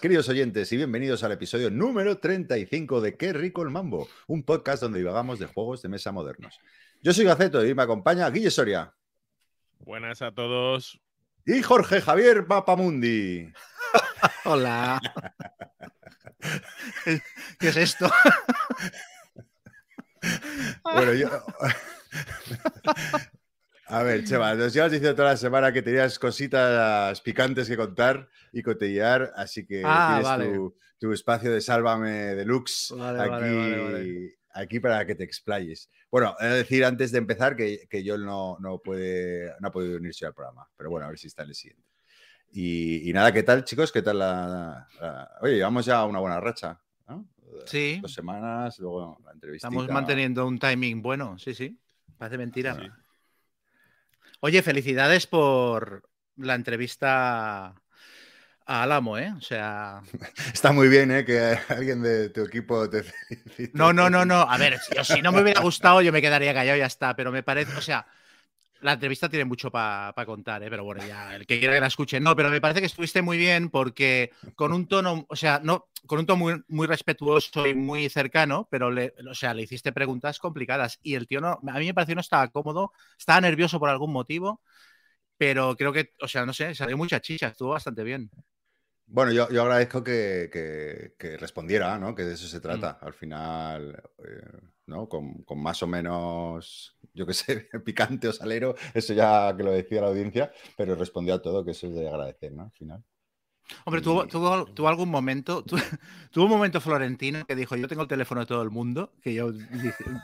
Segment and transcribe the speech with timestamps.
[0.00, 4.82] queridos oyentes, y bienvenidos al episodio número 35 de Qué rico el mambo, un podcast
[4.82, 6.58] donde divagamos de juegos de mesa modernos.
[7.02, 8.94] Yo soy Gaceto y me acompaña Guille Soria.
[9.78, 10.98] Buenas a todos.
[11.44, 13.52] Y Jorge Javier Papamundi.
[14.46, 15.02] Hola.
[17.58, 18.10] ¿Qué es esto?
[20.82, 21.28] bueno, yo.
[23.92, 28.28] A ver, Chema, nos llevas diciendo toda la semana que tenías cositas picantes que contar
[28.52, 30.44] y cotillear, así que Ah, tienes vale.
[30.54, 35.90] tu, tu espacio de Sálvame Deluxe Vale, aquí, vale, aquí para que te explayes.
[36.08, 39.72] Bueno, he de decir antes de empezar que, que yo no, no, puede, no ha
[39.72, 41.88] podido unirse al programa, pero bueno, a ver si está en el siguiente.
[42.52, 43.90] Y, y nada, ¿qué tal, chicos?
[43.90, 47.28] ¿Qué tal la, la- Oye, llevamos ya una buena racha, ¿no?
[47.66, 49.66] Sí, Dos semanas, luego la entrevista.
[49.66, 51.76] estamos manteniendo un timing bueno, sí, sí.
[52.16, 52.74] Parece mentira.
[52.74, 52.88] Sí.
[54.40, 59.32] Oye, felicidades por la entrevista a Álamo, ¿eh?
[59.36, 60.00] O sea.
[60.54, 61.24] Está muy bien, ¿eh?
[61.24, 63.72] Que alguien de tu equipo te felicite.
[63.74, 64.40] No, no, no, no.
[64.40, 67.14] A ver, si, si no me hubiera gustado, yo me quedaría callado y ya está.
[67.14, 68.06] Pero me parece, o sea,
[68.82, 70.70] la entrevista tiene mucho para contar, ¿eh?
[70.70, 72.20] Pero bueno, ya, el que quiera que la escuche.
[72.20, 75.88] No, pero me parece que estuviste muy bien porque con un tono, o sea, no,
[76.06, 79.92] con un tono muy, muy respetuoso y muy cercano, pero le, o sea, le hiciste
[79.92, 80.98] preguntas complicadas.
[81.02, 84.12] Y el tío no, a mí me pareció no estaba cómodo, estaba nervioso por algún
[84.12, 84.62] motivo,
[85.36, 88.30] pero creo que, o sea, no sé, salió mucha chicha, estuvo bastante bien.
[89.12, 92.14] Bueno, yo, yo agradezco que, que- que respondiera, ¿no?
[92.14, 92.48] Que de eso Mm.
[92.48, 92.98] se trata.
[93.02, 95.08] Al final, eh, ¿no?
[95.08, 99.72] Con, con más o menos, yo qué sé, picante o salero, eso ya que lo
[99.72, 102.64] decía la audiencia, pero respondió a todo, que eso es de agradecer, ¿no?
[102.64, 103.04] Al final.
[103.84, 105.76] Hombre, tuvo, tuvo, tuvo algún momento, tu-
[106.32, 109.32] tuvo un momento Florentino que dijo, yo tengo el teléfono de todo el mundo, que
[109.34, 109.52] yo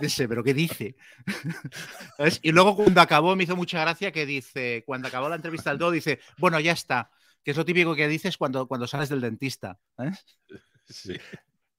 [0.00, 0.96] dice, pero ¿qué dice?
[2.42, 5.78] Y luego cuando acabó me hizo mucha gracia que dice, cuando acabó la entrevista del
[5.78, 7.10] todo, dice, bueno, ya está,
[7.46, 9.78] que es lo típico que dices cuando, cuando sales del dentista.
[9.98, 10.10] ¿eh?
[10.88, 11.12] Sí.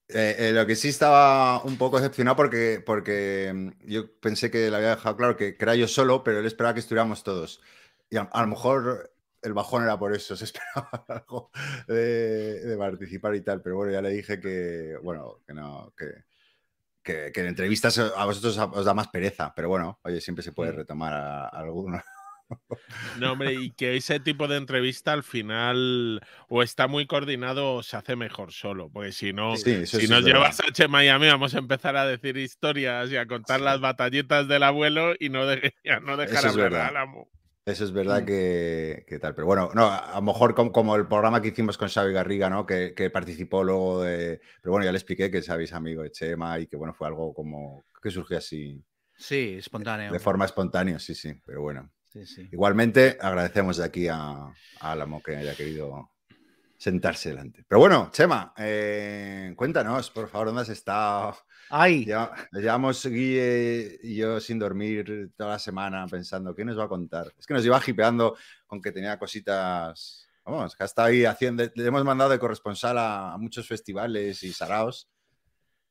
[0.10, 4.70] Eh, eh, lo que sí estaba un poco decepcionado porque, porque mm, yo pensé que
[4.70, 7.62] le había dejado claro que, que era yo solo, pero él esperaba que estuviéramos todos.
[8.10, 11.52] Y a, a lo mejor el bajón era por eso, se esperaba algo
[11.88, 16.24] de, de participar y tal, pero bueno, ya le dije que, bueno, que no, que,
[17.04, 20.54] que, que en entrevistas a vosotros os da más pereza, pero bueno, oye, siempre se
[20.54, 22.02] puede retomar a, a alguno.
[23.20, 27.84] No, hombre, y que ese tipo de entrevista al final o está muy coordinado o
[27.84, 31.10] se hace mejor solo, porque si no, Sí, si sí nos llevas a Chema y
[31.10, 33.66] a mí vamos a empezar a decir historias y a contar Sí.
[33.66, 36.88] las batallitas del abuelo y no, de- y a no dejar Eso es hablar verdad.
[36.90, 37.30] al amo.
[37.66, 38.26] Eso es verdad Mm.
[38.26, 41.78] que, que tal, pero bueno, no, a lo mejor como, como el programa que hicimos
[41.78, 42.66] con Xavi Garriga, ¿no?
[42.66, 44.40] Que, que participó luego de...
[44.62, 47.08] Pero bueno, ya le expliqué que Xavi es amigo de Chema y que bueno, fue
[47.08, 48.82] algo como que surgió así
[49.18, 50.14] Sí, espontáneo.
[50.14, 51.92] de forma espontánea, sí, sí, pero bueno.
[52.18, 52.50] Sí, sí.
[52.52, 56.12] Igualmente agradecemos de aquí a, a Álamo que haya querido
[56.78, 57.64] sentarse delante.
[57.68, 61.36] Pero bueno, Chema, eh, cuéntanos, por favor, ¿dónde has estado?
[61.70, 62.06] ¡Ay!
[62.06, 66.90] Ya, llevamos Guille y yo sin dormir toda la semana pensando qué nos va a
[66.90, 67.32] contar.
[67.38, 68.36] Es que nos iba hipeando
[68.66, 70.28] con que tenía cositas.
[70.46, 71.64] Vamos, que hasta ahí haciendo.
[71.76, 75.10] Le hemos mandado de corresponsal a, a muchos festivales y saraos.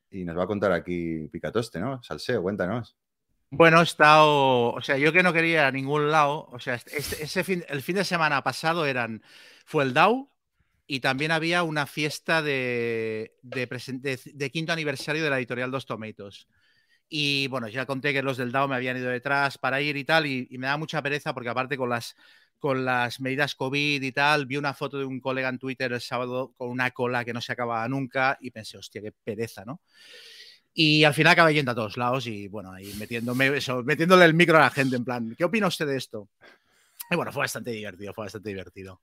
[0.09, 2.01] Y nos va a contar aquí Picatoste, ¿no?
[2.01, 2.97] Salseo, cuéntanos.
[3.49, 7.23] Bueno, he estado, o sea, yo que no quería a ningún lado, o sea, este-
[7.23, 9.23] ese fin, el fin de semana pasado eran,
[9.65, 10.29] fue el DAO
[10.85, 13.65] y también había una fiesta de, de,
[14.01, 16.47] de- de quinto aniversario de la editorial Dos Tomatoes.
[17.09, 20.05] Y bueno, ya conté que los del DAO me habían ido detrás para ir y
[20.05, 22.15] tal, y, y me da mucha pereza porque aparte con las,
[22.59, 26.01] con las medidas COVID y tal, vi una foto de un colega en Twitter el
[26.01, 29.81] sábado con una cola que no se acababa nunca y pensé, hostia, qué pereza, ¿no?
[30.79, 34.35] Y al final acabé yendo a todos lados y bueno, ahí metiéndome eso, metiéndole el
[34.35, 36.29] micro a la gente en plan, ¿qué opina usted de esto?
[37.09, 39.01] Y bueno, fue bastante divertido, fue bastante divertido.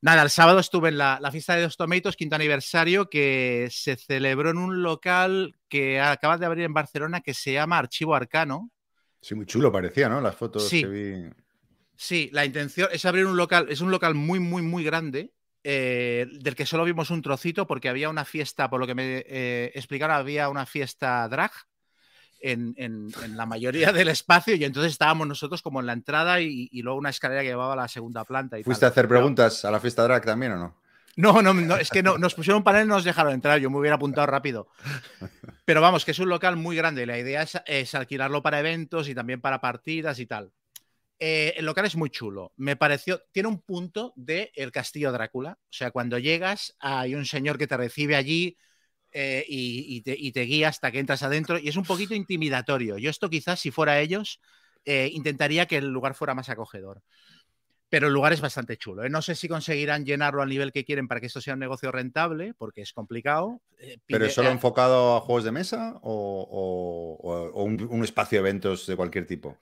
[0.00, 3.94] Nada, el sábado estuve en la, la fiesta de dos tomatoes, quinto aniversario, que se
[3.94, 8.68] celebró en un local que acaba de abrir en Barcelona que se llama Archivo Arcano.
[9.20, 10.20] Sí, muy chulo parecía, ¿no?
[10.20, 10.80] Las fotos Sí.
[10.82, 11.30] que vi.
[11.94, 15.30] Sí, la intención es abrir un local, es un local muy, muy, muy grande,
[15.64, 19.24] eh, del que solo vimos un trocito porque había una fiesta, por lo que me
[19.26, 21.52] eh, explicaron, había una fiesta drag
[22.40, 26.40] en, en- en la mayoría del espacio y entonces estábamos nosotros como en la entrada
[26.40, 28.58] y, y luego una escalera que llevaba a la segunda planta.
[28.58, 28.88] Y ¿Fuiste tal.
[28.88, 30.76] a hacer preguntas a la fiesta drag también o no?
[31.16, 33.58] No, no, no, es que no, nos pusieron un panel y no nos dejaron entrar,
[33.58, 34.68] yo me hubiera apuntado rápido.
[35.66, 39.08] Pero vamos, que es un local muy grande, la idea es, es alquilarlo para eventos
[39.08, 40.52] y también para partidas y tal.
[41.22, 45.58] Eh, el local es muy chulo, me pareció, tiene un punto de el castillo Drácula,
[45.60, 48.56] o sea, cuando llegas hay un señor que te recibe allí
[49.12, 52.14] eh, y, y te, y te guía hasta que entras adentro y es un poquito
[52.14, 52.96] intimidatorio.
[52.96, 54.40] Yo esto quizás si fuera ellos
[54.84, 57.02] eh, intentaría que el lugar fuera más acogedor.
[57.90, 59.08] pero el lugar es bastante chulo.
[59.08, 61.90] No sé si conseguirán llenarlo al nivel que quieren para que esto sea un negocio
[61.90, 63.60] rentable, porque es complicado.
[64.06, 69.26] ¿Pero es solo enfocado a juegos de mesa o, un, espacio de eventos de cualquier
[69.26, 69.58] tipo?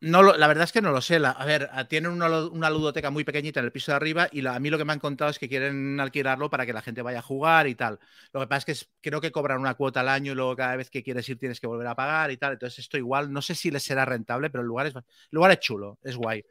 [0.00, 1.16] No, la verdad es que no lo sé.
[1.24, 4.68] a ver, tienen una, ludoteca muy pequeñita en el piso de arriba y a mí
[4.68, 7.22] lo que me han contado es que quieren alquilarlo para que la gente vaya a
[7.22, 7.98] jugar y tal.
[8.34, 10.76] Lo que pasa es que creo que cobran una cuota al año y luego cada
[10.76, 12.52] vez que quieres ir tienes que volver a pagar y tal.
[12.52, 15.52] Entonces esto igual, no sé si les será rentable, pero el lugar es, el lugar
[15.52, 16.44] es chulo, es guay.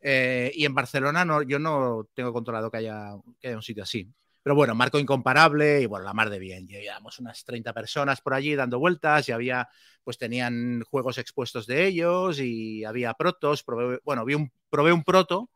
[0.00, 4.08] Eh, y en Barcelona no, yo no tengo controlado que haya, un sitio así.
[4.42, 6.66] Pero bueno, marco incomparable y bueno, la mar de bien.
[6.66, 9.68] Llevábamos unas 30 personas por allí dando vueltas y había,
[10.02, 13.64] pues tenían juegos expuestos de ellos y había protos.
[14.04, 15.50] bueno, vi un, probé un proto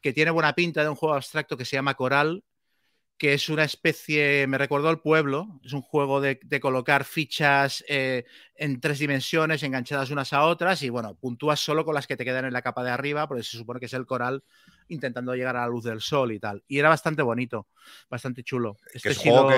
[0.00, 2.42] que tiene buena pinta de un juego abstracto que se llama Coral,
[3.22, 8.24] que es una especie, me recordó el pueblo, es un juego de, colocar fichas eh,
[8.56, 12.24] en tres dimensiones enganchadas unas a otras y bueno, puntúas solo con las que te
[12.24, 14.42] quedan en la capa de arriba, porque se supone que es el coral
[14.88, 16.64] intentando llegar a la luz del sol y tal.
[16.66, 17.68] Y era bastante bonito,
[18.10, 18.76] bastante chulo.
[18.92, 19.48] Este es juego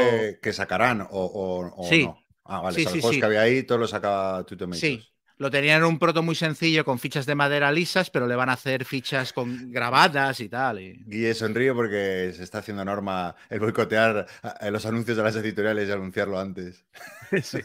[0.43, 2.05] que, sacarán o, sí.
[2.05, 2.23] no?
[2.45, 4.79] Ah, vale, sí, los juegos que había ahí todos los saca Tomatoes.
[4.79, 5.03] Sí,
[5.37, 8.49] lo tenían en un proto muy sencillo con fichas de madera lisas, pero le van
[8.49, 10.81] a hacer fichas con grabadas y tal.
[10.81, 11.03] Y...
[11.07, 14.27] Guille sonríe porque se está haciendo norma el boicotear
[14.71, 16.85] los anuncios de las editoriales y anunciarlo antes.
[17.43, 17.59] Sí.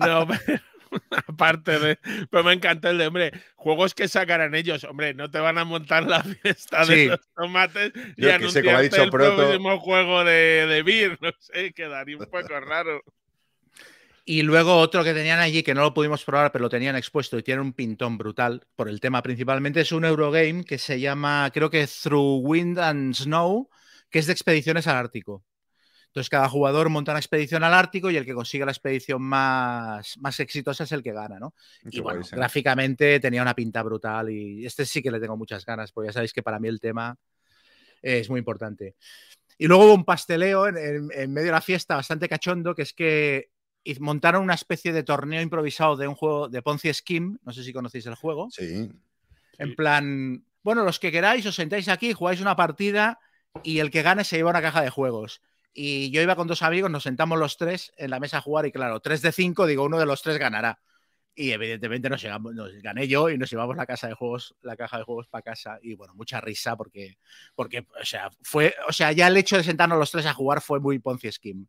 [0.00, 0.60] No, pero,
[1.28, 1.98] aparte de.
[2.30, 4.84] Pero me encanta el de, hombre, juegos que sacarán ellos.
[4.84, 9.78] Hombre, no te van a montar la fiesta de los tomates y anunciar el próximo
[9.80, 11.18] juego de, de Beer.
[11.20, 13.02] No sé, quedaría un poco raro.
[14.26, 17.36] Y luego otro que tenían allí, que no lo pudimos probar, pero lo tenían expuesto
[17.36, 21.50] y tiene un pintón brutal por el tema principalmente, es un Eurogame que se llama,
[21.52, 23.68] creo que Through Wind and Snow,
[24.08, 25.44] que es de expediciones al Ártico.
[26.06, 30.16] Entonces cada jugador monta una expedición al Ártico y el que consiga la expedición más,
[30.18, 31.52] más exitosa es el que gana, ¿no?
[31.90, 35.92] y bueno, gráficamente tenía una pinta brutal y este sí que le tengo muchas ganas,
[35.92, 37.14] porque ya sabéis que para mí el tema
[38.00, 38.94] es muy importante.
[39.58, 42.94] Y luego hubo un pasteleo en, en medio de la fiesta bastante cachondo, que es
[42.94, 43.50] que
[43.84, 47.36] y montaron una especie de torneo improvisado de un juego de Ponzi Scheme.
[47.44, 48.48] No sé si conocéis el juego.
[48.50, 48.90] Sí.
[49.58, 53.20] En plan, bueno, los que queráis, os sentáis aquí, jugáis una partida
[53.62, 55.42] y el que gane se lleva una caja de juegos.
[55.74, 58.64] Y yo iba con dos amigos, nos sentamos los tres en la mesa a jugar
[58.64, 60.80] y claro, tres de cinco, digo, uno de los tres ganará.
[61.34, 64.98] Y evidentemente nos, nos gané yo y nos llevamos la casa de juegos, la caja
[64.98, 65.78] de juegos para casa.
[65.82, 67.18] Y bueno, mucha risa porque,
[67.56, 70.60] porque, o sea, fue, o sea, ya el hecho de sentarnos los tres a jugar
[70.60, 71.66] fue muy Ponzi Scheme.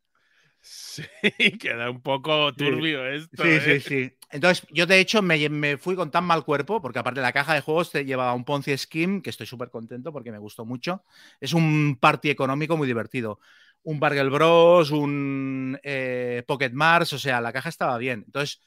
[0.68, 1.04] Sí,
[1.60, 3.44] queda un poco turbio esto.
[3.44, 3.80] Sí, sí, ¿eh?
[3.80, 4.18] sí.
[4.32, 7.62] Entonces, yo de hecho me, fui con tan mal cuerpo, porque aparte la caja de
[7.62, 11.04] juegos te llevaba un Ponzi Scheme, que estoy súper contento porque me gustó mucho.
[11.40, 13.40] Es un party económico muy divertido.
[13.84, 18.24] Un Bargel Bros, un eh, Pocket Mars, o sea, la caja estaba bien.
[18.26, 18.60] Entonces,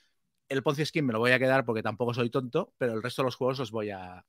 [0.49, 3.23] el Ponzi Scheme me lo voy a quedar porque tampoco soy tonto, pero el resto
[3.23, 4.25] de los juegos los voy a,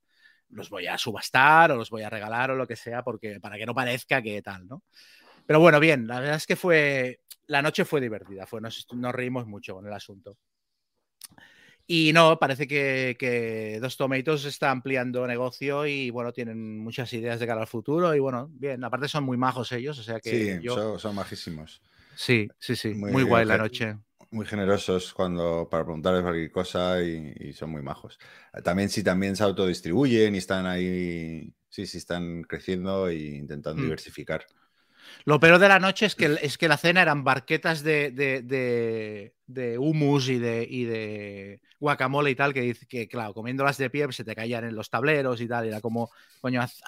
[0.50, 3.58] los voy a subastar o los voy a regalar o lo que sea, porque para
[3.58, 4.82] que no parezca que tal, ¿no?
[5.50, 7.22] Pero bueno, bien, la verdad es que fue.
[7.50, 10.38] La noche fue divertida, fue, nos, reímos mucho con el asunto.
[11.88, 17.48] Y no, parece que, Dos Tomatoes está ampliando negocio y bueno, tienen muchas ideas de
[17.48, 18.14] cara al futuro.
[18.14, 20.60] Y bueno, bien, aparte son muy majos ellos, o sea que.
[20.62, 20.68] Sí,
[21.00, 21.82] son, majísimos.
[22.16, 23.98] Sí, sí, sí, muy, guay la noche.
[24.30, 28.20] Muy generosos cuando para preguntarles cualquier cosa y, son muy majos.
[28.64, 33.86] También sí, también se autodistribuyen y están ahí, sí, sí, están creciendo e intentando mm.
[33.86, 34.46] diversificar.
[35.26, 39.34] Lo peor de la noche es que, es que la cena eran barquetas de, de,
[39.48, 44.06] de, hummus y de, y de guacamole y tal, que, que claro, comiéndolas de pie
[44.06, 45.68] pues, se te caían en los tableros y tal.
[45.68, 46.12] Era como,
[46.42, 46.82] coño, haz,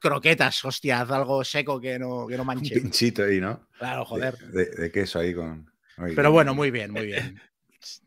[0.00, 2.74] croquetas, hostia, haz algo seco que no, que no manche.
[2.76, 3.68] Un pinchito ahí, ¿no?
[3.78, 4.36] Claro, joder.
[4.38, 5.70] De, queso ahí con.
[5.96, 7.40] Pero bueno, muy bien, muy bien.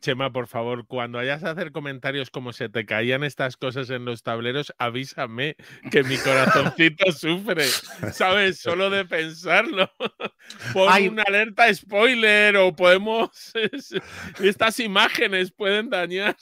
[0.02, 4.06] Chema, por favor, cuando hayas a hacer comentarios como se te caían estas cosas en
[4.06, 5.56] los tableros, avísame
[5.92, 7.66] que mi corazoncito sufre,
[8.12, 8.60] ¿sabes?
[8.60, 9.92] Solo de pensarlo.
[10.74, 11.08] Pon Hay...
[11.08, 13.30] una alerta spoiler o podemos...
[14.42, 16.36] Estas imágenes pueden dañar.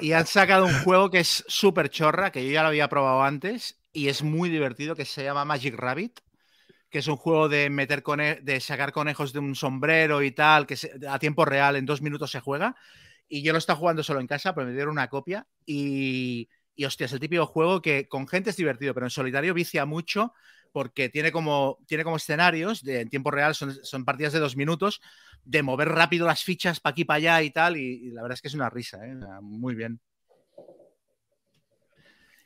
[0.00, 3.22] Y han sacado un juego que es súper chorra, que yo ya lo había probado
[3.22, 6.20] antes y es muy divertido, que se llama Magic Rabbit
[6.96, 8.02] que es un juego de meter
[8.40, 12.30] de sacar conejos de un sombrero y tal, que a tiempo real en dos minutos
[12.30, 12.74] se juega.
[13.28, 15.46] Y yo lo estaba jugando solo en casa, pero me dieron una copia.
[15.66, 19.52] Y, y hostia, es el típico juego que con gente es divertido, pero en solitario
[19.52, 20.32] vicia mucho
[20.72, 24.56] porque tiene como, tiene como escenarios de, en tiempo real, son, son partidas de dos
[24.56, 25.02] minutos,
[25.44, 27.76] de mover rápido las fichas para aquí, para allá y tal.
[27.76, 29.14] Y, la verdad es que es una risa, ¿eh?
[29.42, 30.00] muy bien.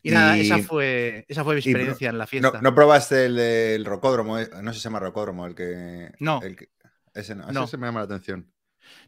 [0.03, 2.61] Y, nada, esa fue, esa fue mi experiencia en la fiesta.
[2.63, 4.39] No, probaste el, rocódromo?
[4.39, 4.49] Eh?
[4.63, 6.11] No se llama rocódromo, el que.
[6.21, 6.41] No.
[7.15, 7.67] ese, no.
[7.67, 8.51] se me llama la atención.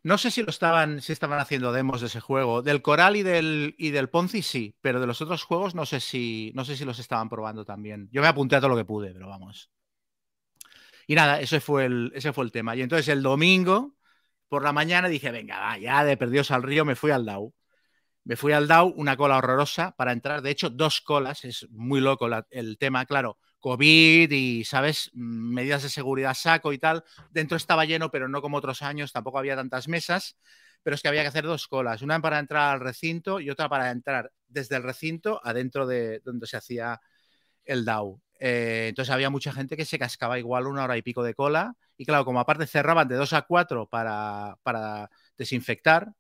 [0.03, 2.63] No sé si lo estaban, si estaban haciendo demos de ese juego.
[2.63, 5.99] Del Coral y del, y del Ponzi sí, pero de los otros juegos no sé
[5.99, 8.09] si no sé si los estaban probando también.
[8.13, 9.71] Yo me apunté a todo lo que pude, pero vamos.
[11.07, 12.77] Y nada, ese fue el, ese fue el tema.
[12.77, 13.97] Y entonces el domingo
[14.49, 17.55] por la mañana dije, venga, va, ya de perdidos al río me fui al DAO.
[18.25, 20.43] Me fui al DAO, una cola horrorosa para entrar.
[20.43, 23.39] De hecho, dos colas, es muy loco el tema, claro.
[23.59, 25.11] COVID y, ¿sabes?
[25.15, 27.05] Medidas de seguridad saco y tal.
[27.31, 30.37] Dentro estaba lleno, pero no como otros años, tampoco había tantas mesas,
[30.83, 33.69] pero es que había que hacer dos colas, una para entrar al recinto y otra
[33.69, 37.01] para entrar desde el recinto adentro de donde se hacía
[37.65, 38.21] el DAO.
[38.41, 41.75] Eh, entonces había mucha gente que se cascaba igual una hora y pico de cola.
[41.97, 46.13] Y claro, como aparte cerraban de dos a cuatro para, para desinfectar,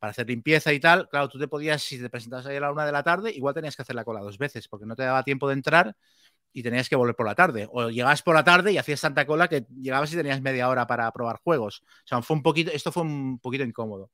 [0.00, 2.72] para hacer limpieza y tal, claro, tú te podías, si te presentabas ahí a la
[2.72, 5.02] una de la tarde, igual tenías que hacer la cola dos veces, porque no te
[5.02, 5.94] daba tiempo de entrar
[6.54, 7.68] y tenías que volver por la tarde.
[7.70, 10.86] O llegabas por la tarde y hacías tanta cola que llegabas y tenías media hora
[10.86, 11.82] para probar juegos.
[11.84, 14.10] O sea, fue un poquito, esto fue un poquito incómodo.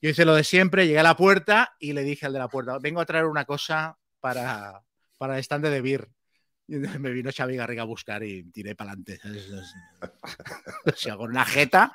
[0.00, 2.48] Yo hice lo de siempre, llegué a la puerta y le dije al de la
[2.48, 4.80] puerta, vengo a traer una cosa para,
[5.18, 6.08] para el stand de Beer.
[6.68, 9.18] Y me vino Xavi Garriga a buscar y tiré para adelante.
[10.86, 11.92] O sea, con una jeta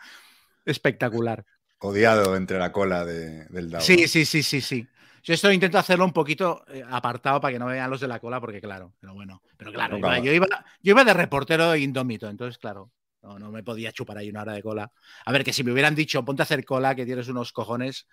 [0.65, 1.45] espectacular.
[1.87, 3.81] Odiado entre la cola del DAO.
[3.81, 4.87] Sí, sí, sí, sí, sí.
[5.23, 8.19] Yo esto intento hacerlo un poquito eh, apartado para que no vean los de la
[8.19, 10.45] cola, porque claro, pero bueno, pero claro, yo, iba,
[10.83, 12.91] yo iba de reportero indómito, entonces claro,
[13.23, 14.91] no, no me podía chupar ahí una hora de cola.
[15.25, 18.05] A ver, que si me hubieran dicho, ponte a hacer cola, que tienes unos cojones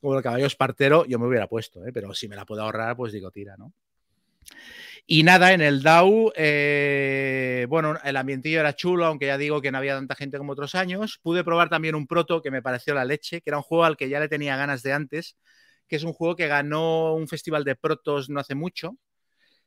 [0.00, 1.92] como el caballo espartero, yo me hubiera puesto, ¿eh?
[1.92, 3.74] pero si me la puedo ahorrar, pues digo, tira, ¿no?
[5.06, 9.70] Y nada, en el DAO, eh, bueno, el ambientillo era chulo, aunque ya digo que
[9.70, 11.20] no había tanta gente como otros años.
[11.22, 13.98] Pude probar también un proto que me pareció la leche, que era un juego al
[13.98, 15.36] que ya le tenía ganas de antes,
[15.88, 18.96] que es un juego que ganó un festival de protos no hace mucho,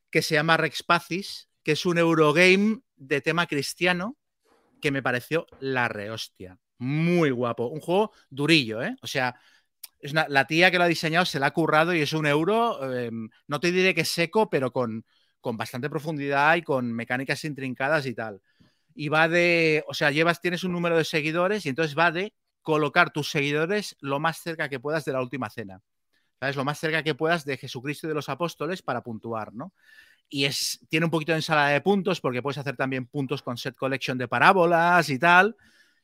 [0.10, 4.18] que se llama Rex Pacis, que es un Eurogame de tema cristiano,
[4.82, 6.58] que me pareció la rehostia.
[6.80, 7.68] Muy guapo.
[7.68, 8.96] Un juego durillo, ¿eh?
[9.02, 9.36] O sea,
[10.00, 12.94] es la tía que lo ha diseñado se la ha currado y es un euro,
[12.94, 15.06] em, no te diré que seco, pero con,
[15.48, 18.42] con bastante profundidad y con mecánicas intrincadas y tal.
[18.94, 22.34] Y va de, o sea, llevas, tienes un número de seguidores y entonces va de
[22.62, 25.80] colocar tus seguidores lo más cerca que puedas de la última cena.
[26.38, 26.58] ¿sabes?
[26.58, 29.72] Lo más cerca que puedas de Jesucristo y de los apóstoles para puntuar, ¿no?
[30.28, 33.58] Y es, tiene un poquito de ensalada de puntos porque puedes hacer también puntos con
[33.58, 35.56] set collection de parábolas y tal.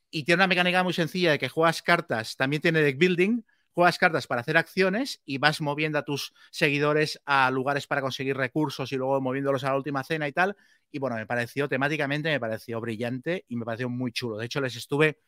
[0.09, 3.41] Y tiene una mecánica muy sencilla de que juegas cartas, también tiene deck building,
[3.73, 8.37] juegas cartas para hacer acciones y vas moviendo a tus seguidores a lugares para conseguir
[8.37, 10.55] recursos y luego moviéndolos a la última cena y tal.
[10.91, 14.37] Y bueno, me pareció temáticamente, me pareció brillante y me pareció muy chulo.
[14.37, 15.19] De hecho, les estuve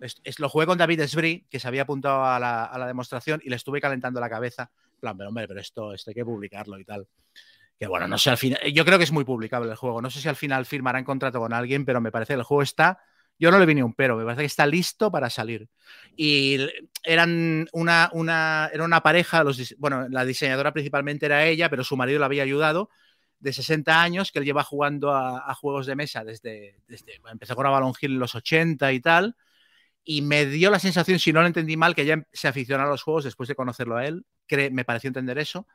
[0.00, 3.56] es, lo jugué con David Esbri, que se había apuntado a la, demostración y le
[3.56, 4.70] estuve calentando la cabeza.
[4.98, 7.06] plan, pero hombre, pero esto, esto hay que publicarlo y tal.
[7.78, 8.60] Que bueno, no sé al final.
[8.72, 10.02] Yo creo que es muy publicable el juego.
[10.02, 12.62] No sé si al final firmarán contrato con alguien, pero me parece que el juego
[12.62, 13.00] está.
[13.40, 15.68] Yo no le vi ni un pero, me parece que está listo para salir.
[16.16, 16.58] Y
[17.02, 21.96] eran una, una, era una pareja, los, bueno, la diseñadora principalmente era ella, pero su
[21.96, 22.90] marido la había ayudado,
[23.40, 27.66] de 60 años, que él lleva jugando a, juegos de mesa desde, desde empezó con
[27.66, 29.34] Avalon Hill en los 80 y tal
[30.04, 32.88] y me dio la sensación, si no lo entendí mal, que ya se aficiona a
[32.88, 34.24] los juegos después de conocerlo a él.
[34.72, 35.66] me pareció entender eso.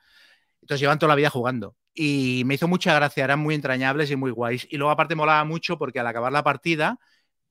[0.62, 1.76] Entonces llevan toda la vida jugando.
[1.94, 4.68] Y me hizo mucha gracia, eran muy entrañables y muy guays.
[4.70, 7.00] Y luego aparte molaba mucho porque al acabar la partida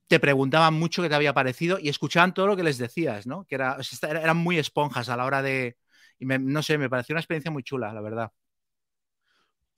[0.07, 3.45] te preguntaban mucho qué te había parecido y escuchaban todo lo que les decías, ¿no?
[3.45, 5.77] Que era, eran muy esponjas a la hora de...
[6.19, 8.31] Y no sé, me pareció una experiencia muy chula, la verdad.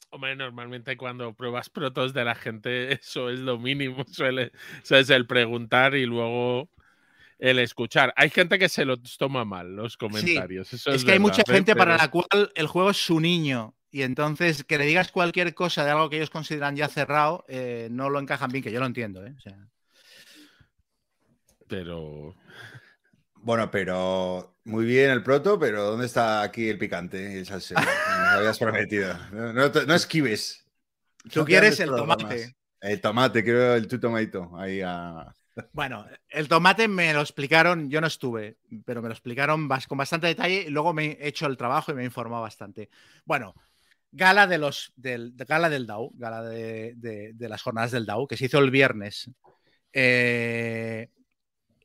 [0.10, 4.06] Hombre, normalmente cuando pruebas protos de la gente, eso es lo mínimo.
[4.06, 4.52] Suele,
[4.90, 6.70] es el preguntar y luego
[7.40, 8.14] el escuchar.
[8.16, 10.74] Hay gente que se lo toma mal, los comentarios.
[10.74, 11.52] es, que hay mucha ¿eh?
[11.52, 13.76] gente para la cual el juego es su niño.
[13.90, 17.88] Y entonces que le digas cualquier cosa de algo que ellos consideran ya cerrado, eh,
[17.90, 19.26] no lo encajan bien, que yo lo entiendo.
[19.26, 19.36] ¿eh?
[21.68, 22.36] Pero.
[23.36, 27.40] Bueno, pero muy bien el proto, pero ¿dónde está aquí el picante?
[27.40, 27.46] El
[27.76, 29.16] Me habías prometido.
[29.32, 30.66] No, esquives.
[31.32, 32.56] Tú quieres el tomate.
[32.82, 35.34] El tomate, quiero el tu tomato ahí a,
[35.74, 40.28] bueno, el tomate me lo explicaron, yo no estuve, pero me lo explicaron con bastante
[40.28, 42.90] detalle y luego me he hecho el trabajo y me he informado bastante.
[43.26, 43.56] Bueno,
[44.12, 48.46] gala de los del gala del DAO, gala de, las jornadas del DAO, que se
[48.46, 49.32] hizo el viernes.
[49.94, 51.10] Eh,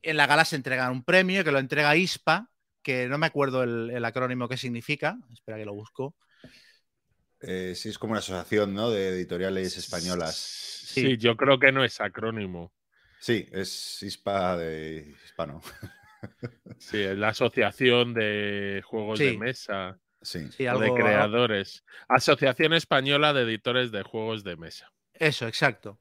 [0.02, 2.50] en la gala se entrega un premio que lo entrega ISPA,
[2.82, 5.16] que no me acuerdo el, acrónimo que significa.
[5.32, 6.16] Espera que lo busco.
[7.40, 8.90] Eh, sí, es como una asociación ¿no?
[8.90, 10.36] de editoriales españolas.
[10.36, 12.72] sí, yo creo que no es acrónimo.
[13.18, 15.62] Sí, es hispa de hispano.
[16.78, 19.98] Sí, es la Asociación de Juegos de Mesa.
[20.20, 20.48] Sí.
[20.56, 21.84] de creadores.
[22.08, 24.92] Asociación Española de Editores de Juegos de Mesa.
[25.12, 25.98] Eso, exacto.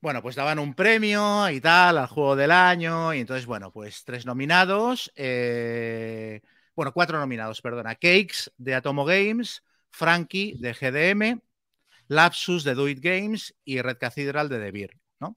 [0.00, 3.12] Bueno, pues daban un premio y tal al juego del año.
[3.14, 5.12] Y entonces, bueno, pues tres nominados.
[5.16, 6.40] eh,
[6.74, 7.94] bueno, cuatro nominados, perdona.
[7.94, 11.42] Cakes de Atomo Games, Frankie de GDM,
[12.08, 15.36] Lapsus de Do It Games y Red Cathedral de Beer, ¿no?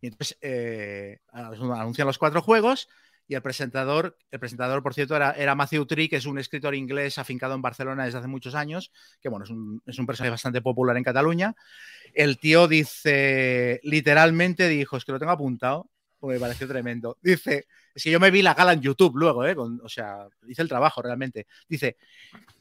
[0.00, 2.88] Y entonces eh, anuncian los cuatro juegos
[3.28, 7.18] y el presentador, el presentador, por cierto, era, Matthew Tree, que es un escritor inglés
[7.18, 10.60] afincado en Barcelona desde hace muchos años, que bueno, es un, es un personaje bastante
[10.60, 11.54] popular en Cataluña.
[12.12, 15.88] El tío dice, literalmente dijo, es que lo tengo apuntado,
[16.18, 17.18] porque me pareció tremendo.
[17.20, 19.56] Dice, es que yo me vi la gala en YouTube luego, ¿eh?
[19.56, 21.46] O sea, hice el trabajo realmente.
[21.68, 21.96] Dice,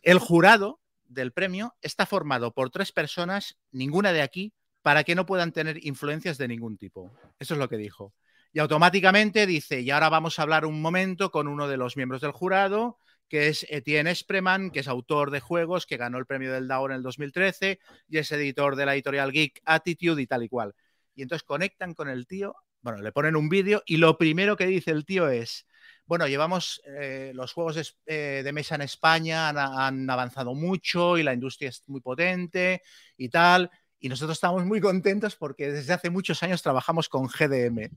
[0.01, 5.25] el jurado del premio está formado por tres personas, ninguna de aquí, para que no
[5.25, 7.11] puedan tener influencias de ningún tipo.
[7.39, 8.13] Eso es lo que dijo.
[8.53, 12.21] Y automáticamente dice, y ahora vamos a hablar un momento con uno de los miembros
[12.21, 12.97] del jurado,
[13.29, 16.87] que es Etienne Espreman, que es autor de juegos, que ganó el premio del DAO
[16.87, 17.79] en el 2013
[18.09, 20.75] y es editor de la editorial Geek Attitude y tal y cual.
[21.15, 24.65] Y entonces conectan con el tío, bueno, le ponen un vídeo y lo primero que
[24.65, 25.65] dice el tío es,
[26.05, 31.33] bueno, llevamos eh, los juegos eh, de mesa en España, han avanzado mucho y la
[31.33, 32.81] industria es muy potente
[33.15, 33.71] y tal.
[33.97, 37.91] Y nosotros estamos muy contentos porque desde hace muchos años trabajamos con GDM.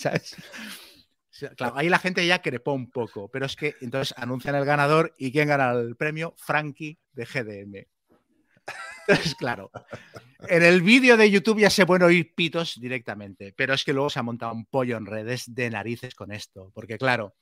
[0.00, 0.34] ¿Sabes?
[1.56, 5.14] Claro, ahí la gente ya crepó un poco, pero es que entonces anuncian el ganador
[5.18, 7.86] y quién gana el premio, Frankie de GDM.
[9.08, 9.70] Entonces, claro,
[10.48, 14.08] en el vídeo de YouTube ya se pueden oír pitos directamente, pero es que luego
[14.10, 17.34] se ha montado un pollo en redes de narices con esto, porque claro,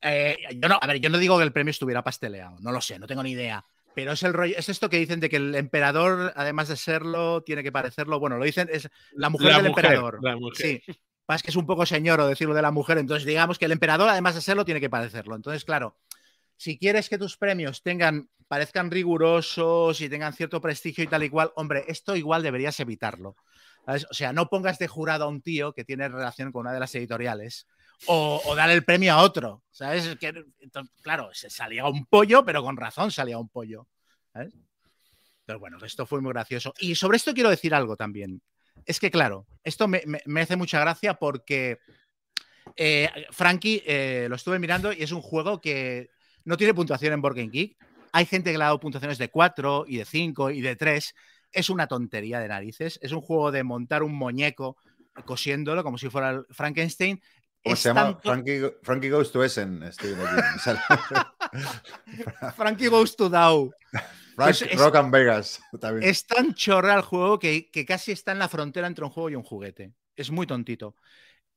[0.00, 2.80] eh, yo no, a ver, yo no digo que el premio estuviera pasteleado, no lo
[2.80, 3.64] sé, no tengo ni idea.
[3.94, 7.42] Pero es el rollo, es esto que dicen de que el emperador, además de serlo,
[7.44, 8.18] tiene que parecerlo.
[8.18, 10.18] Bueno, lo dicen, es la mujer La del mujer, emperador.
[10.20, 10.56] la mujer.
[10.56, 10.82] Sí.
[11.26, 14.08] Pasa que es un poco señoro decirlo de la mujer, entonces digamos que el emperador,
[14.08, 15.36] además de serlo, tiene que parecerlo.
[15.36, 15.96] Entonces, claro,
[16.56, 21.30] si quieres que tus premios tengan, parezcan rigurosos y tengan cierto prestigio y tal y
[21.30, 23.36] cual, hombre, esto igual deberías evitarlo.
[23.86, 26.80] O sea, no pongas de jurado a un tío que tiene relación con una de
[26.80, 27.66] las editoriales
[28.06, 30.16] o, o dar el premio a otro, ¿sabes?
[30.18, 30.44] Que,
[31.02, 33.86] claro, se salía un pollo, pero con razón salía un pollo.
[35.44, 36.72] Pero bueno, esto fue muy gracioso.
[36.78, 38.40] Y sobre esto quiero decir algo también.
[38.86, 41.78] Es que, claro, esto me, me- me hace mucha gracia porque
[42.76, 46.10] eh, Frankie eh, lo estuve mirando y es un juego que
[46.44, 47.76] no tiene puntuación en Board Game Geek.
[48.12, 51.14] Hay gente que le ha dado puntuaciones de 4 y de 5 y de 3.
[51.52, 52.98] Es una tontería de narices.
[53.02, 54.76] Es un juego de montar un muñeco
[55.24, 57.20] cosiéndolo como si fuera el Frankenstein.
[57.62, 58.02] ¿Cómo Es se llama?
[58.20, 59.82] tanto- Frankie, Frankie Goes to Essen.
[59.84, 60.14] Estoy.
[62.56, 63.72] Frankie Goes to Dow.
[64.34, 65.60] Frank- Es- es- Rock and Vegas.
[65.80, 66.08] También.
[66.08, 69.30] Es tan chorra el juego que, que casi está en la frontera entre un juego
[69.30, 69.92] y un juguete.
[70.16, 70.96] Es muy tontito.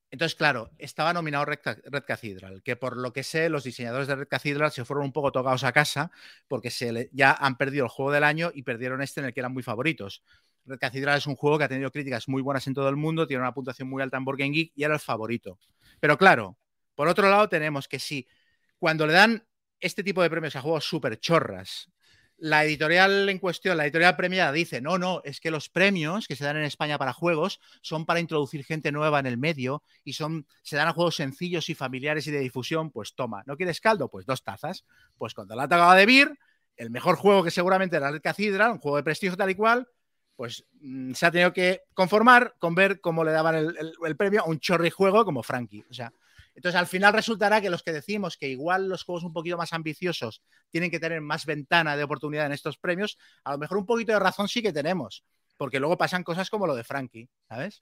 [0.10, 4.08] Entonces, claro, estaba nominado Red, Ca- Red Cathedral, que por lo que sé, los diseñadores
[4.08, 6.12] de Red Cathedral se fueron un poco tocados a casa
[6.48, 9.34] porque se le- ya han perdido el juego del año y perdieron este en el
[9.34, 10.24] que eran muy favoritos.
[10.66, 13.28] Red Cathedral es un juego que ha tenido críticas muy buenas en todo el mundo,
[13.28, 15.60] tiene una puntuación muy alta en Board Game Geek y era el favorito.
[16.00, 16.58] Pero claro,
[16.96, 18.28] por otro lado tenemos que si
[18.80, 19.46] cuando le dan
[19.80, 21.90] este tipo de premios a juegos súper chorras,
[22.40, 26.36] la editorial en cuestión, la editorial premiada dice, no, no, es que los premios que
[26.36, 30.14] se dan en España para juegos son para introducir gente nueva en el medio y
[30.14, 33.82] son, se dan a juegos sencillos y familiares y de difusión, pues toma, ¿no quieres
[33.82, 34.10] caldo?
[34.10, 34.86] Pues dos tazas.
[35.18, 36.38] Pues cuando la acaba de Beer,
[36.76, 39.88] el mejor juego que seguramente era Red Cathedral, un juego de prestigio tal y cual,
[40.36, 44.16] pues mm, se ha tenido que conformar con ver cómo le daban el, el- el
[44.16, 45.84] premio a un chorri juego como Frankie.
[45.90, 46.14] O sea,
[46.58, 49.74] entonces al final resultará que los que decimos que igual los juegos un poquito más
[49.74, 50.42] ambiciosos
[50.72, 54.12] tienen que tener más ventana de oportunidad en estos premios, a lo mejor un poquito
[54.12, 55.24] de razón sí que tenemos,
[55.56, 57.80] porque luego pasan cosas como lo de Frankie, ¿sabes?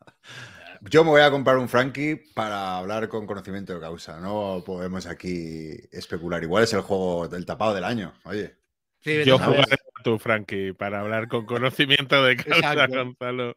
[0.80, 4.18] Yo me voy a comprar un Frankie para hablar con conocimiento de causa.
[4.20, 6.42] No podemos aquí especular.
[6.42, 8.12] Igual es el juego del tapado del año.
[8.24, 8.56] Oye.
[9.00, 13.04] Sí, Yo jugaré tu Frankie para hablar con conocimiento de causa, Exacto.
[13.04, 13.56] Gonzalo.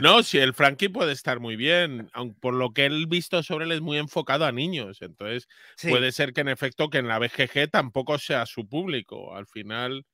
[0.00, 3.64] No, si el Frankie puede estar muy bien, aun por lo que él visto sobre
[3.64, 5.88] él es muy enfocado a niños, entonces Sí.
[5.90, 10.04] puede ser que en efecto que en la BGG tampoco sea su público, al final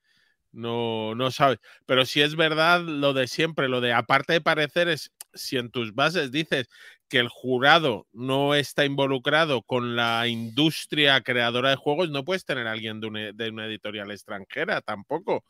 [0.52, 1.58] no, no sabes.
[1.86, 5.70] Pero si es verdad lo de siempre, lo de aparte de parecer es si en
[5.70, 6.68] tus bases dices
[7.08, 12.66] que el jurado no está involucrado con la industria creadora de juegos, no puedes tener
[12.66, 15.44] a alguien de una, de una editorial extranjera tampoco.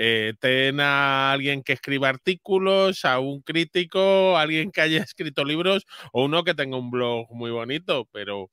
[0.00, 5.44] Eh, ten a alguien que escriba artículos, a un crítico, a alguien que haya escrito
[5.44, 8.50] libros o uno que tenga un blog muy bonito, pero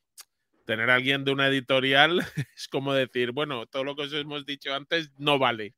[0.66, 2.22] tener a alguien de una editorial
[2.56, 5.76] es como decir, bueno, todo lo que os hemos dicho antes no vale.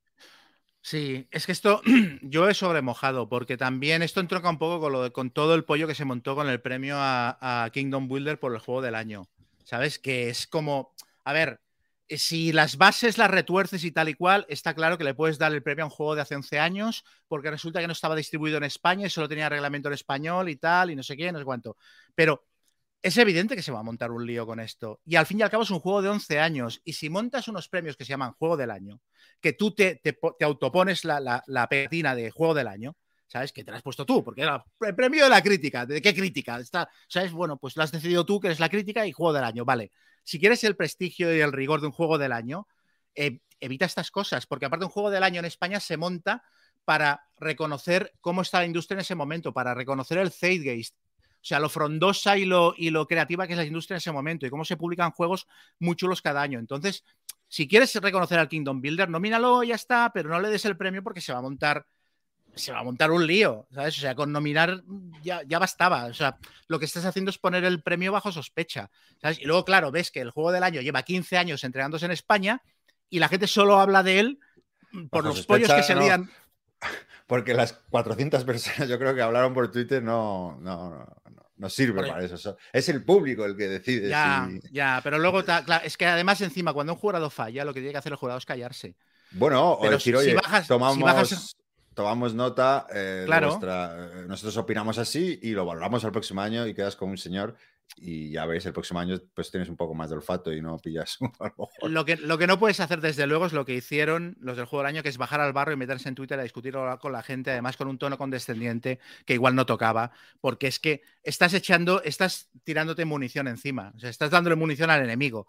[0.81, 1.81] Sí, es que esto
[2.21, 5.65] yo he sobremojado, porque también esto entronca un poco con, lo de- con todo el
[5.65, 8.95] pollo que se montó con el premio a, a Kingdom Builder por el juego del
[8.95, 9.29] año.
[9.65, 9.99] ¿Sabes?
[9.99, 10.93] Que es como,
[11.25, 11.59] a ver,
[12.09, 15.53] si las bases las retuerces y tal y cual, está claro que le puedes dar
[15.53, 18.57] el premio a un juego de hace 11 años, porque resulta que no estaba distribuido
[18.57, 21.39] en España y solo tenía reglamento en español y tal, y no sé qué, no
[21.39, 21.75] sé cuánto.
[22.15, 22.45] Pero
[23.01, 25.01] es evidente que se va a montar un lío con esto.
[25.05, 26.81] Y al fin y al cabo es un juego de 11 años.
[26.83, 29.01] Y si montas unos premios que se llaman Juego del Año,
[29.41, 30.01] que tú te,
[30.41, 32.95] autopones la, la, la pegatina de Juego del Año,
[33.27, 33.51] ¿sabes?
[33.51, 35.85] Que te la has puesto tú, porque era el premio de la crítica.
[35.85, 36.59] ¿De qué crítica?
[36.59, 37.31] Está, ¿Sabes?
[37.31, 39.91] Bueno, pues lo has decidido tú, que eres la crítica y Juego del Año, vale
[40.27, 42.67] si quieres el prestigio y el rigor de un juego del año,
[43.15, 46.43] eh, evita estas cosas, porque aparte un juego del año en España se monta
[46.83, 51.61] para reconocer cómo está la industria en ese momento, para reconocer el zeitgeist, o sea,
[51.61, 54.49] lo frondosa y lo, y lo creativa que es la industria en ese momento y
[54.49, 55.47] cómo se publican juegos
[55.79, 56.59] muy chulos cada año.
[56.59, 57.05] Entonces,
[57.47, 61.03] si quieres reconocer al Kingdom Builder, nomínalo, ya está, pero no le des el premio
[61.03, 61.87] porque se va a montar
[62.57, 63.97] se va a montar un lío, ¿sabes?
[63.97, 64.83] O sea, con nominar
[65.21, 66.05] ya, ya, bastaba.
[66.05, 68.89] O sea, lo que estás haciendo es poner el premio bajo sospecha,
[69.21, 69.39] ¿sabes?
[69.39, 72.61] Y luego, claro, ves que el juego del año lleva 15 años entregándose en España
[73.09, 74.39] y la gente solo habla de él
[75.09, 76.29] por bajo los pollos que se no, lían.
[77.27, 82.07] Porque las 400 personas, yo creo que hablaron por Twitter, no, no, no, no sirve
[82.07, 82.57] para eso.
[82.71, 84.07] Es el público el que decide.
[84.07, 84.71] Ya, si...
[84.71, 87.91] ya, pero luego, claro, es que además encima, cuando un jurado falla, lo que tiene
[87.91, 88.95] que hacer el jurado es callarse.
[89.31, 90.95] Bueno, pero o decir, si, oye, si bajas, tomamos...
[90.95, 91.55] Si bajas
[91.97, 93.47] tomamos nota, eh, claro.
[93.47, 97.55] nuestra, nosotros opinamos así y lo valoramos el próximo año y quedas con un señor
[97.95, 100.77] y ya ves, el próximo año pues tienes un poco más de olfato y no
[100.77, 101.17] pillas
[101.81, 104.67] lo que, lo que no puedes hacer desde luego es lo que hicieron los del
[104.67, 107.11] juego del año, que es bajar al barro y meterse en Twitter a discutir con
[107.11, 111.55] la gente, además con un tono condescendiente que igual no tocaba, porque es que estás
[111.55, 115.47] echando, estás tirándote munición encima, o sea, estás dándole munición al enemigo.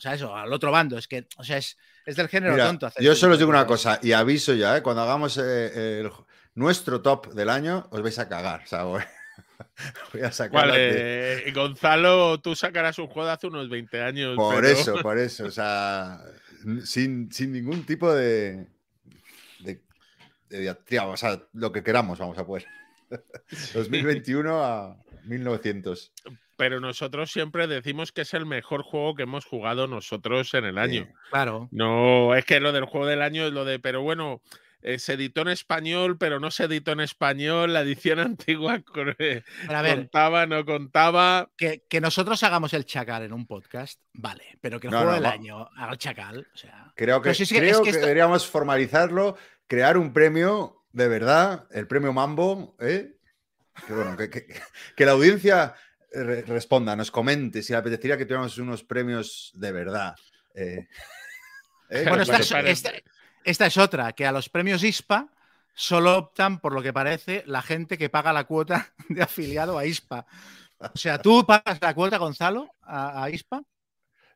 [0.00, 0.96] O sea, eso, al otro bando.
[0.96, 2.86] Es que, o sea, es, es del género Mira, tonto.
[2.86, 4.82] Hacer yo solo os digo una cosa, y aviso ya, ¿eh?
[4.82, 6.10] cuando hagamos eh, el,
[6.54, 8.62] nuestro top del año, os vais a cagar.
[8.64, 9.02] O sea, voy,
[10.14, 10.68] voy a sacar.
[10.68, 10.78] Vale,
[11.44, 11.52] de...
[11.52, 14.36] Gonzalo, tú sacarás un juego de hace unos 20 años.
[14.36, 14.68] Por pero...
[14.68, 15.44] eso, por eso.
[15.44, 16.22] O sea,
[16.82, 18.68] sin, sin ningún tipo de,
[19.58, 19.82] de,
[20.48, 22.64] de diatriba, o sea, lo que queramos, vamos a poder.
[23.74, 26.12] 2021 a 1900
[26.60, 30.76] pero nosotros siempre decimos que es el mejor juego que hemos jugado nosotros en el
[30.76, 31.06] año.
[31.06, 31.70] Sí, claro.
[31.70, 34.42] No, es que lo del juego del año es lo de, pero bueno,
[34.82, 38.82] eh, se editó en español, pero no se editó en español, la edición antigua
[39.18, 41.50] eh, ver, contaba, no contaba.
[41.56, 45.12] Que, que, nosotros hagamos el chacal en un podcast, vale, pero que el no, juego
[45.12, 46.92] no, del año haga el chacal, o sea.
[46.94, 48.00] Creo que, creo es que, que esto...
[48.00, 53.16] deberíamos formalizarlo, crear un premio de verdad, el premio Mambo, ¿eh?
[53.86, 54.30] Que, bueno, que,
[54.96, 55.74] que la audiencia
[56.12, 60.16] responda, nos comente si le apetecería que tuviéramos unos premios de verdad.
[60.54, 60.88] Eh,
[61.90, 62.04] ¿eh?
[62.08, 62.92] Bueno, esta es, esta,
[63.44, 65.28] esta es, otra, que a los premios ISPA
[65.72, 69.86] solo optan, por lo que parece, la gente que paga la cuota de afiliado a
[69.86, 70.26] ISPA.
[70.78, 73.62] O sea, ¿tú pagas la cuota, Gonzalo, a, a ISPA?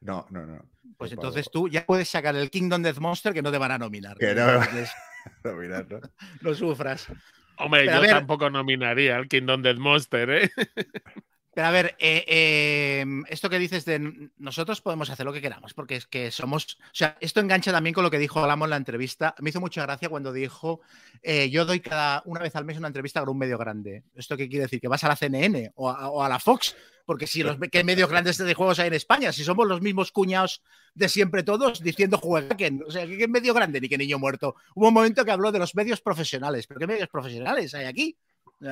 [0.01, 0.62] No, no, no.
[0.97, 3.79] Pues entonces tú ya puedes sacar el Kingdom Death Monster que no te van a
[3.79, 4.17] nominar.
[4.19, 4.90] Que no, entonces,
[5.44, 6.00] nominar, ¿no?
[6.40, 7.08] no sufras.
[7.56, 10.50] Hombre, Pero yo tampoco nominaría al Kingdom Death Monster, ¿eh?
[11.55, 15.73] Pero a ver, eh, eh, esto que dices de nosotros podemos hacer lo que queramos,
[15.73, 16.79] porque es que somos.
[16.83, 19.37] O sea, esto engancha también con lo que dijo Alamo en la entrevista.
[19.38, 20.81] Me hizo mucha gracia cuando dijo:
[21.23, 24.03] eh, Yo doy cada una vez al mes una entrevista con un medio grande.
[24.17, 24.81] ¿Esto qué quiere decir?
[24.81, 25.90] ¿Que vas a la CNN o
[26.23, 26.75] a, la Fox?
[27.07, 30.11] Porque si los ¿qué medios grandes de juegos hay en España, si somos los mismos
[30.11, 30.62] cuñados
[30.95, 32.83] de siempre todos diciendo jueguen.
[32.87, 34.57] O sea, ¿qué medio grande ni qué niño muerto?
[34.75, 36.67] Hubo un momento que habló de los medios profesionales.
[36.67, 38.17] ¿Pero qué medios profesionales hay aquí?
[38.61, 38.64] O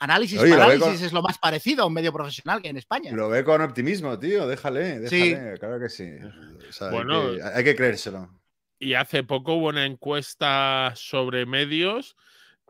[0.00, 1.04] Análisis Oye, parálisis con...
[1.04, 3.12] es lo más parecido a un medio profesional que hay en España.
[3.12, 4.48] Lo ve con optimismo, tío.
[4.48, 5.08] Déjale, déjale.
[5.08, 5.58] Sí.
[5.60, 6.10] Claro que sí.
[6.68, 8.40] O sea, bueno, hay que, hay que, creérselo.
[8.78, 12.16] Y hace poco hubo una encuesta sobre medios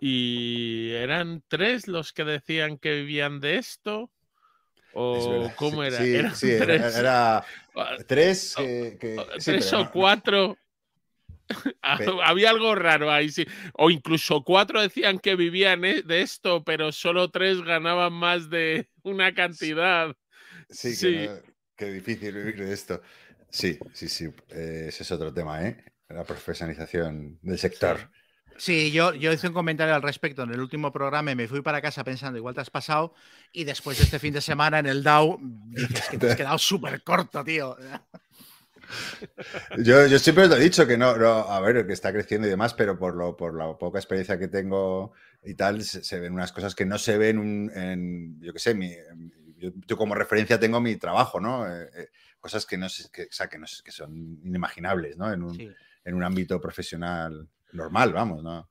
[0.01, 4.11] y eran tres los que decían que vivían de esto.
[4.93, 5.99] ¿O cómo era?
[5.99, 6.97] Sí, ¿Eran sí, tres?
[6.97, 7.45] Era,
[7.77, 8.55] era tres.
[8.57, 9.91] Que, que, tres sí, o no.
[9.93, 10.59] cuatro.
[11.83, 13.47] Había algo raro ahí, sí.
[13.75, 18.89] O incluso cuatro decían que vivían e, de esto, pero solo tres ganaban más de
[19.03, 20.15] una cantidad.
[20.69, 21.29] Sí, sí.
[21.77, 23.03] Que, no, difícil vivir de esto.
[23.51, 24.27] Sí, sí, sí.
[24.51, 25.85] Eh, ese es otro tema, ¿eh?
[26.09, 27.99] La profesionalización del sector.
[27.99, 28.07] Sí.
[28.61, 31.63] Sí, yo, yo hice un comentario al respecto en el último programa y me fui
[31.63, 33.15] para casa pensando, igual te has pasado,
[33.53, 36.59] y después de este fin de semana en el DAO, dices que te has quedado
[36.59, 37.75] súper corto, tío.
[39.79, 42.51] Yo, yo, siempre lo he dicho que no, no, a ver, que está creciendo y
[42.51, 45.13] demás, pero por, lo, por la poca experiencia que tengo
[45.45, 48.59] y tal, se, se ven unas cosas que no se ven un, en, yo qué
[48.59, 48.93] sé, mi,
[49.57, 51.67] yo, yo, como referencia tengo mi trabajo, ¿no?
[51.67, 52.09] Eh, eh,
[52.41, 55.33] cosas que, no, que, o sea, que, no, que son inimaginables, ¿no?
[55.33, 55.71] En un, sí.
[56.05, 58.69] en un ámbito profesional normal, vamos, ¿no?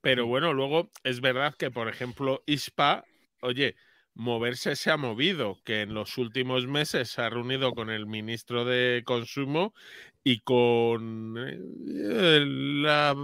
[0.00, 3.04] Pero bueno, luego es verdad que, por ejemplo, ISPA,
[3.40, 3.74] oye,
[4.14, 8.64] moverse se ha movido, que en los últimos meses se ha reunido con el ministro
[8.64, 9.74] de Consumo
[10.22, 13.14] y con eh, la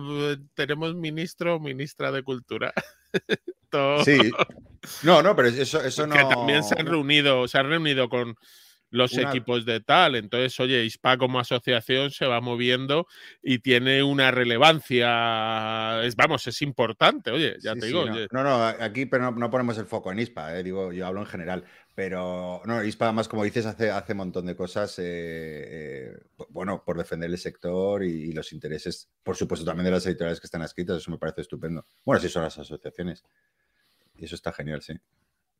[0.54, 2.72] tenemos ministro o ministra de Cultura.
[4.04, 4.18] Sí.
[5.04, 6.16] No, no, pero eso, eso no.
[6.16, 8.36] Que también se han reunido, se han reunido con
[8.90, 10.16] los equipos de tal.
[10.16, 13.06] Entonces, oye, ISPA como asociación se va moviendo
[13.42, 18.06] y tiene una relevancia, es, vamos, es importante, oye, ya te digo.
[18.06, 18.42] no.
[18.42, 18.64] no.
[18.64, 22.62] aquí pero no, ponemos el foco en ISPA, eh, digo, yo hablo en general, pero
[22.64, 26.96] no, ISPA además, como dices, hace, hace un montón de cosas, eh, eh, bueno, por
[26.96, 30.98] defender el sector y, los intereses, por supuesto, también de las editoriales que están escritas,
[30.98, 31.84] eso me parece estupendo.
[32.04, 33.24] Bueno, sí son las asociaciones.
[34.16, 34.94] Y eso está genial, sí.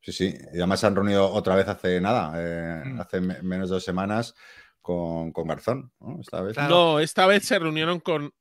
[0.00, 0.34] Sí, sí.
[0.52, 3.00] Y además se han reunido otra vez hace nada, eh, mm.
[3.00, 4.34] hace menos de dos semanas
[4.80, 6.18] con, Garzón, ¿no?
[6.20, 6.56] Esta vez.
[6.56, 8.32] No, esta vez se reunieron con,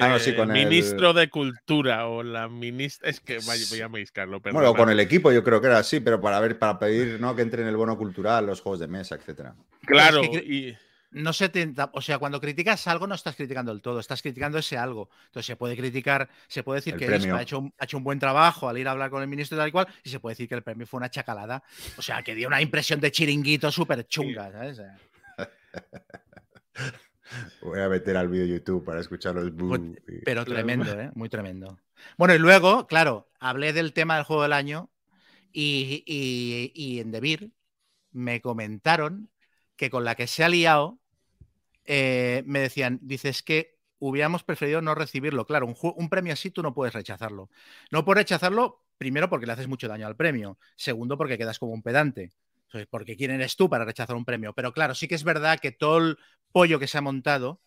[0.00, 3.10] ah, el ministro de Cultura o la ministra.
[3.10, 4.40] Es que vaya, voy a mezclarlo.
[4.40, 7.34] Bueno, con el equipo yo creo que era así, pero para ver, para pedir ¿no?
[7.34, 9.54] que entre en el bono cultural, los juegos de mesa, etcétera.
[9.86, 10.76] Claro, y
[11.10, 14.58] no se te, o sea, cuando criticas algo no estás criticando el todo, estás criticando
[14.58, 15.08] ese algo.
[15.26, 18.18] Entonces se puede criticar, se puede decir que ha hecho, un, ha hecho un buen
[18.18, 20.32] trabajo al ir a hablar con el ministro y tal y cual, y se puede
[20.32, 21.62] decir que el premio fue una chacalada.
[21.96, 24.82] O sea, que dio una impresión de chiringuito súper chunga, ¿sabes?
[27.62, 29.80] Voy a meter al vídeo YouTube para escuchar los pues,
[30.24, 31.10] Pero tremendo, ¿eh?
[31.14, 31.78] Muy tremendo.
[32.16, 34.90] Bueno, y luego, claro, hablé del tema del juego del año
[35.52, 37.52] y, y, y en Debir
[38.12, 39.30] me comentaron
[39.78, 40.98] que con la que se ha liado,
[41.86, 45.46] eh, me decían, dices que hubiéramos preferido no recibirlo.
[45.46, 47.48] Claro, un, premio así tú no puedes rechazarlo.
[47.90, 51.72] No puedes rechazarlo, primero porque le haces mucho daño al premio, segundo porque quedas como
[51.72, 52.32] un pedante.
[52.90, 54.52] Porque quién eres tú para rechazar un premio.
[54.52, 56.18] Pero claro, sí que es verdad que todo el
[56.52, 57.62] pollo que se ha montado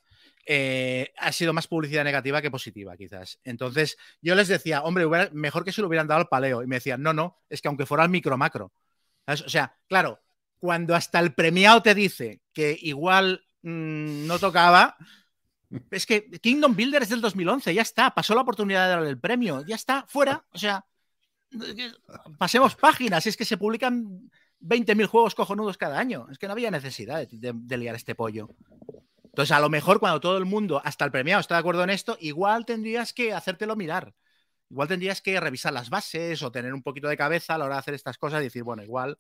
[0.45, 3.39] eh, ha sido más publicidad negativa que positiva, quizás.
[3.43, 6.62] Entonces, yo les decía, hombre, mejor que se lo hubieran dado al paleo.
[6.62, 8.71] Y me decían, no, no, es que aunque fuera al micro macro.
[9.26, 10.19] O sea, claro,
[10.62, 14.95] cuando hasta el premiado te dice que igual mm, no tocaba,
[15.89, 19.19] es que Kingdom Builder es del 2011, ya está, pasó la oportunidad de darle el
[19.19, 20.86] premio, ya está, fuera, o sea,
[22.38, 24.30] pasemos páginas, es que se publican
[24.62, 28.50] 20.000 juegos cojonudos cada año, es que no había necesidad de, liar este pollo.
[29.24, 31.89] Entonces, a lo mejor cuando todo el mundo, hasta el premiado, está de acuerdo en
[31.89, 34.13] esto, igual tendrías que hacértelo mirar.
[34.69, 37.76] Igual tendrías que revisar las bases o tener un poquito de cabeza a la hora
[37.76, 39.17] de hacer estas cosas y decir, bueno, igual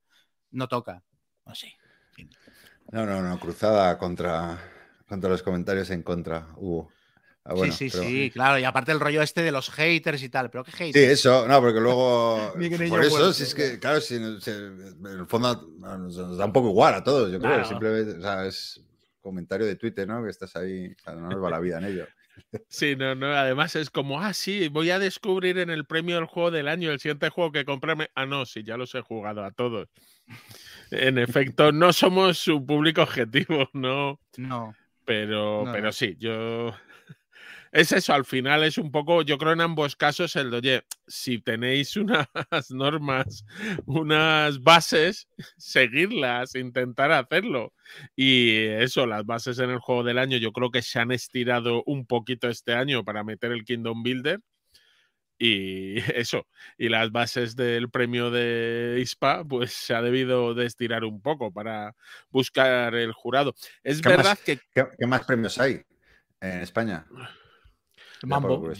[0.51, 1.03] no toca.
[2.91, 4.59] No, no, no, cruzada contra,
[5.07, 6.91] contra los comentarios en contra hubo.
[7.43, 8.59] Ah, sí, sí, sí, claro.
[8.59, 10.51] Y aparte el rollo este de los haters y tal.
[10.51, 10.93] ¿Pero qué haters?
[10.93, 12.53] Sí, eso, no, porque luego.
[12.89, 14.37] por eso, si es que, claro, si, en
[15.05, 17.65] el fondo nos, da un poco igual a todos, yo creo.
[17.65, 18.79] Simplemente, o sea, es
[19.21, 20.23] comentario de Twitter, ¿no?
[20.23, 22.07] Que estás ahí, o sea, no nos va la vida en ello.
[22.69, 26.25] Sí, no, no, además es como, ah, sí, voy a descubrir en el premio del
[26.25, 28.09] juego del año el siguiente juego que comprarme.
[28.15, 29.89] Ah, no, sí, ya los he jugado a todos.
[30.91, 34.19] En efecto, no somos su público objetivo, no.
[34.37, 34.75] No.
[35.05, 36.73] Pero, pero sí, yo.
[37.71, 40.83] Es eso, al final es un poco, yo creo en ambos casos el de, oye,
[41.07, 42.27] si tenéis unas
[42.69, 43.45] normas,
[43.85, 47.73] unas bases, seguirlas, intentar hacerlo.
[48.13, 51.81] Y eso, las bases en el juego del año, yo creo que se han estirado
[51.85, 54.41] un poquito este año para meter el Kingdom Builder
[55.41, 56.45] y eso,
[56.77, 61.51] y las bases del premio de ISPA, pues se ha debido de estirar un poco
[61.51, 61.95] para
[62.29, 63.55] buscar el jurado.
[63.83, 64.59] Es verdad que.
[64.73, 65.81] ¿qué, más premios hay
[66.39, 67.07] en España?
[68.23, 68.71] Mambo.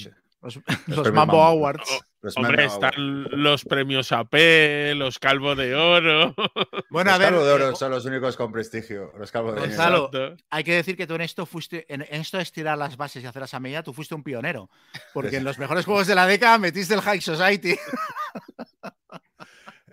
[0.42, 0.60] Los,
[1.14, 2.02] Mambo, Awards.
[2.36, 2.94] Hombre, están
[3.32, 6.36] los premios AP, los Calvo de Oro.
[6.90, 7.30] Bueno, los a ver.
[7.30, 9.14] Calvo de Oro eh, son los únicos con prestigio.
[9.18, 10.12] Los Calvo de Gonzalo,
[10.50, 13.28] hay que decir que tú en esto fuiste, en, esto de estirar las bases y
[13.28, 14.70] hacerlas a medida, tú fuiste un pionero.
[15.14, 17.76] Porque en los mejores juegos de la década metiste el High Society.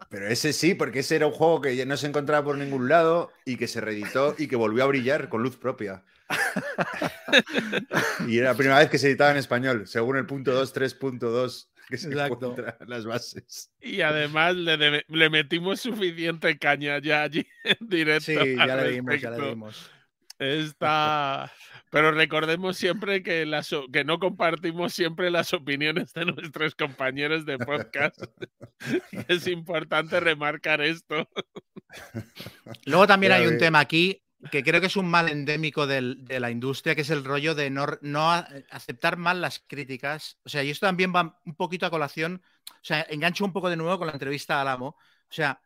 [0.08, 3.30] Pero ese sí, porque ese era un juego que no se encontraba por ningún lado
[3.44, 6.02] y que se reeditó y que volvió a brillar con luz propia.
[8.28, 11.68] y era la primera vez que se editaba en español, según el punto 2, 3.2
[11.88, 13.70] que se las bases.
[13.80, 18.44] Y además le, metimos suficiente caña ya allí en directo.
[18.44, 19.90] Sí, ya le dimos, ya le dimos.
[20.38, 21.50] Está.
[21.90, 27.58] Pero recordemos siempre que, las, que no compartimos siempre las opiniones de nuestros compañeros de
[27.58, 28.22] podcast.
[29.28, 31.28] es importante remarcar esto.
[32.84, 36.50] Luego también hay un tema aquí que creo que es un mal endémico de la
[36.50, 37.86] industria, que es el rollo de no,
[38.70, 40.38] aceptar mal las críticas.
[40.44, 43.68] O sea, y esto también va un poquito a colación, o sea, engancho un poco
[43.70, 44.88] de nuevo con la entrevista a Alamo.
[44.88, 45.60] O sea,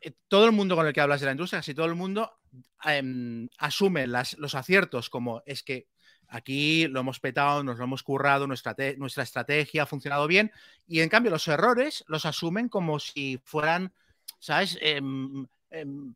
[0.00, 2.38] eh, todo el mundo con el que hablas de la industria, casi todo el mundo
[2.84, 5.86] em, asume los aciertos como es que
[6.28, 10.52] aquí lo hemos petado, nos lo hemos currado, nuestra, nuestra estrategia ha funcionado bien,
[10.86, 13.92] y en cambio los errores los asumen como si fueran
[14.40, 14.78] ¿sabes?
[14.80, 16.14] Em, em,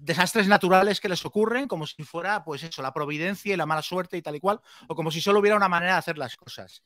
[0.00, 3.82] desastres naturales que les ocurren como si fuera, pues eso, la providencia y la mala
[3.82, 6.36] suerte y tal y cual, o como si solo hubiera una manera de hacer las
[6.36, 6.82] cosas.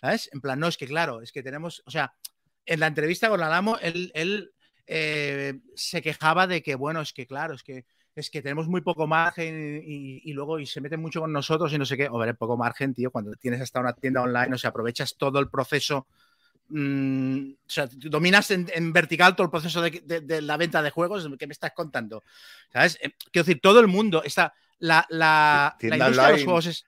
[0.00, 0.30] ¿Sabes?
[0.32, 2.14] En plan, no, es que claro, es que tenemos, o sea,
[2.66, 4.52] en la entrevista con Alamo, él, él
[4.86, 7.84] eh, se quejaba de que, bueno, es que claro, es que
[8.18, 11.78] es que tenemos muy poco margen y, luego y se meten mucho con nosotros y
[11.78, 12.08] no sé qué.
[12.08, 15.38] O ver, poco margen, tío, cuando tienes hasta una tienda online, o sea, aprovechas todo
[15.38, 16.08] el proceso.
[16.70, 21.46] Mm, o sea, dominas en, vertical todo el proceso de, la venta de juegos que
[21.46, 22.22] me estás contando.
[22.72, 22.98] ¿Sabes?
[23.02, 24.54] Eh, quiero decir, todo el mundo está.
[24.80, 26.86] La, la, industria de los juegos es.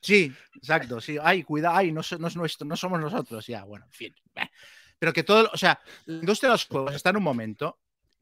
[0.00, 1.18] Sí, exacto, sí.
[1.20, 4.14] Ay, cuidado, ay, no, no es nuestro, no somos nosotros, ya, bueno, en fin.
[4.98, 7.78] Pero que todo, o sea, la industria de los juegos está en un momento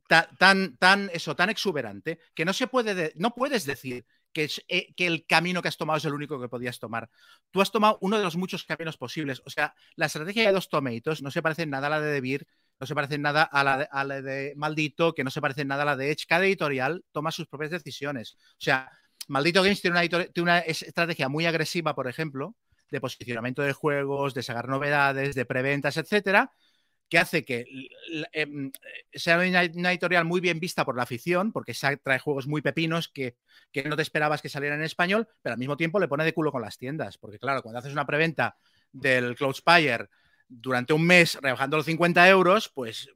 [0.08, 5.06] tan, tan, eso, tan exuberante que no se puede, no puedes decir que, eh, que,
[5.06, 7.08] el camino que has tomado es el único que podías tomar.
[7.50, 9.40] Tú has tomado uno de los muchos caminos posibles.
[9.46, 12.46] O sea, la estrategia de dos tomatoes no se parece nada a la de Debir,
[12.78, 15.96] no se parece nada a la, de, Maldito, que no se parece nada a la
[15.96, 16.26] de Edge.
[16.28, 18.36] Cada editorial toma sus propias decisiones.
[18.50, 18.90] O sea,
[19.26, 22.54] Maldito Games tiene una, tiene una estrategia muy agresiva, por ejemplo,
[22.90, 26.52] de posicionamiento de juegos, de sacar novedades, de preventas, etcétera,
[27.08, 27.66] que hace que
[28.32, 28.72] em,
[29.12, 33.36] sea una, editorial muy bien vista por la afición, porque trae juegos muy pepinos que,
[33.84, 36.50] no te esperabas que salieran en español, pero al mismo tiempo le pone de culo
[36.50, 38.56] con las tiendas, porque claro, cuando haces una preventa
[38.92, 40.08] del Cloudspire
[40.48, 43.08] durante un mes rebajando los 50 euros, pues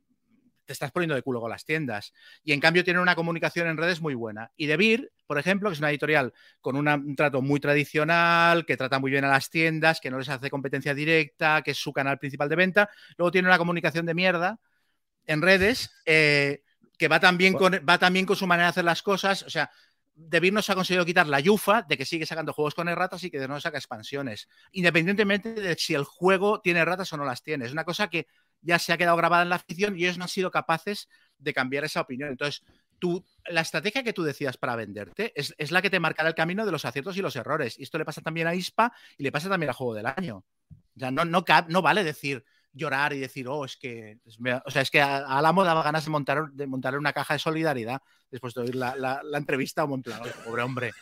[0.70, 2.12] te estás poniendo de culo con las tiendas.
[2.44, 4.52] Y en cambio tienen una comunicación en redes muy buena.
[4.56, 9.00] Y De por ejemplo, que es una editorial con un trato muy tradicional, que trata
[9.00, 12.20] muy bien a las tiendas, que no les hace competencia directa, que es su canal
[12.20, 12.88] principal de venta.
[13.16, 14.60] Luego tiene una comunicación de mierda
[15.26, 16.62] en redes eh,
[16.96, 19.42] que va también, con, va también con su manera de hacer las cosas.
[19.42, 19.72] O sea,
[20.14, 23.30] De nos ha conseguido quitar la yufa de que sigue sacando juegos con erratas y
[23.32, 27.66] que no saca expansiones, independientemente de si el juego tiene ratas o no las tiene.
[27.66, 28.28] Es una cosa que
[28.62, 31.52] ya se ha quedado grabada en la afición y ellos no han sido capaces de
[31.52, 32.30] cambiar esa opinión.
[32.30, 32.62] Entonces,
[32.98, 36.64] tú, la estrategia que tú decías para venderte es, la que te marcará el camino
[36.64, 37.78] de los aciertos y los errores.
[37.78, 40.44] Y esto le pasa también a ISPA y le pasa también a Juego del Año.
[40.94, 44.18] Ya no, no, no vale decir, llorar y decir, oh, es que.
[44.64, 47.40] o sea, es que a, Alamo daba ganas de montar, de montar una caja de
[47.40, 50.24] solidaridad después de oír la, la, entrevista a Montlano.
[50.44, 50.92] Pobre hombre.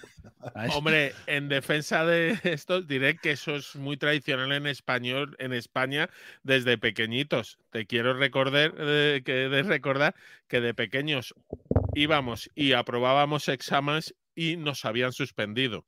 [0.74, 6.08] Hombre, en defensa de esto, diré que eso es muy tradicional en español, en España,
[6.42, 7.58] desde pequeñitos.
[7.70, 10.14] Te quiero recordar, eh, que, de recordar
[10.46, 11.34] que de pequeños
[11.94, 15.84] íbamos y aprobábamos exámenes y nos habían suspendido.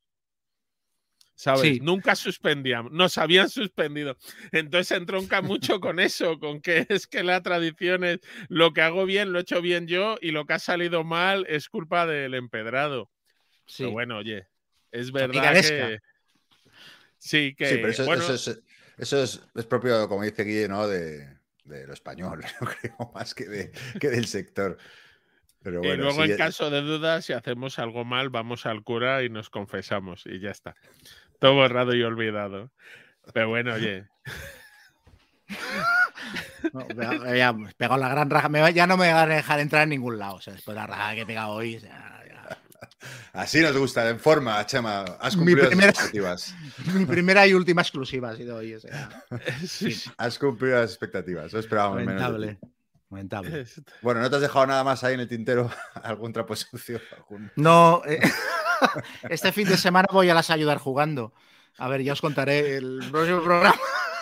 [1.40, 1.81] ¿Sabes?
[1.81, 4.18] Nunca suspendíamos, nos habían suspendido.
[4.53, 9.07] Entonces entronca mucho con eso, con que es que la tradición es lo que hago
[9.07, 12.35] bien, lo he hecho bien yo y lo que ha salido mal es culpa del
[12.35, 13.11] empedrado.
[13.66, 13.85] Sí.
[13.85, 14.48] Pero bueno, oye,
[14.92, 16.00] es verdad que...
[17.16, 17.79] Sí, que...
[17.79, 17.88] pero
[18.98, 20.88] eso, es, propio, como dice Guille, ¿no?
[20.88, 24.76] De, lo español, yo creo, más que, de, que del sector.
[25.62, 29.22] Pero bueno, y luego, en caso de dudas, si hacemos algo mal, vamos al cura
[29.22, 30.74] y nos confesamos y ya está.
[31.40, 32.70] Todo borrado y olvidado.
[33.33, 34.07] Pero bueno, oye.
[37.35, 38.70] ya, he pegado la gran raja.
[38.70, 40.37] ya no me va a dejar entrar en ningún lado.
[40.37, 41.83] O sea, después de la raja que he pegado hoy.
[43.33, 45.05] Así nos gusta, en forma, Chema.
[45.20, 46.55] Has cumplido las expectativas.
[46.94, 48.76] Mi primera y última exclusiva ha sido hoy.
[50.18, 51.46] Has cumplido las expectativas.
[51.46, 52.57] Eso esperábamos menos.
[54.03, 55.68] Bueno, ¿no te has dejado nada más ahí en el tintero?
[56.03, 57.00] ¿Algún trapo sucio?
[57.57, 58.03] No.
[58.07, 58.20] Eh,
[59.29, 61.33] este fin de semana voy a las ayudar jugando.
[61.79, 63.79] A ver, ya os contaré el próximo programa.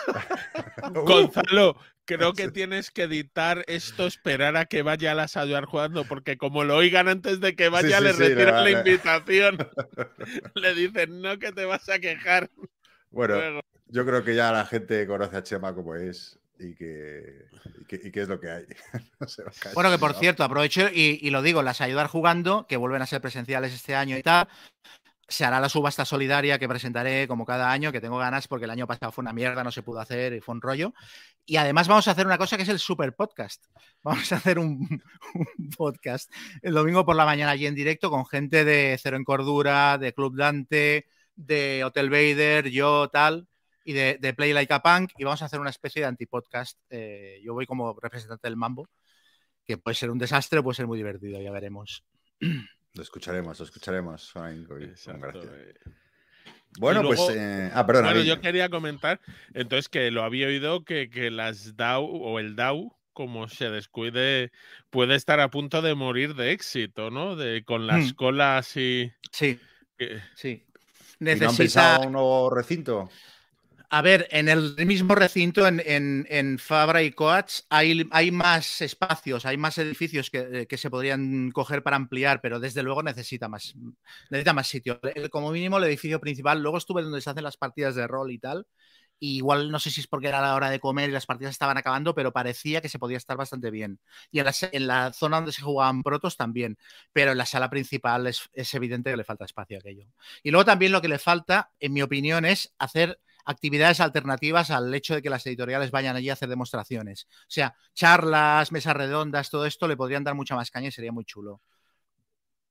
[0.93, 6.05] Gonzalo, creo que tienes que editar esto, esperar a que vaya a las ayudar jugando,
[6.05, 9.57] porque como lo oigan antes de que vaya, le retiran la invitación.
[10.55, 12.49] le dicen, no, que te vas a quejar.
[13.11, 18.27] Bueno, yo creo que ya la gente conoce a Chema como es y qué es
[18.27, 18.65] lo que hay.
[19.73, 23.21] bueno, que por cierto, aprovecho y, lo digo, las ayudar jugando, que vuelven a ser
[23.21, 24.47] presenciales este año y tal.
[25.27, 28.71] Se hará la subasta solidaria que presentaré como cada año, que tengo ganas porque el
[28.71, 30.93] año pasado fue una mierda, no se pudo hacer y fue un rollo.
[31.45, 33.65] Y además vamos a hacer una cosa que es el super podcast.
[34.03, 36.31] Vamos a hacer un, un podcast
[36.61, 40.13] el domingo por la mañana allí en directo con gente de Cero en Cordura, de
[40.13, 41.05] Club Dante,
[41.35, 43.48] de Hotel Vader, yo tal
[43.83, 46.77] y de, Play Like a Punk y vamos a hacer una especie de antipodcast.
[46.89, 48.87] Eh, yo voy como representante del mambo,
[49.65, 52.03] que puede ser un desastre o puede ser muy divertido, ya veremos.
[52.93, 54.33] Lo escucharemos, lo escucharemos.
[54.35, 55.73] Eh.
[56.79, 57.19] Bueno, pues.
[57.29, 58.05] Eh, ah, perdón.
[58.05, 59.21] Bueno, yo quería comentar,
[59.53, 64.51] entonces, que lo había oído que, que las DAO o el DAO, como se descuide,
[64.89, 67.35] puede estar a punto de morir de éxito, ¿no?
[67.35, 68.15] De, con las hmm.
[68.15, 69.11] colas y.
[69.31, 69.59] Sí.
[70.35, 70.65] Sí.
[71.19, 71.99] Necesita.
[71.99, 73.09] un nuevo recinto?
[73.91, 79.57] A ver, en el mismo recinto, en, Fabra y Coats, hay, hay, más espacios, hay
[79.57, 83.73] más edificios que, se podrían coger para ampliar, pero desde luego necesita más,
[84.29, 84.99] necesita más sitio.
[85.31, 86.61] como mínimo, el edificio principal.
[86.61, 88.67] Luego estuve donde se hacen las partidas de rol y tal.
[89.19, 91.77] igual no sé si es porque era la hora de comer y las partidas estaban
[91.77, 93.99] acabando, pero parecía que se podía estar bastante bien.
[94.31, 96.77] Y en la, en la zona donde se jugaban protos también,
[97.13, 100.05] pero en la sala principal es, es evidente que le falta espacio a aquello.
[100.43, 103.19] Y luego también lo que le falta, en mi opinión, es hacer
[103.49, 107.27] actividades alternativas al hecho de que las editoriales vayan allí a hacer demostraciones.
[107.29, 111.11] O sea, charlas, mesas redondas, todo esto le podrían dar mucha más caña y sería
[111.11, 111.61] muy chulo.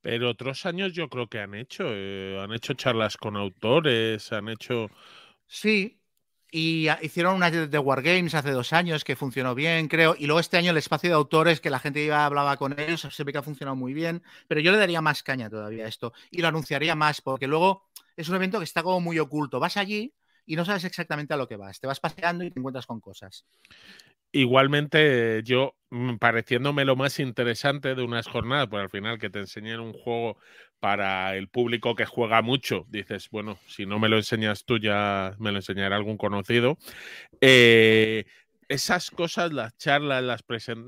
[0.01, 4.49] Pero otros años yo creo que han hecho, eh, han hecho charlas con autores, han
[4.49, 4.89] hecho...
[5.47, 6.01] Sí,
[6.51, 10.15] y hicieron una de Wargames hace dos años que funcionó bien, creo.
[10.19, 13.07] Y luego este año el espacio de autores, que la gente iba hablaba con ellos,
[13.11, 14.23] se ve que ha funcionado muy bien.
[14.47, 16.13] Pero yo le daría más caña todavía a esto.
[16.31, 19.61] Y lo anunciaría más, porque luego es un evento que está como muy oculto.
[19.61, 20.15] Vas allí,
[20.49, 21.79] y no sabes exactamente a lo que vas.
[21.79, 23.45] Te vas paseando y te encuentras con cosas.
[24.33, 29.41] Igualmente, yo mm, pareciéndome lo más interesante de unas jornadas, pues al final que te
[29.41, 30.39] enseñen un juego
[30.81, 35.35] para el público que juega mucho, dices, bueno, si no me lo enseñas tú, ya
[35.39, 36.79] me lo enseñará algún conocido.
[37.43, 38.25] Eh,
[38.69, 40.45] esas cosas, las charlas, las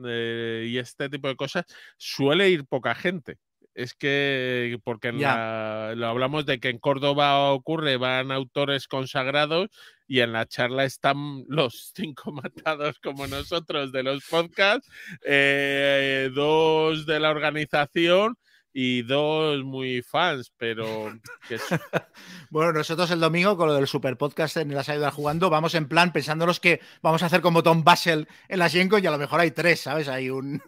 [0.07, 1.65] eh, y este tipo de cosas,
[1.99, 3.39] suele ir poca gente
[3.75, 9.68] es que, porque lo hablamos de que en Córdoba ocurre, van autores consagrados
[10.07, 14.89] y en la charla están los cinco matados como nosotros de los podcasts,
[15.25, 18.37] eh, dos de la organización
[18.73, 21.12] y dos muy fans, pero...
[22.51, 25.89] bueno, nosotros el domingo con lo del super podcast en la salida jugando, vamos en
[25.89, 29.18] plan pensándonos que vamos a hacer como Tom Basel en la Yenko y a lo
[29.18, 30.09] mejor hay tres, ¿sabes?
[30.09, 30.62] Hay un...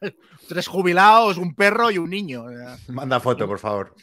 [0.48, 2.44] tres jubilados, un perro y un niño.
[2.88, 3.94] Manda foto, por favor.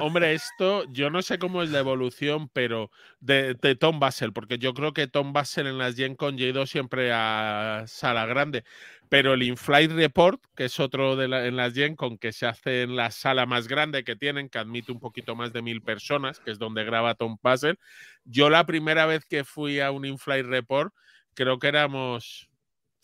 [0.00, 2.90] Hombre, esto yo no sé cómo es la evolución, pero
[3.20, 7.10] de, Tom Basel, porque yo creo que Tom Basel en las Gen Con ido siempre
[7.12, 8.64] a sala grande,
[9.08, 12.82] pero el Inflight Report, que es otro de en las Gen Con que se hace
[12.82, 16.40] en la sala más grande que tienen, que admite un poquito más de mil personas,
[16.40, 17.78] que es donde graba Tom Basel,
[18.24, 20.92] yo la primera vez que fui a un Inflight Report,
[21.34, 22.47] creo que éramos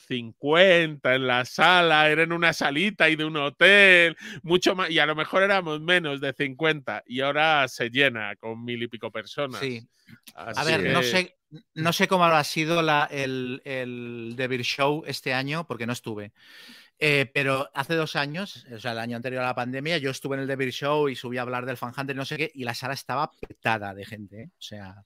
[0.07, 4.99] 50 en la sala, era en una salita y de un hotel, mucho más, y
[4.99, 9.11] a lo mejor éramos menos de 50 y ahora se llena con mil y pico
[9.11, 9.61] personas.
[9.61, 9.87] Sí.
[10.35, 11.37] a ver, no sé,
[11.75, 16.33] no sé cómo ha sido la, el, el The Show este año, porque no estuve.
[16.99, 20.37] Eh, pero hace dos años, o sea, el año anterior a la pandemia, yo estuve
[20.37, 22.53] en el The Show y subí a hablar del Fan Hunter y no sé qué,
[22.55, 24.43] y la sala estaba petada de gente.
[24.43, 24.51] ¿eh?
[24.53, 25.05] O sea,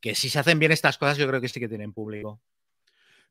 [0.00, 2.40] que si se hacen bien estas cosas, yo creo que sí que tienen público.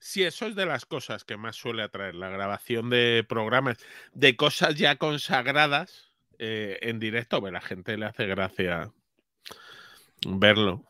[0.03, 3.77] Sí, eso es de las cosas que más suele atraer, la grabación de programas,
[4.13, 8.91] de cosas ya consagradas eh, en directo, a la gente le hace gracia
[10.25, 10.83] verlo.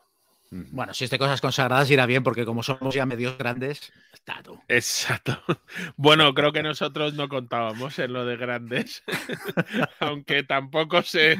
[0.50, 4.42] Bueno, si es de cosas consagradas irá bien, porque como somos ya medios grandes, está
[4.42, 4.62] todo.
[4.68, 5.38] Exacto.
[5.96, 9.02] Bueno, creo que nosotros no contábamos en lo de grandes,
[10.00, 11.36] aunque tampoco sé.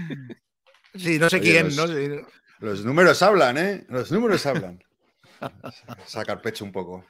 [0.94, 1.86] Sí, no sé quién, ¿no?
[2.60, 3.86] Los números hablan, ¿eh?
[3.88, 4.84] Los números hablan.
[6.06, 7.06] Sacar pecho un poco.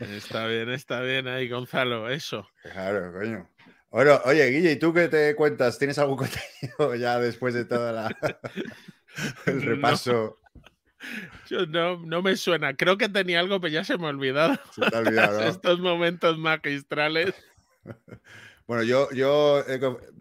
[0.00, 2.48] Está bien, está bien ahí, Gonzalo, eso.
[2.62, 3.50] Claro, coño.
[3.90, 5.78] oye, Guille, ¿y tú qué te cuentas?
[5.78, 8.08] ¿Tienes algún contenido ya después de todo
[9.46, 10.38] el repaso?
[11.48, 12.76] Yo no, no me suena.
[12.76, 14.58] Creo que tenía algo, pero ya se me ha olvidado.
[14.74, 15.42] Se te ha olvidado.
[15.48, 17.34] Estos momentos magistrales.
[18.66, 19.62] Bueno, yo, yo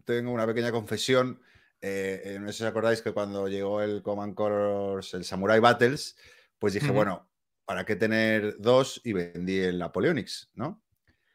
[0.05, 1.41] tengo una pequeña confesión.
[1.81, 5.61] Eh, eh, no sé si os acordáis que cuando llegó el Command Colors, el Samurai
[5.61, 6.17] Battles,
[6.57, 7.28] pues dije, bueno,
[7.69, 8.99] ¿para qué tener dos?
[9.03, 10.81] Y vendí el Napoleonics, ¿no?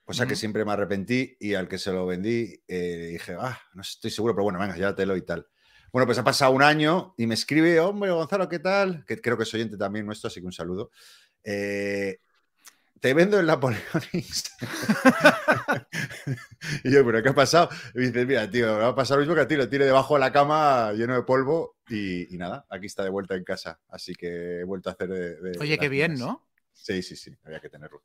[0.05, 3.83] Cosa que siempre me arrepentí y al que se lo vendí eh, dije, ah, no
[3.83, 5.47] estoy seguro, pero bueno, venga, ya te lo y tal.
[5.93, 9.05] Bueno, pues ha pasado un año y me escribe, hombre, Gonzalo, ¿qué tal?
[9.05, 10.91] Que creo que es oyente también nuestro, así que un saludo.
[11.45, 12.19] Eh,
[12.99, 14.57] te vendo el Napoleonics.
[16.83, 17.69] y yo, ¿pero qué ha pasado?
[17.95, 19.85] Y dices, mira, tío, me va a pasar lo mismo que a ti, lo tire
[19.85, 23.79] debajo de la cama lleno de polvo y, nada, aquí está de vuelta en casa.
[23.89, 25.59] Así que he vuelto a hacer de.
[25.59, 26.47] Oye, qué bien, ¿no?
[26.75, 28.03] Sí, sí, sí, había que tenerlo.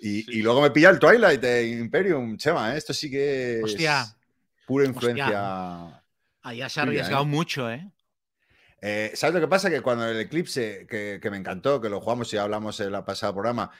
[0.00, 2.78] Y, luego me pilla el Twilight de Imperium, Chema, ¿eh?
[2.78, 4.04] esto sí que es Hostia.
[4.66, 6.02] pura influencia.
[6.42, 7.26] Allá se ha arriesgado ¿eh?
[7.26, 7.90] mucho, ¿eh?
[8.80, 9.12] ¿eh?
[9.14, 9.70] ¿Sabes lo que pasa?
[9.70, 13.04] Que cuando el eclipse, que, que, me encantó, que lo jugamos y hablamos en la
[13.04, 13.70] pasada programa,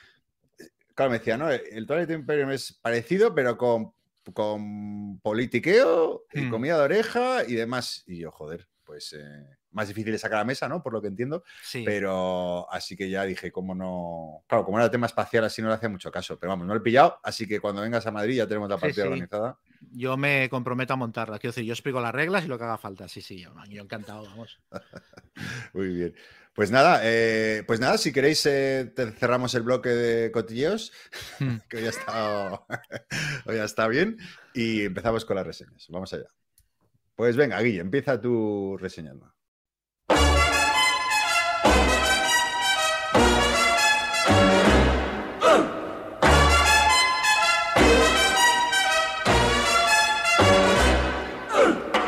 [0.95, 1.51] claro, me decía, ¿no?
[1.51, 3.93] El Twilight Imperium es parecido, pero con,
[4.33, 6.51] con politiqueo y hmm.
[6.51, 8.05] comida de oreja y demás.
[8.07, 10.83] Y yo, joder, pues eh, más difícil de sacar a la mesa, ¿no?
[10.83, 11.45] Por lo que entiendo.
[11.63, 11.83] Sí.
[11.85, 14.45] Pero así que ya dije, cómo no.
[14.49, 16.39] Claro, como era el tema espacial, así no le hacía mucho caso.
[16.39, 17.21] Pero vamos, no lo he pillado.
[17.23, 19.59] Así que cuando vengas a Madrid ya tenemos la partida organizada.
[19.93, 21.39] Yo me comprometo a montarla.
[21.39, 23.09] Quiero decir, yo explico las reglas y lo que haga falta.
[23.09, 24.59] Sí, sí, yo, yo encantado, vamos.
[25.75, 26.15] Muy bien.
[26.55, 30.93] Pues nada, eh, pues nada, si queréis eh, cerramos el bloque de cotilleos,
[31.41, 31.57] hmm.
[31.69, 32.51] que hoy ya, está,
[33.45, 34.17] hoy ya está bien,
[34.55, 35.87] y empezamos con las reseñas.
[35.91, 36.29] Vamos allá.
[37.19, 39.27] Pues venga, Guille, empieza tu reseñando.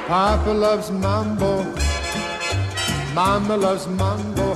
[0.07, 1.65] Papa loves mambo.
[3.13, 4.55] Mama loves mambo.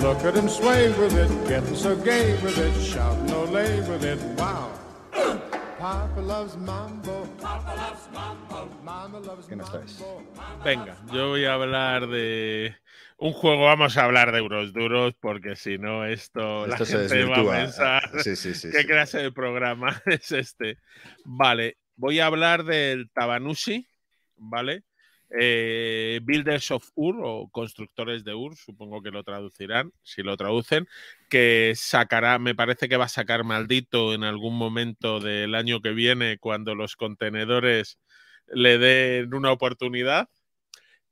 [0.00, 4.02] Look at him sway with it, getting so gay with it, shout no lay with
[4.02, 4.70] it, wow.
[5.78, 7.27] Papa loves mambo.
[9.48, 10.04] ¿Qué nos traes?
[10.64, 12.76] Venga, yo voy a hablar de
[13.16, 17.08] un juego, vamos a hablar de euros duros, porque si no, esto, esto la gente
[17.08, 20.78] se va a pensar sí, sí, sí, qué clase de programa es este.
[21.24, 23.86] Vale, voy a hablar del Tabanushi,
[24.36, 24.82] ¿vale?
[25.30, 30.88] Eh, Builders of Ur o constructores de Ur, supongo que lo traducirán, si lo traducen,
[31.28, 35.90] que sacará, me parece que va a sacar maldito en algún momento del año que
[35.90, 37.98] viene cuando los contenedores
[38.46, 40.28] le den una oportunidad.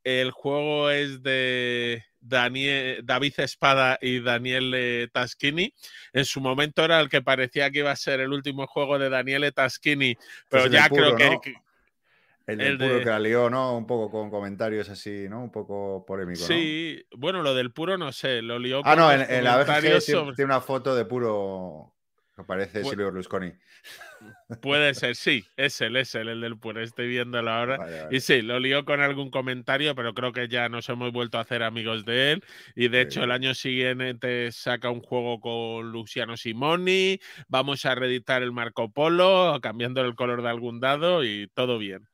[0.03, 5.73] El juego es de Daniel, David Espada y Daniel Taschini.
[6.13, 9.09] En su momento era el que parecía que iba a ser el último juego de
[9.09, 10.15] Daniel Taschini,
[10.49, 11.53] pero pues ya creo que,
[12.47, 13.77] El, del puro que la lió, ¿no?
[13.77, 15.43] Un poco con comentarios así, ¿no?
[15.43, 16.45] Un poco polémico.
[16.45, 20.45] Sí, bueno, lo del puro no sé, lo lió Ah, no, en, la BGG tiene
[20.45, 21.93] una foto de puro
[22.37, 23.51] que parece Silvio Berlusconi.
[24.61, 28.07] Puede ser, sí, es él, es él, el del puro, estoy viéndolo ahora.
[28.11, 31.41] Y sí, lo lió con algún comentario, pero creo que ya nos hemos vuelto a
[31.41, 32.43] hacer amigos de él.
[32.75, 37.19] Y de hecho, el año siguiente saca un juego con Luciano Simoni.
[37.47, 42.07] Vamos a reeditar el Marco Polo, cambiando el color de algún dado y todo bien.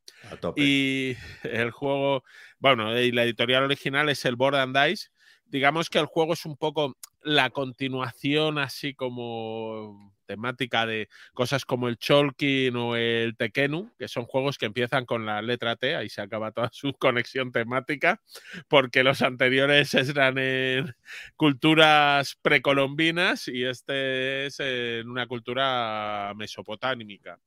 [0.55, 2.23] Y el juego,
[2.59, 5.09] bueno, y la editorial original es el Board and Dice.
[5.45, 11.87] Digamos que el juego es un poco la continuación así como temática de cosas como
[11.87, 16.09] el Cholkin o el Tekenu, que son juegos que empiezan con la letra T, ahí
[16.09, 18.21] se acaba toda su conexión temática,
[18.67, 20.95] porque los anteriores eran en
[21.35, 27.39] culturas precolombinas y este es en una cultura mesopotámica.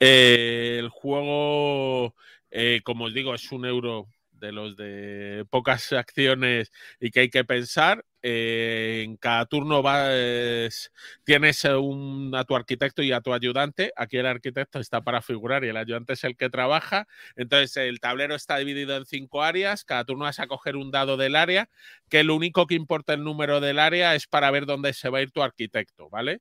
[0.00, 2.14] Eh, el juego,
[2.50, 7.30] eh, como os digo, es un euro de los de pocas acciones y que hay
[7.30, 8.04] que pensar.
[8.24, 10.92] Eh, en cada turno vas,
[11.24, 13.92] tienes un, a tu arquitecto y a tu ayudante.
[13.96, 17.06] Aquí el arquitecto está para figurar y el ayudante es el que trabaja.
[17.36, 19.84] Entonces el tablero está dividido en cinco áreas.
[19.84, 21.68] Cada turno vas a coger un dado del área,
[22.08, 25.18] que lo único que importa el número del área es para ver dónde se va
[25.18, 26.40] a ir tu arquitecto, ¿vale?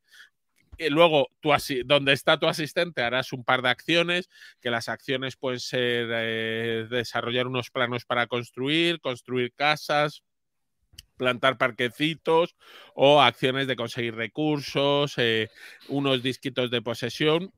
[0.89, 1.29] Luego
[1.85, 4.29] donde está tu asistente harás un par de acciones,
[4.61, 10.23] que las acciones pueden ser eh, desarrollar unos planos para construir, construir casas,
[11.17, 12.55] plantar parquecitos
[12.95, 15.49] o acciones de conseguir recursos, eh,
[15.87, 17.53] unos disquitos de posesión.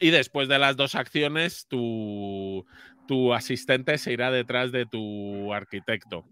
[0.00, 2.66] Y después de las dos acciones, tu,
[3.06, 6.24] tu asistente se irá detrás de tu arquitecto.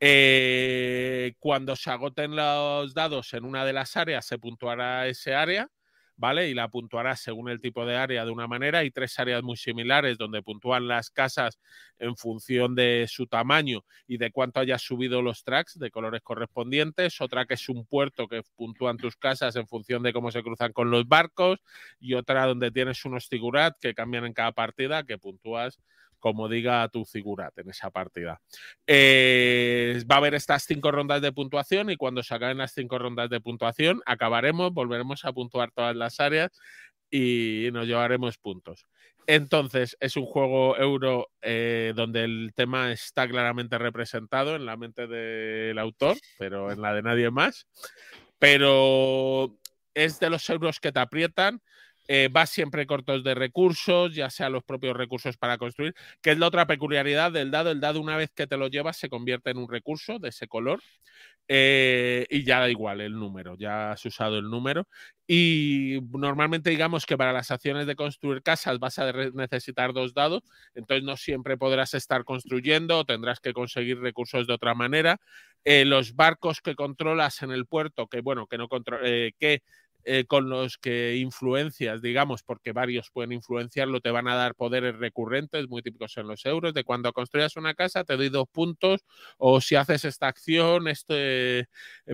[0.00, 5.70] Eh, cuando se agoten los dados en una de las áreas, se puntuará ese área,
[6.16, 6.50] ¿vale?
[6.50, 8.80] Y la puntuará según el tipo de área de una manera.
[8.80, 11.58] Hay tres áreas muy similares donde puntúan las casas
[11.98, 17.20] en función de su tamaño y de cuánto hayas subido los tracks de colores correspondientes.
[17.22, 20.72] Otra que es un puerto que puntúan tus casas en función de cómo se cruzan
[20.72, 21.58] con los barcos.
[22.00, 25.78] Y otra donde tienes unos figurat que cambian en cada partida que puntúas
[26.18, 28.40] como diga tu figura en esa partida.
[28.86, 32.98] Eh, va a haber estas cinco rondas de puntuación y cuando se acaben las cinco
[32.98, 36.52] rondas de puntuación acabaremos, volveremos a puntuar todas las áreas
[37.10, 38.86] y nos llevaremos puntos.
[39.26, 45.08] Entonces, es un juego euro eh, donde el tema está claramente representado en la mente
[45.08, 47.66] del autor, pero en la de nadie más.
[48.38, 49.58] Pero
[49.94, 51.60] es de los euros que te aprietan,
[52.08, 56.38] eh, vas siempre cortos de recursos, ya sea los propios recursos para construir, que es
[56.38, 57.70] la otra peculiaridad del dado.
[57.70, 60.48] El dado, una vez que te lo llevas, se convierte en un recurso de ese
[60.48, 60.80] color
[61.48, 64.88] eh, y ya da igual el número, ya has usado el número.
[65.28, 70.42] Y normalmente, digamos que para las acciones de construir casas vas a necesitar dos dados,
[70.74, 75.18] entonces no siempre podrás estar construyendo, tendrás que conseguir recursos de otra manera.
[75.64, 78.68] Eh, los barcos que controlas en el puerto, que bueno, que no
[79.02, 79.62] eh, que
[80.06, 84.96] eh, con los que influencias, digamos, porque varios pueden influenciarlo, te van a dar poderes
[84.96, 89.04] recurrentes, muy típicos en los euros, de cuando construyas una casa te doy dos puntos,
[89.38, 91.66] o si haces esta acción, este, eh,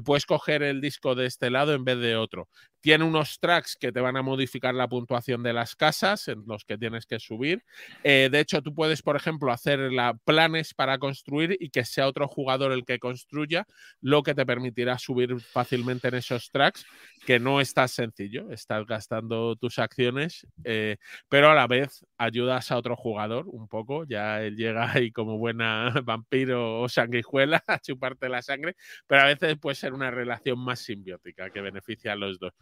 [0.05, 2.49] puedes coger el disco de este lado en vez de otro.
[2.83, 6.65] Tiene unos tracks que te van a modificar la puntuación de las casas en los
[6.65, 7.63] que tienes que subir.
[8.03, 12.09] Eh, de hecho, tú puedes, por ejemplo, hacer la, planes para construir y que sea
[12.09, 13.67] otro jugador el que construya,
[14.01, 16.85] lo que te permitirá subir fácilmente en esos tracks,
[17.25, 18.51] que no es tan sencillo.
[18.51, 20.97] Estás gastando tus acciones, eh,
[21.29, 24.05] pero a la vez ayudas a otro jugador un poco.
[24.05, 28.75] Ya él llega ahí como buena vampiro o sanguijuela a chuparte la sangre,
[29.07, 32.53] pero a veces puede ser una relación más simbiótica que beneficia a los dos.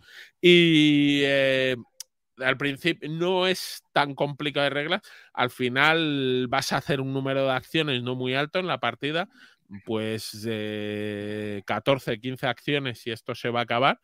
[0.41, 1.77] Y eh,
[2.39, 5.03] al principio no es tan complicado de reglas.
[5.33, 9.29] Al final vas a hacer un número de acciones no muy alto en la partida,
[9.85, 14.01] pues de 14, 15 acciones y esto se va a acabar.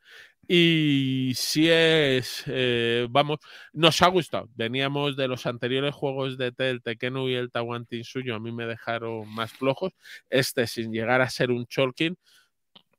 [0.48, 3.40] Y si es, eh, vamos,
[3.72, 4.48] nos ha gustado.
[4.54, 8.66] Veníamos de los anteriores juegos de Tel, Tekenu y el Tawantin suyo, a mí me
[8.66, 9.92] dejaron más flojos.
[10.30, 12.16] Este, sin llegar a ser un Cholkin,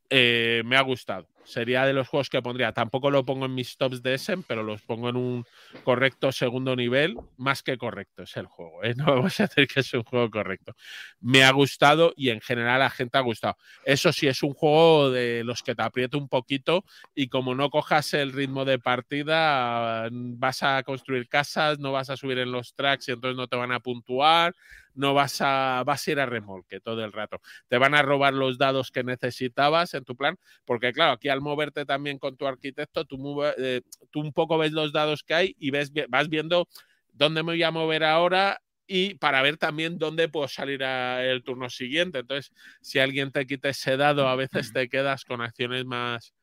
[0.10, 2.74] eh, me ha gustado sería de los juegos que pondría.
[2.74, 5.46] Tampoco lo pongo en mis tops de Essen, pero los pongo en un
[5.84, 8.84] correcto segundo nivel, más que correcto es el juego.
[8.84, 8.94] ¿eh?
[8.98, 10.74] No vamos a decir que es un juego correcto.
[11.22, 13.56] Me ha gustado y en general la gente ha gustado.
[13.86, 16.84] Eso sí, es un juego de los que te aprieta un poquito
[17.16, 22.18] y como no cojas el ritmo de partida, vas a construir casas, no vas a
[22.18, 24.54] subir en los tracks y entonces no te van a puntuar
[24.98, 27.40] no vas a, vas a ir a remolque todo el rato.
[27.68, 31.42] Te van a robar los dados que necesitabas en tu plan, porque claro, aquí al
[31.42, 33.82] moverte también con tu arquitecto, tú, eh,
[34.12, 36.68] tú un poco ves los dados que hay y ves, vas viendo
[37.14, 41.70] dónde me voy a mover ahora y para ver también dónde puedo salir el turno
[41.70, 42.20] siguiente.
[42.20, 46.34] Entonces, si alguien te quita ese dado, a veces te quedas con acciones más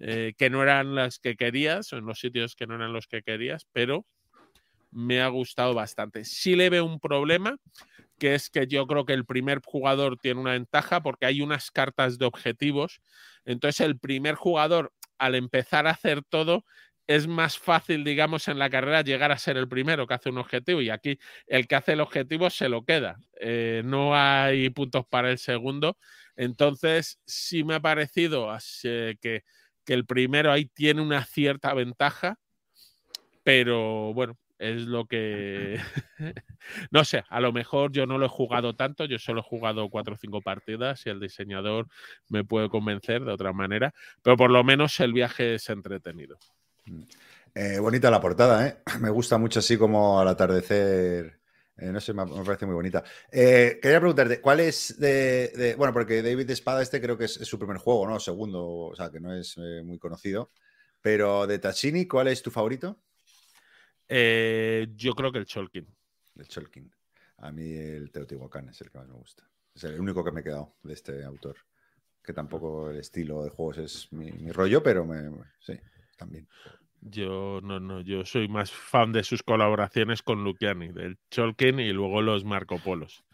[0.00, 3.08] eh, que no eran las que querías, o en los sitios que no eran los
[3.08, 4.06] que querías, pero
[4.90, 6.24] me ha gustado bastante.
[6.24, 7.56] Sí le veo un problema,
[8.18, 11.70] que es que yo creo que el primer jugador tiene una ventaja porque hay unas
[11.70, 13.00] cartas de objetivos.
[13.44, 16.64] Entonces el primer jugador, al empezar a hacer todo,
[17.08, 20.36] es más fácil, digamos, en la carrera llegar a ser el primero que hace un
[20.36, 23.18] objetivo y aquí el que hace el objetivo se lo queda.
[23.40, 25.96] Eh, no hay puntos para el segundo.
[26.36, 29.44] Entonces sí me ha parecido que,
[29.84, 32.38] que el primero ahí tiene una cierta ventaja,
[33.42, 35.80] pero bueno, es lo que
[36.90, 39.88] no sé, a lo mejor yo no lo he jugado tanto, yo solo he jugado
[39.88, 41.86] cuatro o cinco partidas y el diseñador
[42.28, 46.38] me puede convencer de otra manera, pero por lo menos el viaje es entretenido.
[46.86, 47.02] Mm.
[47.54, 48.78] Eh, bonita la portada, ¿eh?
[49.00, 51.40] Me gusta mucho así como al atardecer.
[51.76, 53.04] Eh, no sé, me, parece muy bonita.
[53.30, 57.58] Eh, quería preguntarte, ¿cuál es de, Bueno, porque David Espada este creo que es, su
[57.58, 58.18] primer juego, ¿no?
[58.18, 60.50] Segundo, o sea, que no es muy conocido.
[61.00, 62.98] Pero de Tachini, ¿cuál es tu favorito?
[64.08, 65.86] Eh, yo creo que el Cholkin.
[66.36, 66.90] El Cholkin.
[67.38, 69.48] A mí el Teotihuacán es el que más me gusta.
[69.74, 71.56] Es el único que me he quedado de este autor.
[72.22, 75.30] Que tampoco el estilo de juegos es mi, rollo, pero me,
[75.60, 75.78] sí,
[76.16, 76.48] también.
[77.00, 81.92] Yo no, no, yo soy más fan de sus colaboraciones con Luciani, del Cholkin y
[81.92, 83.24] luego los Marco Polos.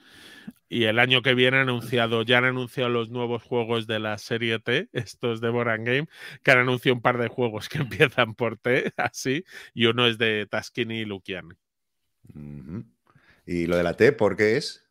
[0.68, 4.18] Y el año que viene han anunciado, ya han anunciado los nuevos juegos de la
[4.18, 6.08] serie T, estos de Boran Game,
[6.42, 10.18] que han anunciado un par de juegos que empiezan por T, así, y uno es
[10.18, 11.54] de Taskini y Luciani.
[13.46, 14.84] ¿Y lo de la T, por qué es?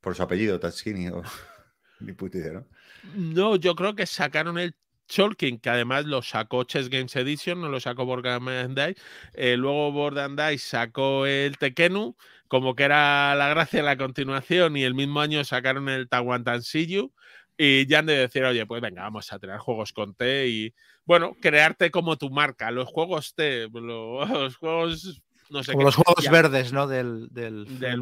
[0.00, 1.22] ¿Por su apellido, Taskini o
[2.00, 2.66] ni ¿no?
[3.14, 4.74] No, yo creo que sacaron el
[5.10, 8.96] Cholkin, que además lo sacó Chess Games Edition, no lo sacó Borderlands.
[9.34, 12.16] Eh, luego Borderlands sacó el Tekenu,
[12.48, 17.12] como que era la gracia de la continuación, y el mismo año sacaron el Tawantansiyu.
[17.58, 20.74] Y ya han de decir, oye, pues venga, vamos a tener juegos con T y,
[21.04, 22.70] bueno, crearte como tu marca.
[22.70, 26.86] Los juegos T, los juegos, no sé como Los juegos verdes, ¿no?
[26.86, 28.00] Del, del, del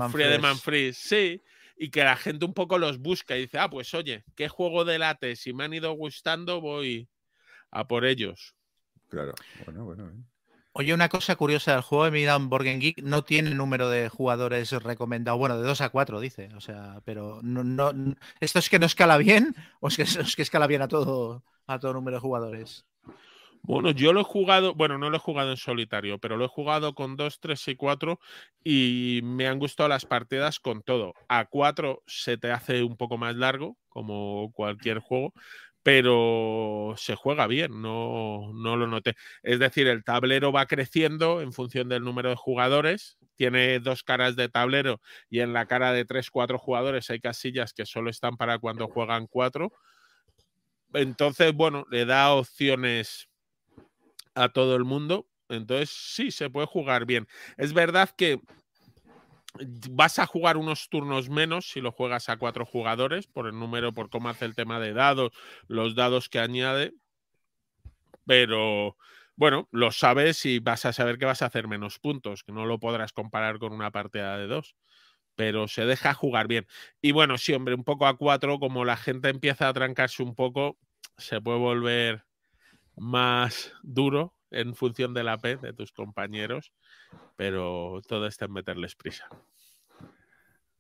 [0.61, 1.43] Free sí
[1.79, 4.85] y que la gente un poco los busca y dice, ah, pues oye, ¿qué juego
[4.85, 5.37] de late?
[5.37, 7.09] Si me han ido gustando, voy
[7.71, 8.55] a por ellos.
[9.09, 10.13] Claro, bueno, bueno.
[10.73, 14.71] Oye, una cosa curiosa del juego de Midam Borgen Geek no tiene número de jugadores
[14.71, 15.39] recomendado.
[15.39, 16.51] Bueno, de 2 a 4, dice.
[16.57, 17.93] O sea, pero no, no,
[18.39, 21.45] ¿esto es que no escala bien o es que, es que escala bien a todo,
[21.67, 22.87] a todo número de jugadores?
[23.63, 26.49] Bueno, yo lo he jugado, bueno, no lo he jugado en solitario, pero lo he
[26.49, 28.19] jugado con 2, 3 y 4
[28.65, 31.15] y me han gustado las partidas con todo.
[31.29, 35.35] A 4 se te hace un poco más largo, como cualquier juego,
[35.83, 39.17] pero se juega bien, no, no lo noté.
[39.43, 44.35] Es decir, el tablero va creciendo en función del número de jugadores, tiene dos caras
[44.37, 45.01] de tablero
[45.31, 48.89] y en la cara de 3, 4 jugadores hay casillas que solo están para cuando
[48.89, 49.73] juegan 4.
[50.95, 53.29] Entonces, bueno, le da opciones
[54.43, 55.27] a todo el mundo.
[55.49, 57.27] Entonces, sí, se puede jugar bien.
[57.57, 58.41] Es verdad que
[59.91, 63.93] vas a jugar unos turnos menos si lo juegas a cuatro jugadores por el número,
[63.93, 65.33] por cómo hace el tema de dados,
[65.67, 66.95] los dados que añade.
[68.27, 68.97] Pero,
[69.37, 72.67] bueno, lo sabes y vas a saber que vas a hacer menos puntos, que no
[72.67, 74.77] lo podrás comparar con una partida de dos,
[75.35, 76.67] pero se deja jugar bien.
[77.01, 80.35] Y bueno, sí, hombre, un poco a cuatro, como la gente empieza a trancarse un
[80.35, 80.77] poco,
[81.17, 82.28] se puede volver
[82.99, 86.75] más duro en función de la P de tus compañeros,
[87.37, 89.29] pero todo está en meterles prisa.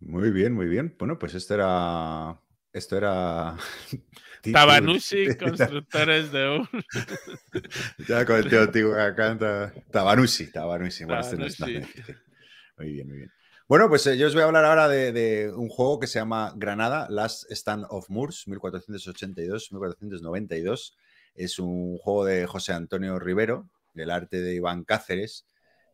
[0.01, 0.95] Muy bien, muy bien.
[0.99, 2.39] Bueno, pues esto era.
[2.73, 3.57] Esto era.
[4.53, 6.69] Tabanusi, constructores de un.
[8.07, 9.75] ya con el tío antiguo que canta.
[9.91, 11.05] Tabanusi, Tabanusi.
[11.05, 13.33] Bueno, este no es Muy bien, muy bien.
[13.67, 16.19] Bueno, pues eh, yo os voy a hablar ahora de, de, un juego que se
[16.19, 20.95] llama Granada, Last Stand of Moors, 1482-1492.
[21.35, 25.47] Es un juego de José Antonio Rivero, del arte de Iván Cáceres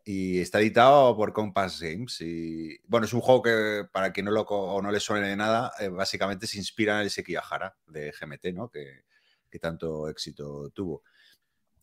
[0.04, 2.20] y está editado por Compass Games.
[2.20, 5.36] Y bueno, es un juego que para quien no, lo, o no le suene de
[5.36, 8.68] nada, eh, básicamente se inspira en el Sekiyahara de GMT, ¿no?
[8.68, 9.04] Que,
[9.50, 11.02] que, tanto éxito tuvo.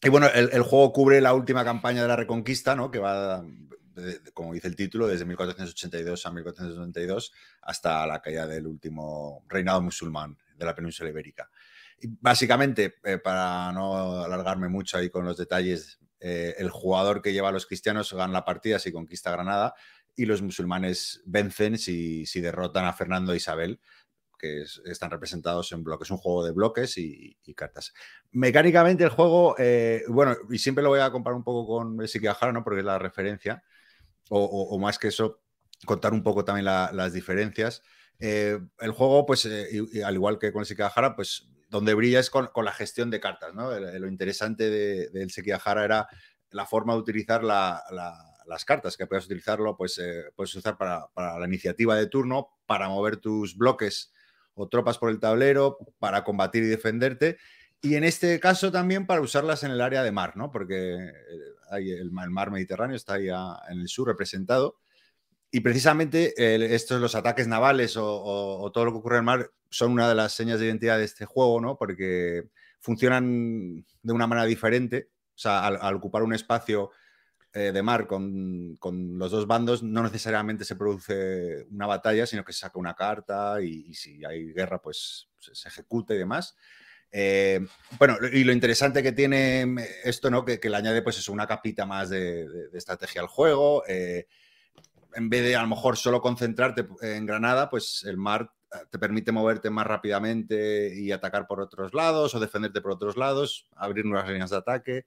[0.03, 2.89] Y bueno, el, juego cubre la última campaña de la Reconquista, ¿no?
[2.89, 3.43] Que va,
[4.33, 10.37] como dice el título, desde 1482 a 1492 hasta la caída del último reinado musulmán
[10.55, 11.49] de la península ibérica.
[12.19, 17.49] Básicamente, eh, para no alargarme mucho ahí con los detalles eh, el jugador que lleva
[17.49, 19.73] a los cristianos gana la partida si conquista Granada
[20.15, 23.79] y los musulmanes vencen si, derrotan a Fernando e Isabel,
[24.37, 26.07] que están representados en bloques.
[26.07, 27.93] Es un juego de bloques y, cartas.
[28.31, 32.53] Mecánicamente el juego, eh, bueno, y siempre lo voy a comparar un poco con el
[32.53, 32.63] ¿no?
[32.63, 33.63] Porque es la referencia,
[34.29, 35.41] o, más que eso,
[35.85, 37.83] contar un poco también las diferencias.
[38.19, 43.09] El juego, pues, al igual que con el pues donde brilla es con, la gestión
[43.09, 43.53] de cartas.
[43.53, 43.72] ¿no?
[43.72, 46.07] Lo interesante del de, era
[46.51, 51.47] la forma de utilizar las cartas, que puedes utilizarlo, pues eh, puedes usar para, la
[51.47, 54.13] iniciativa de turno, para mover tus bloques
[54.53, 57.38] o tropas por el tablero, para combatir y defenderte.
[57.82, 60.51] Y en este caso también para usarlas en el área de mar, ¿no?
[60.51, 61.11] Porque eh,
[61.72, 64.76] hay el, mar Mediterráneo está ahí en el sur representado.
[65.49, 66.34] Y precisamente
[66.76, 70.15] estos, los ataques navales o, todo lo que ocurre en el mar son una de
[70.15, 71.78] las señas de identidad de este juego, ¿no?
[71.78, 72.43] Porque
[72.82, 75.09] funcionan de una manera diferente.
[75.34, 76.91] O sea, al, ocupar un espacio
[77.53, 78.78] eh, de mar con,
[79.17, 83.61] los dos bandos, no necesariamente se produce una batalla, sino que se saca una carta
[83.61, 86.55] y, si hay guerra, pues se, ejecuta y demás.
[87.09, 87.65] Eh,
[87.97, 90.43] bueno, y lo interesante que tiene esto, ¿no?
[90.43, 93.84] Que, le añade, pues una capita más de, estrategia al juego.
[93.88, 94.28] Eh,
[95.13, 98.99] en vez de a lo mejor solo concentrarte en Granada, pues el mar eh, te
[98.99, 104.05] permite moverte más rápidamente y atacar por otros lados o defenderte por otros lados, abrir
[104.05, 105.05] nuevas líneas de ataque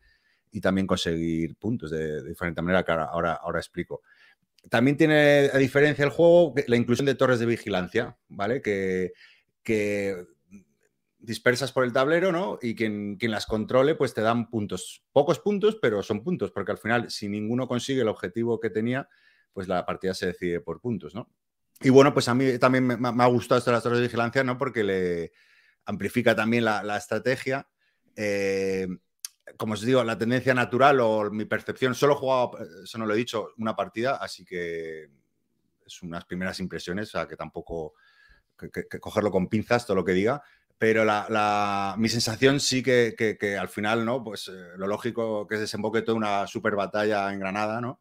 [0.53, 4.03] y también conseguir puntos de, diferente manera que ahora, ahora, explico.
[4.69, 8.63] También tiene a diferencia el juego la inclusión de torres de vigilancia, ¿vale?
[8.63, 9.13] Que,
[9.63, 10.27] que
[11.19, 12.59] dispersas por el tablero, ¿no?
[12.63, 15.03] Y quien, quien, las controle, pues te dan puntos.
[15.13, 19.09] Pocos puntos, pero son puntos, porque al final, si ninguno consigue el objetivo que tenía,
[19.53, 21.31] pues la partida se decide por puntos, ¿no?
[21.81, 24.45] Y bueno, pues a mí también me, ha gustado esto de las torres de vigilancia,
[24.45, 24.57] ¿no?
[24.57, 25.33] Porque le
[25.85, 27.69] amplifica también la, estrategia.
[28.17, 28.87] Eh,
[29.57, 32.53] como os digo, la tendencia natural o mi percepción, solo he jugado,
[32.83, 35.11] eso no lo he dicho, una partida, así que
[35.85, 37.95] es unas primeras impresiones, o sea, que tampoco
[38.57, 38.71] que,
[39.01, 40.43] cogerlo con pinzas todo lo que diga,
[40.79, 44.23] pero la, mi sensación sí que, al final, ¿no?
[44.23, 48.01] Pues eh, lo lógico que es desemboque toda una super batalla en Granada, ¿no?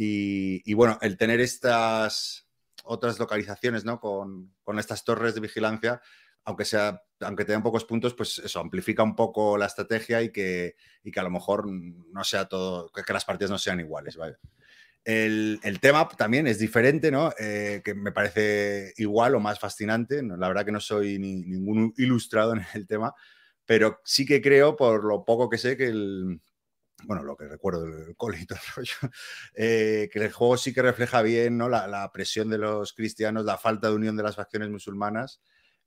[0.00, 2.47] Y, bueno, el tener estas
[2.88, 4.00] otras localizaciones, ¿no?
[4.00, 6.00] Con, estas torres de vigilancia,
[6.44, 10.76] aunque sea, aunque tengan pocos puntos, pues eso amplifica un poco la estrategia y que,
[11.12, 14.18] que a lo mejor no sea todo, que, las partidas no sean iguales,
[15.04, 17.32] El, tema también es diferente, ¿no?
[17.38, 20.22] Eh, que me parece igual o más fascinante.
[20.22, 23.14] La verdad que no soy ningún ilustrado en el tema,
[23.66, 26.40] pero sí que creo, por lo poco que sé, que el,
[27.04, 29.12] bueno, lo que recuerdo del cole y todo el rollo,
[29.54, 31.68] eh, que el juego sí que refleja bien ¿no?
[31.68, 35.40] la, presión de los cristianos, la falta de unión de las facciones musulmanas,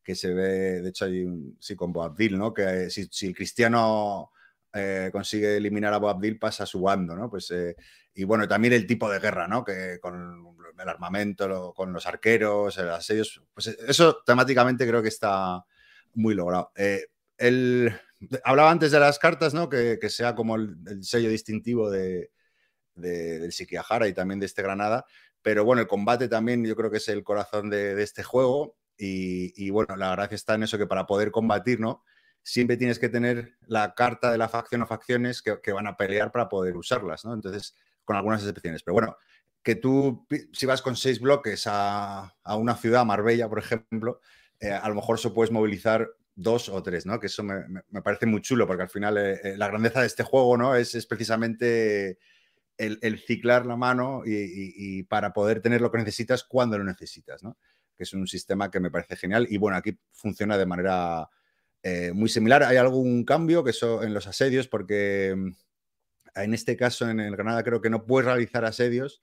[0.03, 2.53] que se ve, de hecho, hay un, sí, con Boabdil, ¿no?
[2.53, 4.31] que si, el cristiano
[4.73, 7.29] eh, consigue eliminar a Boabdil, pasa a su bando, ¿no?
[7.29, 7.75] Pues, eh,
[8.13, 9.63] y bueno, también el tipo de guerra, ¿no?
[9.63, 15.63] Que con el armamento, con los arqueros, los asedios, pues eso temáticamente creo que está
[16.13, 16.71] muy logrado.
[17.37, 17.93] el
[18.43, 19.69] hablaba antes de las cartas, ¿no?
[19.69, 22.31] Que, sea como el, sello distintivo de,
[22.95, 25.05] del Sikihara y también de este Granada.
[25.41, 28.77] Pero bueno, el combate también yo creo que es el corazón de, este juego.
[28.97, 32.03] Y, bueno, la gracia está en eso que para poder combatir, ¿no?
[32.43, 36.31] Siempre tienes que tener la carta de la facción o facciones que, van a pelear
[36.31, 37.33] para poder usarlas, ¿no?
[37.33, 38.83] Entonces, con algunas excepciones.
[38.83, 39.17] Pero bueno,
[39.63, 44.21] que tú, si vas con seis bloques a, a una ciudad, Marbella, por ejemplo,
[44.61, 47.19] eh, a lo mejor se puedes movilizar dos o tres, ¿no?
[47.19, 47.63] Que eso me,
[48.03, 50.75] parece muy chulo, porque al final eh, la grandeza de este juego, ¿no?
[50.75, 52.17] Es, precisamente
[52.77, 57.57] el, ciclar la mano y, para poder tener lo que necesitas cuando lo necesitas, ¿no?
[57.95, 61.29] Que es un sistema que me parece genial y bueno, aquí funciona de manera
[62.13, 62.63] muy similar.
[62.63, 65.51] Hay algún cambio que eso en los asedios, porque mm,
[66.35, 69.21] en este caso en el Granada creo que no puedes realizar asedios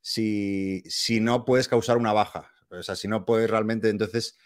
[0.00, 2.50] si, si no puedes causar una baja.
[2.70, 4.36] O sea, si no puedes realmente, entonces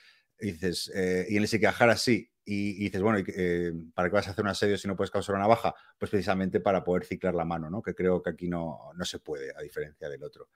[0.47, 4.31] dices, eh, y en el sí, y, y, dices, bueno, eh, ¿para qué vas a
[4.31, 5.75] hacer un asedio si no puedes causar una baja?
[5.99, 7.83] Pues precisamente para poder ciclar la mano, ¿no?
[7.83, 10.49] Que creo que aquí no, no se puede, a diferencia del otro.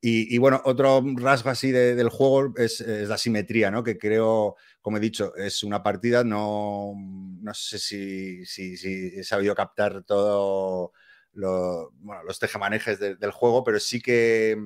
[0.00, 3.82] Y, bueno, otro rasgo así del juego es, la simetría, ¿no?
[3.82, 9.24] Que creo, como he dicho, es una partida, no, no sé si, si, si he
[9.24, 10.92] sabido captar todo
[11.32, 14.56] bueno, los tejemanejes del juego, pero sí que,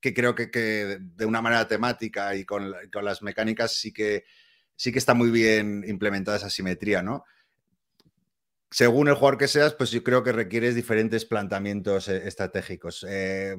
[0.00, 4.24] que creo que, que, de una manera temática y con, con, las mecánicas sí que,
[4.76, 7.24] sí que está muy bien implementada esa simetría, ¿no?
[8.70, 13.04] Según el jugador que seas, pues yo creo que requieres diferentes planteamientos eh, estratégicos.
[13.08, 13.56] Eh,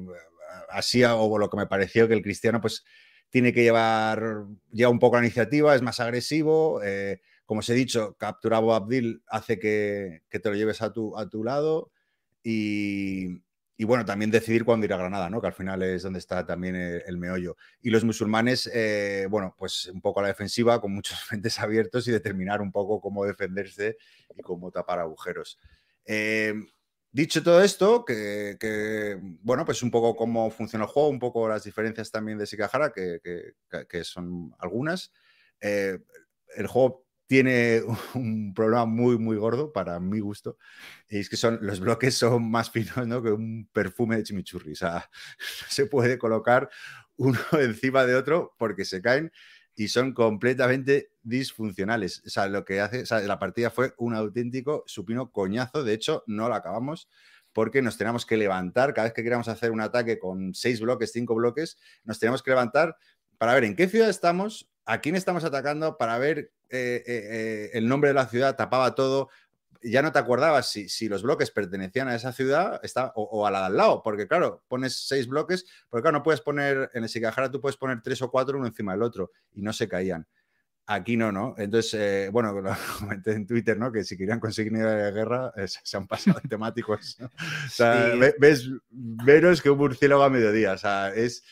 [0.68, 2.84] así, o lo que me pareció que el cristiano, pues
[3.28, 6.80] tiene que llevar ya un poco la iniciativa, es más agresivo.
[6.84, 10.92] Eh, como os he dicho, capturar a Abdil hace que, que, te lo lleves a
[10.92, 11.90] tu, a tu lado.
[12.44, 13.42] Y,
[13.80, 15.40] y, bueno, también decidir cuándo ir a Granada, ¿no?
[15.40, 17.56] Que al final es donde está también el, meollo.
[17.80, 22.06] Y los musulmanes, eh, bueno, pues un poco a la defensiva, con muchos frentes abiertos
[22.08, 23.96] y determinar un poco cómo defenderse
[24.36, 25.58] y cómo tapar agujeros.
[26.04, 26.54] Eh,
[27.12, 31.64] Dicho todo esto, que, bueno, pues un poco cómo funciona el juego, un poco las
[31.64, 33.20] diferencias también de Sikahara, que,
[33.88, 35.12] que son algunas.
[35.60, 35.98] Eh,
[36.54, 37.82] el juego tiene
[38.14, 40.58] un problema muy, muy gordo para mi gusto,
[41.08, 43.22] y es que son, los bloques son más finos ¿no?
[43.22, 44.72] que un perfume de chimichurri.
[44.72, 45.08] O sea,
[45.68, 46.68] se puede colocar
[47.16, 49.30] uno encima de otro porque se caen
[49.76, 52.20] y son completamente disfuncionales.
[52.26, 55.84] O sea, lo que hace, o sea, la partida fue un auténtico supino coñazo.
[55.84, 57.08] De hecho, no la acabamos
[57.52, 61.12] porque nos teníamos que levantar cada vez que queríamos hacer un ataque con seis bloques,
[61.12, 62.96] cinco bloques, nos teníamos que levantar
[63.38, 67.70] para ver en qué ciudad estamos, a quién estamos atacando, para ver eh, eh, eh,
[67.74, 69.28] el nombre de la ciudad, tapaba todo.
[69.82, 73.50] Ya no te acordabas si, si los bloques pertenecían a esa ciudad está, o, a
[73.50, 77.04] la de al lado, porque claro, pones seis bloques, porque claro, no puedes poner, en
[77.04, 79.88] el Sikahara tú puedes poner tres o cuatro uno encima del otro y no se
[79.88, 80.26] caían.
[80.86, 81.54] Aquí no, ¿no?
[81.56, 83.90] Entonces, bueno, lo comenté en Twitter, ¿no?
[83.90, 87.16] Que si querían conseguir nivel de guerra, se han pasado de temáticos.
[87.20, 90.72] O sea, ves menos que un murciélago a mediodía.
[90.72, 91.42] O sea, es,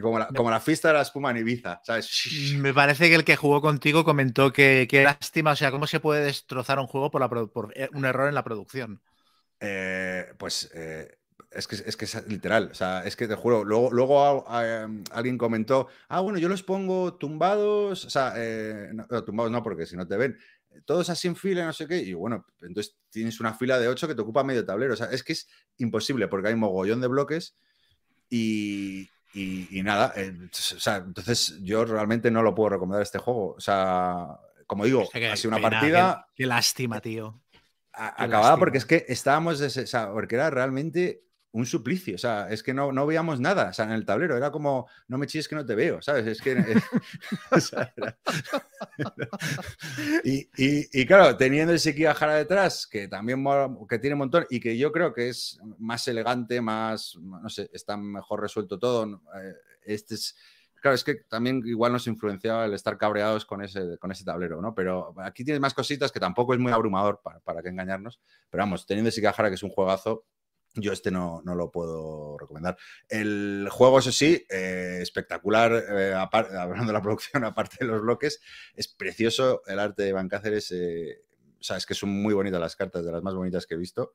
[0.00, 2.10] como la, fiesta de la espuma en Ibiza, ¿sabes?
[2.56, 6.00] Me parece que el que jugó contigo comentó que, que lástima, o sea, ¿cómo se
[6.00, 9.00] puede destrozar un juego por, por eh, un error en la producción?
[9.60, 11.18] Eh, pues eh,
[11.50, 15.02] es, que, es que es literal, o sea, es que te juro, luego, luego em,
[15.10, 18.34] alguien comentó, ah, bueno, yo los pongo tumbados, o sea,
[18.92, 20.38] no, tumbados no, porque si no te ven,
[20.84, 24.06] todos así en fila, no sé qué, y bueno, entonces tienes una fila de ocho
[24.06, 27.08] que te ocupa medio tablero, o sea, es que es imposible porque hay mogollón de
[27.08, 27.56] bloques
[28.30, 33.54] y, y, nada, eh, o sea, entonces yo realmente no lo puedo recomendar este juego.
[33.56, 36.28] O sea, como digo, ha sido una partida.
[36.34, 37.40] Qué, lástima, tío.
[37.92, 42.62] acabada porque es que estábamos, o sea, porque era realmente un suplicio, o sea, es
[42.62, 45.64] que no, no veíamos nada, en el tablero era como, no me chilles que no
[45.64, 46.26] te veo, ¿sabes?
[46.26, 46.54] Es que...
[50.24, 53.42] y, claro, teniendo ese Kiyahara detrás, que también
[53.88, 57.70] que tiene un montón y que yo creo que es más elegante, más, no sé,
[57.72, 60.36] está mejor resuelto todo, eh, este es...
[60.80, 64.62] Claro, es que también igual nos influenciaba el estar cabreados con ese, con ese tablero,
[64.62, 64.76] ¿no?
[64.76, 68.20] Pero aquí tienes más cositas que tampoco es muy abrumador para, para que engañarnos.
[68.48, 70.24] Pero vamos, teniendo ese Kiyahara, que es un juegazo,
[70.74, 72.76] yo este no, no, lo puedo recomendar.
[73.08, 78.40] El juego, eso sí, eh, espectacular, eh, hablando de la producción, aparte de los bloques,
[78.74, 80.70] es precioso el arte de Van Cáceres.
[80.72, 81.22] Eh,
[81.58, 83.78] o sea, es que son muy bonitas las cartas, de las más bonitas que he
[83.78, 84.14] visto.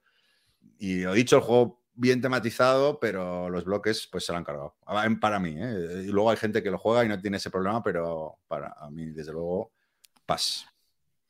[0.79, 4.75] Y lo dicho, el juego bien tematizado, pero los bloques pues se lo han cargado.
[5.19, 8.39] Para mí, Y luego hay gente que lo juega y no tiene ese problema, pero
[8.47, 9.73] para mí, desde luego,
[10.25, 10.65] paz.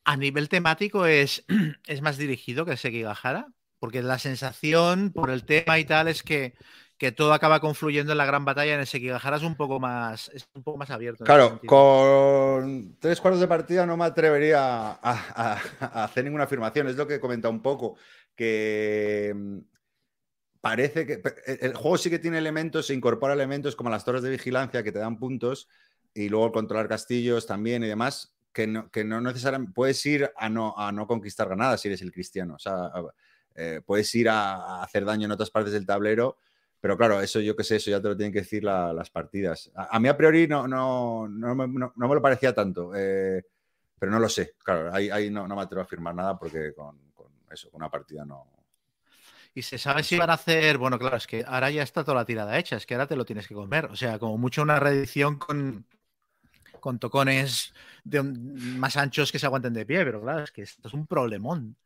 [0.05, 1.45] A nivel temático, ¿es,
[1.87, 3.47] es más dirigido que Sekigahara?
[3.83, 6.53] Porque la sensación, por el tema y tal, es que,
[6.97, 10.29] que todo acaba confluyendo en la gran batalla en ese Kigahara es un poco más,
[10.29, 11.25] es un poco más abierto.
[11.25, 14.61] Claro, con tres cuartos de partida no me atrevería
[15.01, 15.59] a,
[16.01, 16.87] hacer ninguna afirmación.
[16.87, 17.97] Es lo que he comentado un poco,
[18.37, 19.57] que mm,
[20.61, 24.29] parece que el juego sí que tiene elementos, se incorpora elementos como las torres de
[24.29, 25.67] vigilancia que te dan puntos
[26.13, 30.47] y luego controlar castillos también y demás, que no, que no necesariamente puedes ir a
[30.47, 32.55] no, a no conquistar ganadas si eres el cristiano.
[32.55, 32.89] O sea,
[33.55, 36.37] eh, puedes ir a, hacer daño en otras partes del tablero,
[36.79, 39.71] pero claro, eso yo qué sé, eso ya te lo tienen que decir las partidas.
[39.75, 42.91] A, mí a priori no, no, no, me, no, me lo parecía tanto.
[42.95, 43.41] Eh,
[44.03, 44.55] pero no lo sé.
[44.61, 47.81] Claro, ahí, ahí no, no, me atrevo a afirmar nada porque con, con, eso, con
[47.81, 48.51] una partida no.
[49.55, 52.17] Y se sabe si van a hacer, bueno, claro, es que ahora ya está toda
[52.17, 53.85] la tirada hecha, es que ahora te lo tienes que comer.
[53.85, 55.85] O sea, como mucho una reedición con,
[56.81, 57.73] con tocones
[58.03, 61.07] de, más anchos que se aguanten de pie, pero claro, es que esto es un
[61.07, 61.77] problemón.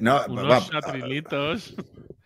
[0.00, 1.74] No, Unos atrilitos.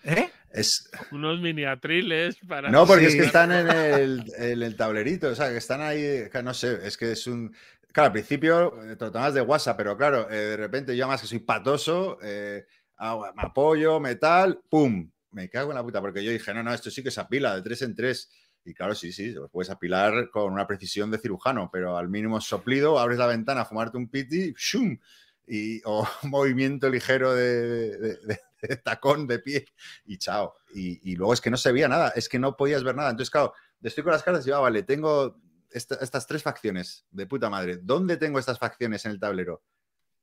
[0.05, 0.31] ¿Eh?
[0.51, 0.91] Es...
[1.11, 2.71] Unos miniatriles para.
[2.71, 3.13] No, porque sí.
[3.13, 6.87] es que están en el, en el, tablerito, o sea, que están ahí, no sé,
[6.87, 7.55] es que es un.
[7.93, 11.21] Claro, al principio te lo tomas de WhatsApp, pero claro, eh, de repente yo más
[11.21, 12.65] que soy patoso, eh,
[12.99, 15.11] me apoyo, metal, ¡pum!
[15.31, 17.55] Me cago en la puta, porque yo dije, no, no, esto sí que se apila
[17.55, 18.31] de tres en tres.
[18.65, 22.41] Y claro, sí, sí, lo puedes apilar con una precisión de cirujano, pero al mínimo
[22.41, 24.99] soplido, abres la ventana, fumarte un piti, ¡shum!
[25.47, 29.67] Y, o movimiento ligero de, de, de, de, tacón de pie
[30.05, 30.55] y chao.
[30.75, 33.11] Y, y, luego es que no se veía nada, es que no podías ver nada.
[33.11, 35.41] Entonces, claro, estoy con las cartas y va, ah, vale, tengo
[35.71, 37.79] esta, estas tres facciones de puta madre.
[37.83, 39.63] ¿Dónde tengo estas facciones en el tablero?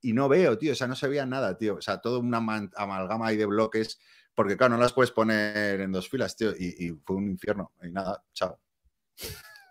[0.02, 1.76] Y no veo, tío, o sea, no se veía nada, tío.
[1.76, 4.00] O sea, todo una amalgama ahí de bloques,
[4.34, 6.52] porque claro, no las puedes poner en dos filas, tío.
[6.58, 7.74] Y, y fue un infierno.
[7.84, 8.60] Y nada, chao.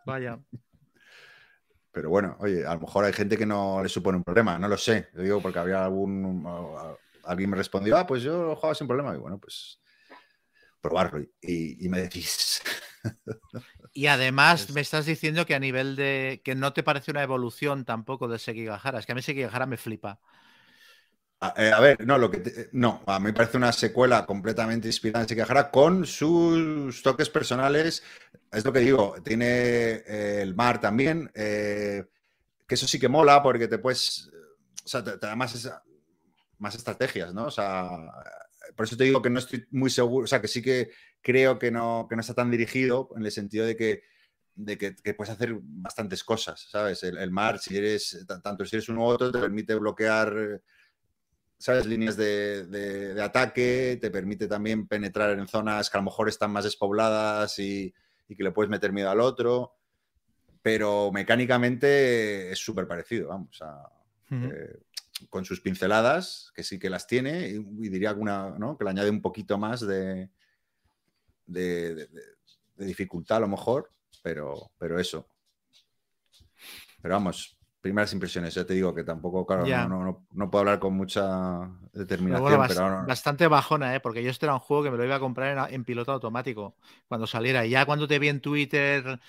[0.05, 0.39] Vaya.
[1.99, 4.69] Pero bueno, oye, a lo mejor hay gente que no le supone un problema, no
[4.69, 5.09] lo sé.
[5.15, 6.47] Lo digo porque había algún.
[7.25, 9.17] Alguien me respondió, ah, pues yo lo jugaba sin problema.
[9.17, 9.81] Y bueno, pues
[10.81, 12.63] probarlo y, y me decís.
[13.93, 16.41] y además me estás diciendo que a nivel de.
[16.45, 19.01] que no te parece una evolución tampoco de Sekigahara.
[19.01, 20.21] Es que a mí Sekigahara me flipa.
[21.41, 24.26] A, eh, a, ver, no, lo que te, no, a mí me parece una secuela
[24.26, 28.03] completamente inspirada en Sekigahara con sus toques personales.
[28.51, 32.05] Es lo que digo, tiene eh, el mar también, eh,
[32.66, 34.28] que eso sí que mola porque te puedes,
[34.84, 35.55] o sea, te, da más,
[36.74, 37.47] estrategias, ¿no?
[37.47, 37.89] O sea,
[38.74, 40.91] por eso te digo que no estoy muy seguro, o sea, que sí que
[41.22, 44.03] creo que no, que no está tan dirigido en el sentido de que,
[44.57, 47.05] de que, puedes hacer bastantes cosas, ¿sabes?
[47.05, 50.61] El, el, mar, si eres, tanto si eres uno u otro, te permite bloquear
[51.59, 51.87] ¿sabes?
[51.87, 56.29] Líneas de, de, de, ataque, te permite también penetrar en zonas que a lo mejor
[56.29, 57.93] están más despobladas y,
[58.29, 59.75] y que le puedes meter miedo al otro,
[60.63, 63.91] pero mecánicamente es súper parecido, vamos, a,
[64.31, 64.53] uh -huh.
[64.55, 64.79] eh,
[65.29, 68.79] con sus pinceladas, que sí que las tiene, y, y diría alguna, ¿no?
[68.79, 70.31] Que le añade un poquito más de,
[71.47, 71.95] de,
[72.77, 73.91] de dificultad a lo mejor,
[74.23, 75.27] pero, pero eso.
[77.03, 78.55] Pero vamos, primeras impresiones.
[78.55, 82.49] Ya te digo que tampoco, claro, no, no, no, puedo hablar con mucha determinación.
[82.51, 84.01] Pero, pero bastante bajona, ¿eh?
[84.01, 86.12] porque yo este era un juego que me lo iba a comprar en, en, piloto
[86.12, 86.76] automático
[87.09, 87.64] cuando saliera.
[87.66, 89.20] Y ya cuando te vi en Twitter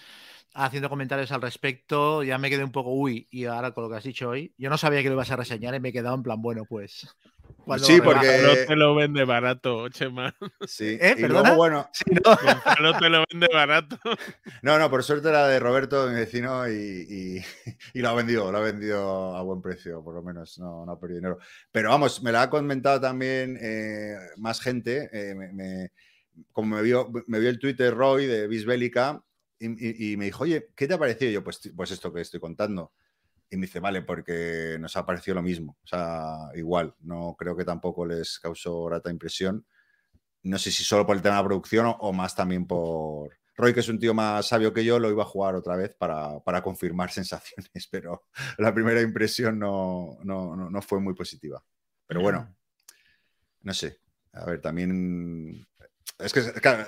[0.54, 3.98] haciendo comentarios al respecto, ya me quedé un poco, uy, y ahora con lo que
[3.98, 6.16] has dicho hoy, yo no sabía que lo ibas a reseñar y me he quedado
[6.16, 7.08] en plan, bueno, pues.
[7.80, 8.42] Sí, porque.
[8.44, 10.36] No te lo vende barato, Chema.
[10.68, 11.16] Sí, ¿Eh?
[11.18, 11.90] y luego, bueno.
[11.94, 12.38] Sí, no.
[12.82, 13.98] no te lo vende barato.
[14.62, 17.46] No, no, por suerte era de Roberto, mi vecino, y, y,
[17.94, 20.92] y, lo ha vendido, lo ha vendido a buen precio, por lo menos, no, no
[20.92, 21.40] ha perdido dinero.
[21.72, 25.10] Pero vamos, me lo ha comentado también eh, más gente.
[25.12, 25.92] Eh, me, me,
[26.52, 29.24] como me vio, me vio el Twitter Roy de Bisbélica
[29.60, 31.32] y, y, me dijo, oye, ¿qué te ha parecido?
[31.32, 32.94] Y yo, pues, pues esto que estoy contando.
[33.50, 35.78] Y me dice, vale, porque nos ha parecido lo mismo.
[35.84, 39.66] O sea, igual, no creo que tampoco les causó grata impresión.
[40.44, 43.38] No sé si solo por el tema de la producción o, o más también por.
[43.56, 45.94] Roy, que es un tío más sabio que yo, lo iba a jugar otra vez
[45.98, 48.24] para, para confirmar sensaciones, pero
[48.58, 51.62] la primera impresión no, no, no, no fue muy positiva.
[52.08, 52.56] Pero bueno,
[53.62, 54.00] no sé.
[54.34, 55.68] A ver, también
[56.18, 56.86] es que, claro,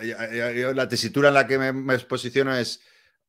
[0.73, 2.81] la tesitura en la que me, me, posiciono es,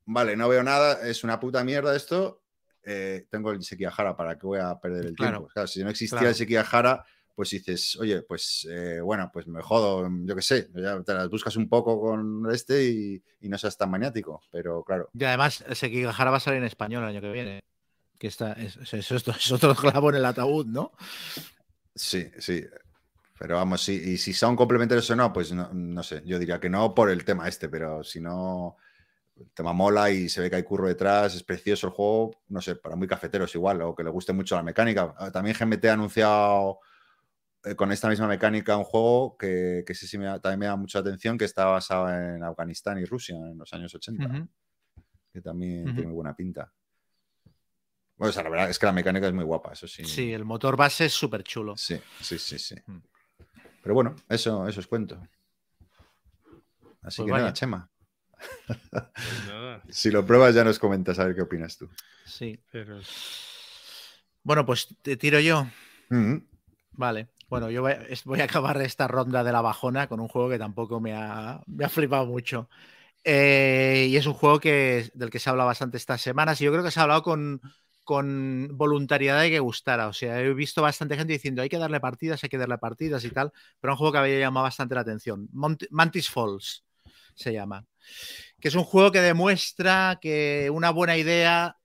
[0.04, 2.42] vale, no veo nada, es una puta mierda esto,
[2.84, 5.52] eh, tengo el Sekigahara, ¿para qué voy a perder el claro, tiempo?
[5.52, 6.30] Claro, si no existiera claro.
[6.30, 11.02] el Sekigahara, pues dices, oye, pues eh, bueno, pues me jodo, yo qué sé, ya
[11.02, 15.08] te las buscas un poco con este y, y, no seas tan maniático, pero claro.
[15.14, 17.60] Y además, el Sekigahara va a salir en español el año que viene,
[18.18, 20.92] que está, es, es, es, es otro clavo en el ataúd, ¿no?
[21.94, 22.64] Sí, sí.
[23.42, 26.60] Pero vamos, sí, y si son complementarios o no, pues no, no, sé, yo diría
[26.60, 28.76] que no por el tema este, pero si no,
[29.34, 32.60] el tema mola y se ve que hay curro detrás, es precioso el juego, no
[32.60, 35.12] sé, para muy cafeteros igual, o que le guste mucho la mecánica.
[35.32, 36.78] También GMT ha anunciado
[37.64, 40.76] eh, con esta misma mecánica un juego que, que sí, sí me también me da
[40.76, 44.48] mucha atención, que está basado en Afganistán y Rusia en los años 80, uh -huh.
[45.32, 45.94] que también uh -huh.
[45.94, 46.72] tiene muy buena pinta.
[48.16, 50.04] Bueno, o sea, la verdad es que la mecánica es muy guapa, eso sí.
[50.04, 51.76] Sí, el motor base es súper chulo.
[51.76, 52.76] Sí, sí, sí, sí.
[52.86, 53.02] Uh -huh.
[53.82, 55.20] Pero bueno, eso, eso os cuento.
[57.02, 57.42] Así pues que vaya.
[57.44, 57.90] nada, Chema.
[58.66, 59.82] Pues nada.
[59.88, 61.88] si lo pruebas ya nos comentas a ver qué opinas tú.
[62.24, 62.62] Sí.
[62.70, 63.00] Pero...
[64.42, 65.64] Bueno, pues te tiro yo.
[66.10, 66.46] Mm -hmm.
[66.92, 67.28] Vale.
[67.48, 71.00] Bueno, yo voy, a acabar esta ronda de la bajona con un juego que tampoco
[71.00, 72.70] me ha, me ha flipado mucho.
[73.24, 76.64] Eh, y es un juego que, del que se ha hablado bastante estas semanas y
[76.64, 77.60] yo creo que se ha hablado con,
[78.04, 80.08] con voluntariedad de que gustara.
[80.08, 83.24] O sea, he visto bastante gente diciendo hay que darle partidas, hay que darle partidas
[83.24, 85.48] y tal, pero un juego que había llamado bastante la atención.
[85.52, 86.84] Mantis Falls
[87.34, 87.86] se llama.
[88.60, 91.76] Que es un juego que demuestra que una buena idea,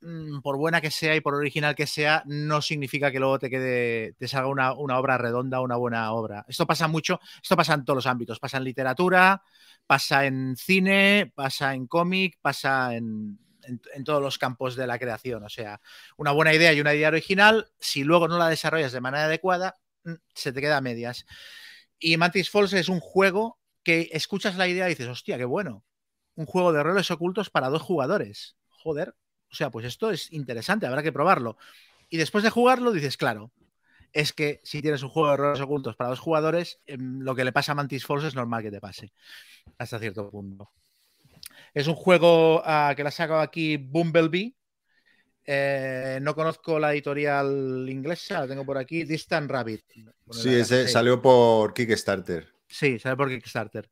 [0.00, 3.50] mm, por buena que sea y por original que sea, no significa que luego te
[3.50, 6.44] quede, te salga una, una obra redonda, una buena obra.
[6.48, 9.42] Esto pasa mucho, esto pasa en todos los ámbitos, pasa en literatura,
[9.86, 15.44] pasa en cine, pasa en cómic, pasa en, en, todos los campos de la creación.
[15.44, 15.80] O sea,
[16.16, 19.78] una buena idea y una idea original, si luego no la desarrollas de manera adecuada,
[20.04, 21.26] mm, se te queda a medias.
[21.98, 25.84] Y Mantis Falls es un juego que escuchas la idea y dices, hostia, qué bueno.
[26.34, 28.56] Un juego de roles ocultos para dos jugadores.
[28.68, 29.14] Joder.
[29.50, 31.58] O sea, pues esto es interesante, habrá que probarlo.
[32.08, 33.52] Y después de jugarlo, dices, claro,
[34.12, 37.44] es que si tienes un juego de roles ocultos para dos jugadores, em, lo que
[37.44, 39.12] le pasa a Mantis Falls es normal que te pase.
[39.78, 40.70] Hasta cierto punto.
[41.74, 44.54] Es un juego ah, que la ha sacado aquí Bumblebee.
[45.44, 49.82] Eh, no conozco la editorial inglesa, la tengo por aquí, Distant Rabbit.
[50.30, 52.46] Sí, ese salió por Kickstarter.
[52.68, 53.90] Sí, salió por Kickstarter.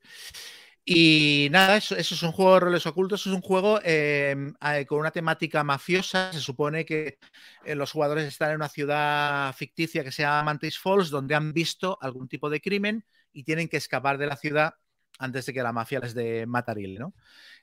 [0.85, 4.55] Y nada, eso, eso, es un juego de roles ocultos, es un juego em,
[4.87, 6.33] con una temática mafiosa.
[6.33, 7.19] Se supone que
[7.65, 11.53] eh, los jugadores están en una ciudad ficticia que se llama Mantis Falls, donde han
[11.53, 14.75] visto algún tipo de crimen y tienen que escapar de la ciudad
[15.21, 17.15] antes de que la mafia les dé matarile, ¿no?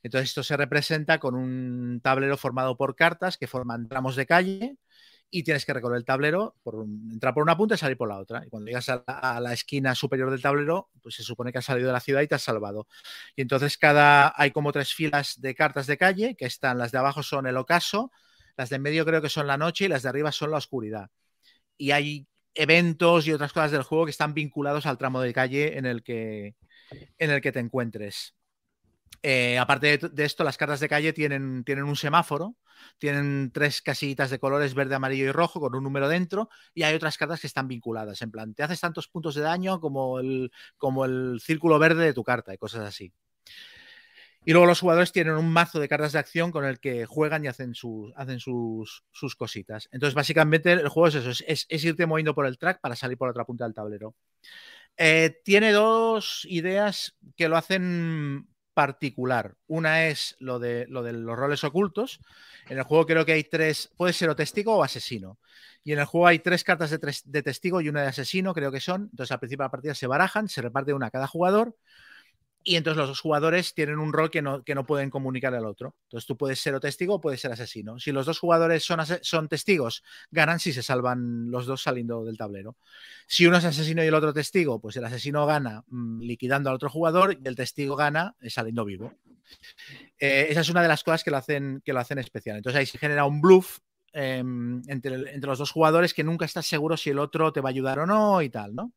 [0.04, 4.78] Entonces esto se representa con un tablero formado por cartas que forman tramos de calle
[5.30, 8.18] y tienes que recorrer el tablero, por entrar por una punta y salir por la
[8.18, 8.46] otra.
[8.46, 11.88] Y cuando llegas a la, esquina superior del tablero, pues se supone que has salido
[11.88, 12.88] de la ciudad y te has salvado.
[13.36, 17.00] Y entonces cada hay como tres filas de cartas de calle, que están las de
[17.00, 18.12] abajo son el ocaso,
[18.56, 20.58] las de en medio creo que son la noche y las de arriba son la
[20.58, 21.10] oscuridad.
[21.78, 25.78] Y hay eventos y otras cosas del juego que están vinculados al tramo de calle
[25.78, 26.56] en el que,
[27.18, 28.36] en el que te encuentres.
[29.24, 32.56] Eh, aparte de, esto, las cartas de calle tienen, tienen un semáforo,
[33.00, 36.96] tienen tres casitas de colores verde, amarillo y rojo con un número dentro y hay
[36.96, 38.22] otras cartas que están vinculadas.
[38.22, 42.14] En plan, te haces tantos puntos de daño como el, como el círculo verde de
[42.14, 43.12] tu carta y cosas así.
[44.46, 47.44] Y luego los jugadores tienen un mazo de cartas de acción con el que juegan
[47.44, 49.90] y hacen, sus, hacen sus, sus cositas.
[49.92, 53.18] Entonces, básicamente, el juego es eso, es, es, irte moviendo por el track para salir
[53.18, 54.16] por otra punta del tablero.
[54.98, 59.56] Eh, tiene dos ideas que lo hacen particular.
[59.68, 62.20] Una es lo de, lo de los roles ocultos.
[62.70, 65.40] En el juego creo que hay tres, puede ser o testigo o asesino.
[65.84, 68.72] Y en el juego hay tres cartas de, de testigo y una de asesino, creo
[68.72, 69.10] que son.
[69.12, 71.76] Entonces al principio de la partida se barajan, se reparte una a cada jugador
[72.68, 75.96] y entonces los jugadores tienen un rol que no, que no pueden comunicar al otro.
[76.04, 77.98] Entonces tú puedes ser o testigo o puedes ser asesino.
[77.98, 82.38] Si los dos jugadores son, son testigos, ganan si se salvan los dos saliendo del
[82.38, 82.76] tablero.
[83.26, 86.76] Si uno es asesino y el otro testigo, pues el asesino gana mm, liquidando al
[86.76, 89.14] otro jugador y el testigo gana eh, saliendo vivo.
[90.20, 92.58] Eh, esa es una de las cosas que lo hacen, que lo hacen especial.
[92.58, 93.80] Entonces ahí se genera un bluff
[94.12, 97.70] em, entre, entre los dos jugadores que nunca estás seguro si el otro te va
[97.70, 98.92] a ayudar o no y tal, ¿no?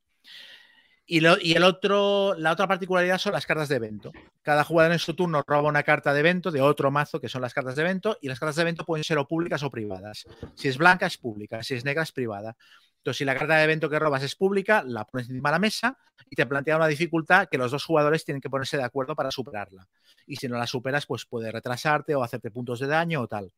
[1.13, 4.13] Y, el otro, la otra particularidad son las cartas de evento.
[4.43, 7.43] Cada jugador en su turno roba una carta de evento de otro mazo, que son
[7.43, 10.25] las cartas de evento, y las cartas de evento pueden ser o públicas o privadas.
[10.55, 12.57] Si es blanca, es pública, si es negra, es privada.
[12.99, 15.59] Entonces, si la carta de evento que robas es pública, la pones encima de la
[15.59, 15.99] mesa
[16.31, 19.33] y te plantea una dificultad que los dos jugadores tienen que ponerse de acuerdo para
[19.33, 19.89] superarla.
[20.29, 23.51] Y si no la superas, pues puede retrasarte o hacerte puntos de daño o tal.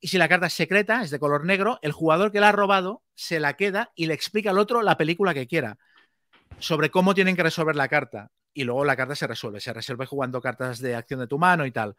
[0.00, 2.52] Y si la carta es secreta, es de color negro, el jugador que la ha
[2.52, 5.78] robado se la queda y le explica al otro la película que quiera
[6.60, 8.30] sobre cómo tienen que resolver la carta.
[8.52, 11.66] Y luego la carta se resuelve, se resuelve jugando cartas de acción de tu mano
[11.66, 11.96] y tal.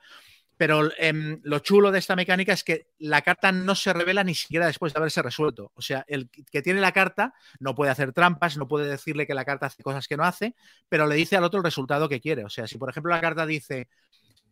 [0.58, 4.36] Pero em, lo chulo de esta mecánica es que la carta no se revela ni
[4.36, 5.72] siquiera después de haberse resuelto.
[5.74, 9.34] O sea, el que tiene la carta no puede hacer trampas, no puede decirle que
[9.34, 10.54] la carta hace cosas que no hace,
[10.88, 12.44] pero le dice al otro el resultado que quiere.
[12.46, 13.88] O sea, si por ejemplo la carta dice,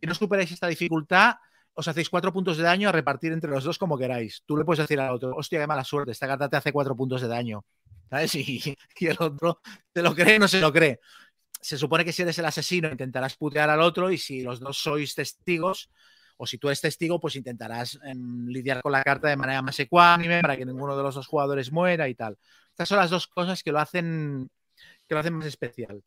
[0.00, 1.36] si no superáis esta dificultad,
[1.74, 4.42] os hacéis cuatro puntos de daño a repartir entre los dos como queráis.
[4.46, 6.96] Tú le puedes decir al otro, hostia, qué mala suerte, esta carta te hace cuatro
[6.96, 7.64] puntos de daño.
[8.10, 8.34] ¿Sabes?
[8.34, 9.60] Y, el otro
[9.94, 11.00] se lo cree o no se lo cree.
[11.60, 14.78] Se supone que si eres el asesino intentarás putear al otro y si los dos
[14.78, 15.90] sois testigos,
[16.36, 19.78] o si tú eres testigo, pues intentarás em, lidiar con la carta de manera más
[19.78, 22.38] ecuánime para que ninguno de los dos jugadores muera y tal.
[22.70, 24.50] Estas son las dos cosas que lo hacen,
[25.06, 26.02] que lo hacen más especial.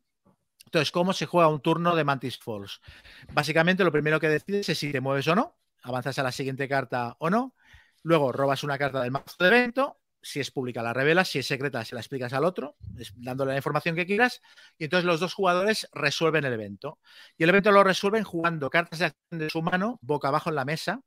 [0.64, 2.80] Entonces, ¿cómo se juega un turno de Mantis Falls?
[3.32, 6.68] Básicamente, lo primero que decides es si te mueves o no, avanzas a la siguiente
[6.68, 7.54] carta o no,
[8.02, 11.46] luego robas una carta del mazo de evento, si es pública la revelas, si es
[11.46, 12.76] secreta se la explicas al otro,
[13.16, 14.40] dándole la información que quieras,
[14.78, 16.98] y entonces los dos jugadores resuelven el evento.
[17.36, 20.56] Y el evento lo resuelven jugando cartas de acción de su mano boca abajo en
[20.56, 21.00] la mesa.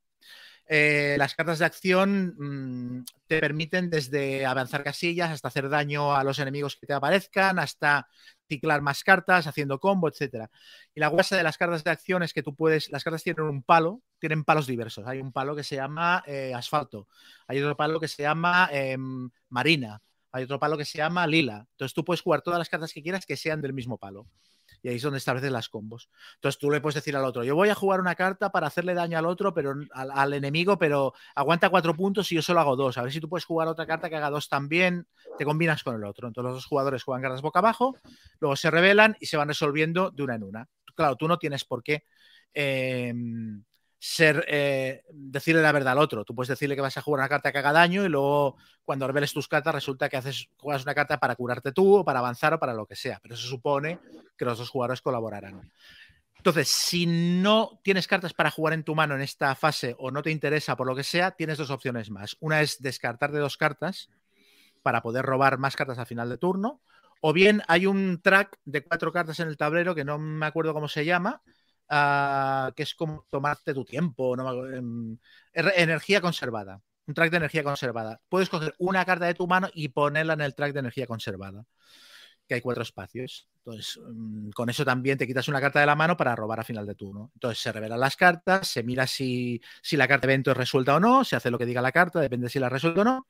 [0.70, 6.24] Eh, las cartas de acción mm, te permiten desde avanzar casillas hasta hacer daño a
[6.24, 8.08] los enemigos que te aparezcan, hasta
[8.48, 10.50] ciclar más cartas, haciendo combo, etcétera.
[10.94, 13.44] Y la guasa de las cartas de acción es que tú puedes, las cartas tienen
[13.44, 15.06] un palo, tienen palos diversos.
[15.08, 17.08] Hay un palo que se llama eh, asfalto,
[17.48, 20.02] hay otro palo que se llama em, marina,
[20.32, 21.68] hay otro palo que se llama lila.
[21.72, 24.28] Entonces tú puedes jugar todas las cartas que quieras que sean del mismo palo.
[24.88, 26.10] Y ahí es donde estableces las combos.
[26.36, 28.94] Entonces tú le puedes decir al otro, yo voy a jugar una carta para hacerle
[28.94, 32.98] daño al otro, pero al, enemigo, pero aguanta cuatro puntos y yo solo hago dos.
[32.98, 35.06] A ver si tú puedes jugar otra carta que haga dos también,
[35.38, 36.30] te combinas con el otro.
[36.30, 37.98] Entonces los dos jugadores juegan cartas boca abajo,
[38.40, 40.70] luego se revelan y se van resolviendo de una en una.
[40.96, 42.06] Claro, tú no tienes por qué
[42.54, 43.66] em,
[44.00, 46.24] ser eh, decirle la verdad al otro.
[46.24, 49.08] Tú puedes decirle que vas a jugar una carta que haga daño y luego cuando
[49.08, 52.54] reveles tus cartas resulta que haces juegas una carta para curarte tú o para avanzar
[52.54, 53.20] o para lo que sea.
[53.22, 54.00] Pero eso supone
[54.38, 55.72] que los dos jugadores colaborarán.
[56.38, 60.22] Entonces, si no tienes cartas para jugar en tu mano en esta fase o no
[60.22, 62.38] te interesa por lo que sea, tienes dos opciones más.
[62.40, 64.10] Una es descartar de dos cartas
[64.84, 66.80] para poder robar más cartas al final de turno.
[67.20, 70.74] O bien hay un track de cuatro cartas en el tablero que no me acuerdo
[70.74, 71.42] cómo se llama,
[71.90, 74.36] Ah, que es como tomarte tu tiempo,
[74.74, 75.18] em,
[75.54, 78.20] energía conservada, un track de energía conservada.
[78.30, 81.64] Puedes coger una carta de tu mano y ponerla en el track de energía conservada,
[82.48, 83.48] que hay cuatro espacios.
[83.60, 86.64] Entonces, mm, con eso también te quitas una carta de la mano para robar a
[86.64, 87.32] final de turno.
[87.36, 90.96] Entonces, se revelan las cartas, se mira si, si la carta de evento es resuelta
[90.96, 93.28] o no, se hace lo que diga la carta, depende si la resuelto o no.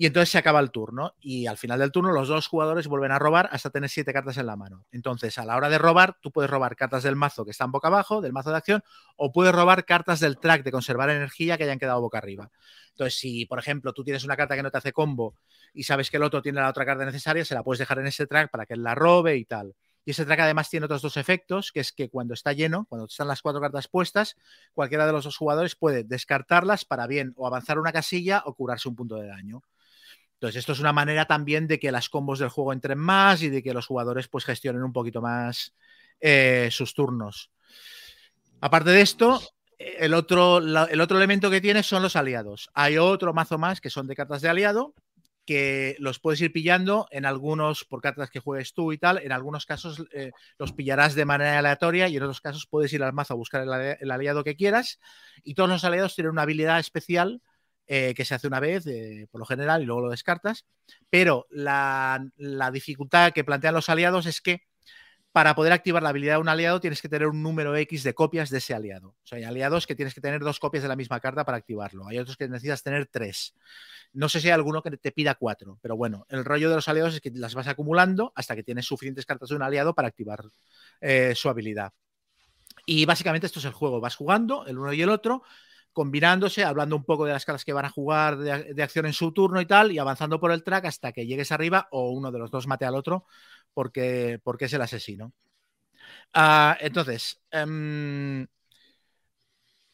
[0.00, 1.14] Y entonces se acaba el turno.
[1.20, 4.36] Y al final del turno, los dos jugadores vuelven a robar hasta tener siete cartas
[4.38, 4.86] en la mano.
[4.92, 7.88] Entonces, a la hora de robar, tú puedes robar cartas del mazo que están boca
[7.88, 8.84] abajo, del mazo de acción,
[9.16, 12.48] o puedes robar cartas del track de conservar energía que hayan quedado boca arriba.
[12.90, 15.34] Entonces, si, por ejemplo, tú tienes una carta que no te hace combo
[15.74, 18.06] y sabes que el otro tiene la otra carta necesaria, se la puedes dejar en
[18.06, 19.74] ese track para que él la robe y tal.
[20.04, 23.06] Y ese track además tiene otros dos efectos, que es que cuando está lleno, cuando
[23.06, 24.36] están las cuatro cartas puestas,
[24.72, 28.88] cualquiera de los dos jugadores puede descartarlas para bien o avanzar una casilla o curarse
[28.88, 29.62] un punto de daño.
[30.38, 33.50] Entonces, esto es una manera también de que las combos del juego entren más y
[33.50, 35.74] de que los jugadores pues gestionen un poquito más
[36.20, 37.50] eh, sus turnos.
[38.60, 39.40] Aparte de esto,
[39.78, 42.70] el otro, el otro elemento que tiene son los aliados.
[42.74, 44.94] Hay otro mazo más que son de cartas de aliado,
[45.44, 49.32] que los puedes ir pillando en algunos, por cartas que juegues tú y tal, en
[49.32, 53.12] algunos casos eh, los pillarás de manera aleatoria y en otros casos puedes ir al
[53.12, 53.62] mazo a buscar
[53.98, 55.00] el aliado que quieras
[55.42, 57.40] y todos los aliados tienen una habilidad especial
[57.90, 60.66] eh, que se hace una vez, eh, por lo general, y luego lo descartas.
[61.08, 62.20] Pero la,
[62.70, 64.66] dificultad que plantean los aliados es que
[65.32, 68.12] para poder activar la habilidad de un aliado tienes que tener un número X de
[68.12, 69.08] copias de ese aliado.
[69.08, 71.56] O sea, hay aliados que tienes que tener dos copias de la misma carta para
[71.56, 72.06] activarlo.
[72.06, 73.54] Hay otros que necesitas tener tres.
[74.12, 76.88] No sé si hay alguno que te pida cuatro, pero bueno, el rollo de los
[76.88, 80.08] aliados es que las vas acumulando hasta que tienes suficientes cartas de un aliado para
[80.08, 80.44] activar
[81.00, 81.94] eh, su habilidad.
[82.84, 84.00] Y básicamente esto es el juego.
[84.00, 85.42] Vas jugando el uno y el otro
[85.98, 89.32] combinándose, hablando un poco de las cartas que van a jugar de, acción en su
[89.32, 92.38] turno y tal, y avanzando por el track hasta que llegues arriba o uno de
[92.38, 93.26] los dos mate al otro
[93.74, 95.32] porque, porque es el asesino.
[96.32, 98.46] Ah, entonces, em,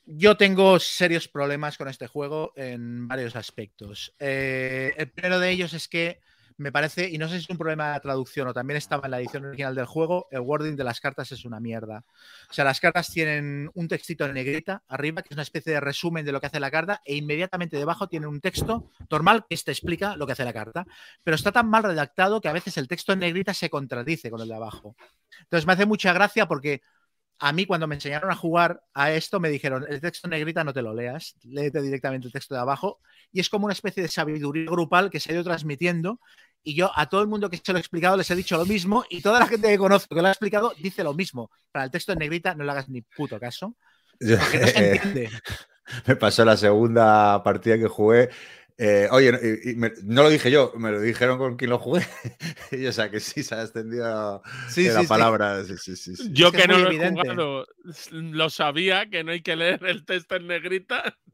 [0.05, 4.15] yo tengo serios problemas con este juego en varios aspectos.
[4.19, 6.21] Eh, el primero de ellos es que
[6.57, 9.11] me parece, y no sé si es un problema de traducción o también estaba en
[9.11, 12.05] la edición original del juego, el wording de las cartas es una mierda.
[12.49, 15.81] O sea, las cartas tienen un textito en negrita arriba, que es una especie de
[15.81, 19.57] resumen de lo que hace la carta, e inmediatamente debajo tiene un texto normal que
[19.57, 20.87] te explica lo que hace la carta.
[21.23, 24.41] Pero está tan mal redactado que a veces el texto en negrita se contradice con
[24.41, 24.95] el de abajo.
[25.41, 26.83] Entonces me hace mucha gracia porque
[27.39, 30.65] a mí cuando me enseñaron a jugar a esto me dijeron, el texto en negrita
[30.65, 33.01] no te lo leas, léete directamente el texto de abajo
[33.33, 36.21] y es como una especie de sabiduría grupal que se ha ido transmitiendo
[36.63, 38.65] y yo a todo el mundo que se lo he explicado les he dicho lo
[38.65, 41.51] mismo y toda la gente que conozco que lo ha explicado dice lo mismo.
[41.71, 43.77] Para el texto en negrita no le hagas ni puto caso.
[44.19, 45.31] Porque no se entiende.
[46.07, 48.31] me pasó la segunda partida que jugué
[48.77, 52.05] eh, oye, no lo dije yo, me lo dijeron con quien lo jugué.
[52.89, 54.43] o sea que sí se ha extendido
[54.77, 55.63] la palabra.
[56.31, 57.67] yo que, no lo he jugado,
[58.11, 61.17] lo sabía que no hay que leer el texto en negrita.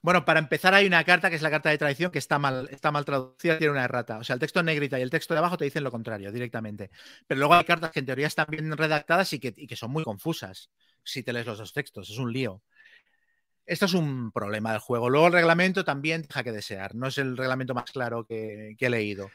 [0.00, 2.70] Bueno, para empezar hay una carta que es la carta de tradición que está mal,
[2.70, 4.16] está mal traducida, tiene una errata.
[4.16, 6.32] O sea, el texto en negrita y el texto de abajo te dicen lo contrario
[6.32, 6.90] directamente.
[7.26, 9.90] Pero luego hay cartas que en teoría están bien redactadas y que, y que son
[9.90, 10.70] muy confusas
[11.04, 12.08] si te lees los dos textos.
[12.08, 12.62] Es un lío.
[13.66, 15.08] Esto es un problema del juego.
[15.08, 16.94] Luego el reglamento también deja que desear.
[16.94, 19.30] No es el reglamento más claro que, he leído.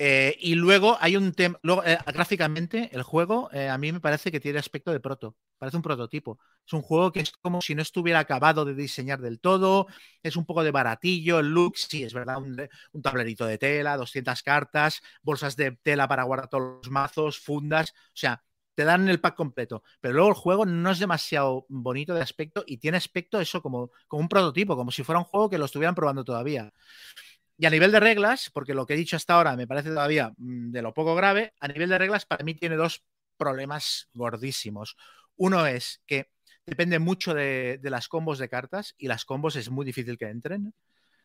[0.00, 1.58] Eh, y luego hay un tema.
[1.84, 5.36] Eh, gráficamente, el juego eh, a mí me parece que tiene aspecto de proto.
[5.58, 6.38] Parece un prototipo.
[6.64, 9.86] Es un juego que es como si no estuviera acabado de diseñar del todo.
[10.22, 11.40] Es un poco de baratillo.
[11.40, 12.38] El look, sí, es verdad.
[12.38, 17.38] Un, un tablerito de tela, 200 cartas, bolsas de tela para guardar todos los mazos,
[17.40, 17.90] fundas.
[17.90, 18.42] O sea,
[18.78, 19.82] te dan el pack completo.
[20.00, 23.90] Pero luego el juego no es demasiado bonito de aspecto y tiene aspecto eso como,
[24.06, 26.72] como un prototipo, como si fuera un juego que lo estuvieran probando todavía.
[27.56, 30.32] Y a nivel de reglas, porque lo que he dicho hasta ahora me parece todavía
[30.36, 33.02] mm, de lo poco grave, a nivel de reglas para mí tiene dos
[33.36, 34.96] problemas gordísimos.
[35.34, 36.30] Uno es que
[36.64, 40.26] depende mucho de, de las combos de cartas y las combos es muy difícil que
[40.26, 40.72] entren.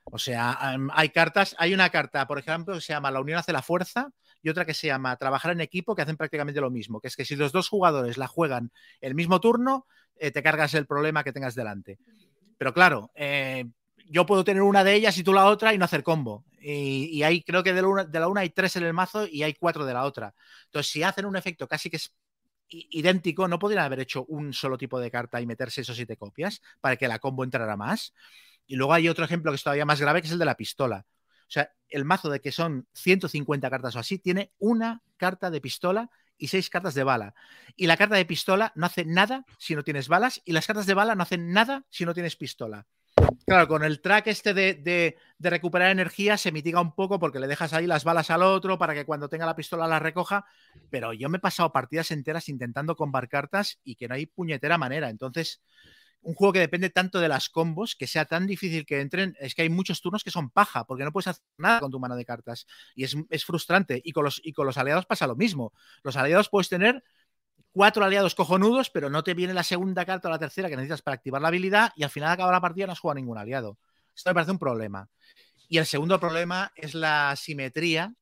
[0.05, 0.57] O sea,
[0.93, 4.11] hay cartas, hay una carta, por ejemplo, que se llama La unión hace la fuerza
[4.43, 7.15] y otra que se llama Trabajar en equipo, que hacen prácticamente lo mismo, que es
[7.15, 8.71] que si los dos jugadores la juegan
[9.01, 9.87] el mismo turno,
[10.17, 11.97] eh, te cargas el problema que tengas delante.
[12.57, 13.65] Pero claro, eh,
[14.05, 16.45] yo puedo tener una de ellas y tú la otra y no hacer combo.
[16.59, 18.93] Y, y hay, creo que de la, una, de la, una, hay tres en el
[18.93, 20.35] mazo y hay cuatro de la otra.
[20.65, 22.13] Entonces, si hacen un efecto casi que es
[22.69, 26.61] idéntico, no podrían haber hecho un solo tipo de carta y meterse esos siete copias
[26.81, 28.13] para que la combo entrara más.
[28.65, 30.55] Y luego hay otro ejemplo que es todavía más grave, que es el de la
[30.55, 31.05] pistola.
[31.47, 35.61] O sea, el mazo de que son 150 cartas o así, tiene una carta de
[35.61, 37.35] pistola y seis cartas de bala.
[37.75, 40.85] Y la carta de pistola no hace nada si no tienes balas y las cartas
[40.85, 42.85] de bala no hacen nada si no tienes pistola.
[43.45, 47.47] Claro, con el track este de, de, recuperar energía se mitiga un poco porque le
[47.47, 50.45] dejas ahí las balas al otro para que cuando tenga la pistola las recoja,
[50.89, 54.77] pero yo me he pasado partidas enteras intentando combar cartas y que no hay puñetera
[54.77, 55.09] manera.
[55.09, 55.61] Entonces,
[56.23, 59.55] un juego que depende tanto de las combos, que sea tan difícil que entren, es
[59.55, 62.15] que hay muchos turnos que son paja, porque no puedes hacer nada con tu mano
[62.15, 62.65] de cartas.
[62.95, 64.01] Y es, es frustrante.
[64.03, 65.73] Y con, los, y con los aliados pasa lo mismo.
[66.03, 67.03] Los aliados puedes tener
[67.71, 71.01] cuatro aliados cojonudos, pero no te viene la segunda carta o la tercera que necesitas
[71.01, 73.77] para activar la habilidad y al final acaba la partida no has jugado ningún aliado.
[74.15, 75.09] Esto me parece un problema.
[75.67, 78.13] Y el segundo problema es la simetría,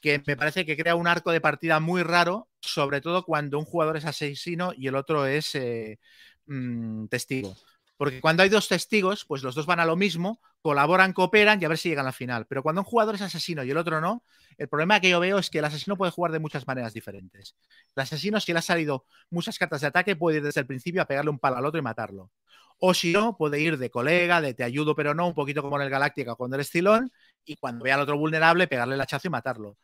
[0.00, 3.64] que me parece que crea un arco de partida muy raro, sobre todo cuando un
[3.64, 5.98] jugador es asesino y el otro es eh,
[6.46, 7.54] mmm, testigo.
[7.96, 11.64] Porque cuando hay dos testigos, pues los dos van a lo mismo, colaboran, cooperan y
[11.64, 12.46] a ver si llegan al final.
[12.48, 14.24] Pero cuando un jugador es asesino y el otro no,
[14.58, 17.54] el problema que yo veo es que el asesino puede jugar de muchas maneras diferentes.
[17.94, 21.00] El asesino, si le ha salido muchas cartas de ataque, puede ir desde el principio
[21.02, 22.32] a pegarle un palo al otro y matarlo.
[22.78, 25.76] O si no, puede ir de colega, de te ayudo pero no, un poquito como
[25.76, 27.12] en el Galáctica cuando eres Cilón,
[27.44, 29.76] y cuando vea al otro vulnerable, pegarle el hachazo y matarlo.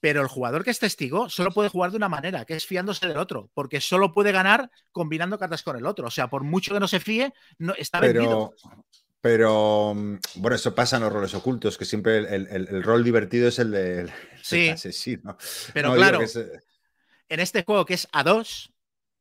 [0.00, 3.06] Pero el jugador que es testigo solo puede jugar de una manera, que es fiándose
[3.06, 6.06] del otro, porque solo puede ganar combinando cartas con el otro.
[6.06, 8.54] O sea, por mucho que no se fíe, no, está vendido.
[8.60, 8.84] Pero,
[9.20, 9.94] pero
[10.36, 13.58] bueno, eso pasa en los roles ocultos, que siempre el, el, el rol divertido es
[13.58, 15.36] el del sí, asesino.
[15.72, 16.36] Pero no, claro, es...
[16.36, 18.72] en este juego que es a dos,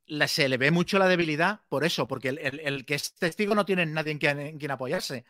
[0.08, 3.14] la, se le ve mucho la debilidad por eso, porque el, el, el, que es
[3.14, 5.26] testigo no tiene nadie en quien, en quien apoyarse.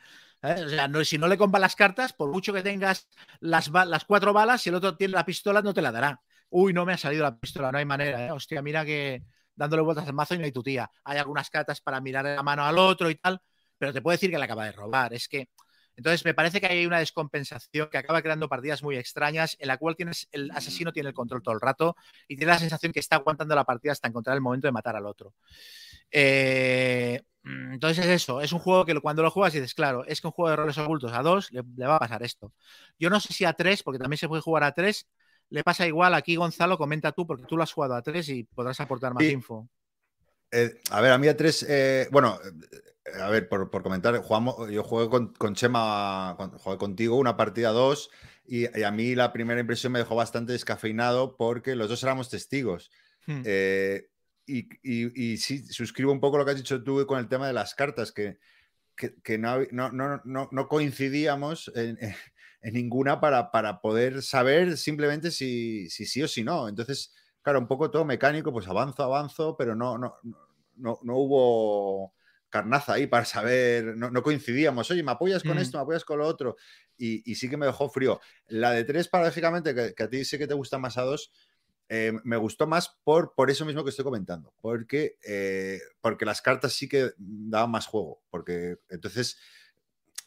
[0.45, 3.07] O sea, si no le compa las cartas, por mucho que tengas
[3.39, 6.22] las, las, cuatro balas, si el otro tiene la pistola, no te la dará.
[6.49, 8.27] Uy, no me ha salido la pistola, no hay manera.
[8.27, 8.31] ¿eh?
[8.31, 9.23] Hostia, mira que
[9.55, 10.89] dándole vueltas al mazo y no hay tu tía.
[11.03, 13.41] Hay algunas cartas para mirar la mano al otro y tal,
[13.77, 15.13] pero te puede decir que le acaba de robar.
[15.13, 15.49] Es que.
[15.97, 19.77] Entonces, me parece que hay una descompensación que acaba creando partidas muy extrañas en la
[19.77, 21.95] cual tienes, el asesino tiene el control todo el rato
[22.27, 24.95] y tiene la sensación que está aguantando la partida hasta encontrar el momento de matar
[24.95, 25.34] al otro.
[26.11, 30.27] Eh, entonces es eso, es un juego que cuando lo juegas dices, claro, es que
[30.27, 32.53] un juego de roles ocultos a dos le, le, va a pasar esto.
[32.97, 35.07] Yo no sé si a tres, porque también se puede jugar a tres,
[35.49, 36.13] le pasa igual.
[36.13, 39.23] Aquí Gonzalo, comenta tú, porque tú lo has jugado a tres y podrás aportar más
[39.23, 39.31] sí.
[39.31, 39.69] info.
[40.56, 42.40] Eh, a ver, a mí a tres, eh, bueno,
[43.22, 47.36] a ver, por, por comentar, jugamos, yo jugué con, con Chema, con, jugué contigo una
[47.36, 48.10] partida dos
[48.48, 52.30] y, y, a mí la primera impresión me dejó bastante descafeinado porque los dos éramos
[52.30, 52.90] testigos.
[53.27, 53.41] Hmm.
[53.44, 54.07] Eh,
[54.45, 57.48] y, y, y, sí, suscribo un poco lo que has dicho tú con el tema
[57.48, 58.38] de las cartas, que,
[58.95, 61.98] que, que no, no, no, no, coincidíamos en,
[62.61, 66.69] en ninguna para, para, poder saber simplemente si, si, sí o si no.
[66.69, 70.15] Entonces, claro, un poco todo mecánico, pues avanzo, avanzo, pero no, no,
[70.77, 72.14] no, no hubo
[72.49, 75.60] carnaza ahí para saber, no, no, coincidíamos, oye, ¿me apoyas con mm.
[75.60, 75.77] esto?
[75.77, 76.56] ¿Me apoyas con lo otro?
[76.97, 78.22] Y, y, sí que me dejó frío.
[78.47, 81.31] La de tres, paradójicamente, que, que a ti sé que te gusta más a dos,
[81.88, 86.41] eh, me gustó más por, por eso mismo que estoy comentando, porque, eh, porque las
[86.41, 89.38] cartas sí que daban más juego, porque entonces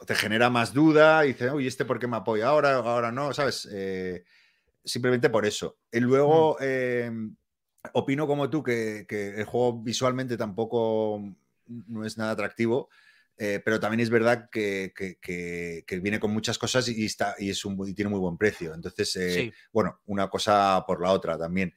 [0.06, 2.76] te genera más duda y dices, uy, ¿este por qué me apoya ahora?
[2.76, 3.68] Ahora no, ¿sabes?
[3.72, 4.24] Eh,
[4.84, 5.78] simplemente por eso.
[5.90, 7.28] Y luego, mm.
[7.94, 11.22] Opino como tú que, que, el juego visualmente tampoco
[11.66, 12.88] no es nada atractivo.
[13.40, 17.36] Eh, pero también es verdad que, que, que, que, viene con muchas cosas y, está,
[17.38, 18.74] y, es un, y tiene muy buen precio.
[18.74, 19.52] Entonces, eh, sí.
[19.72, 21.72] bueno, una cosa por la otra también.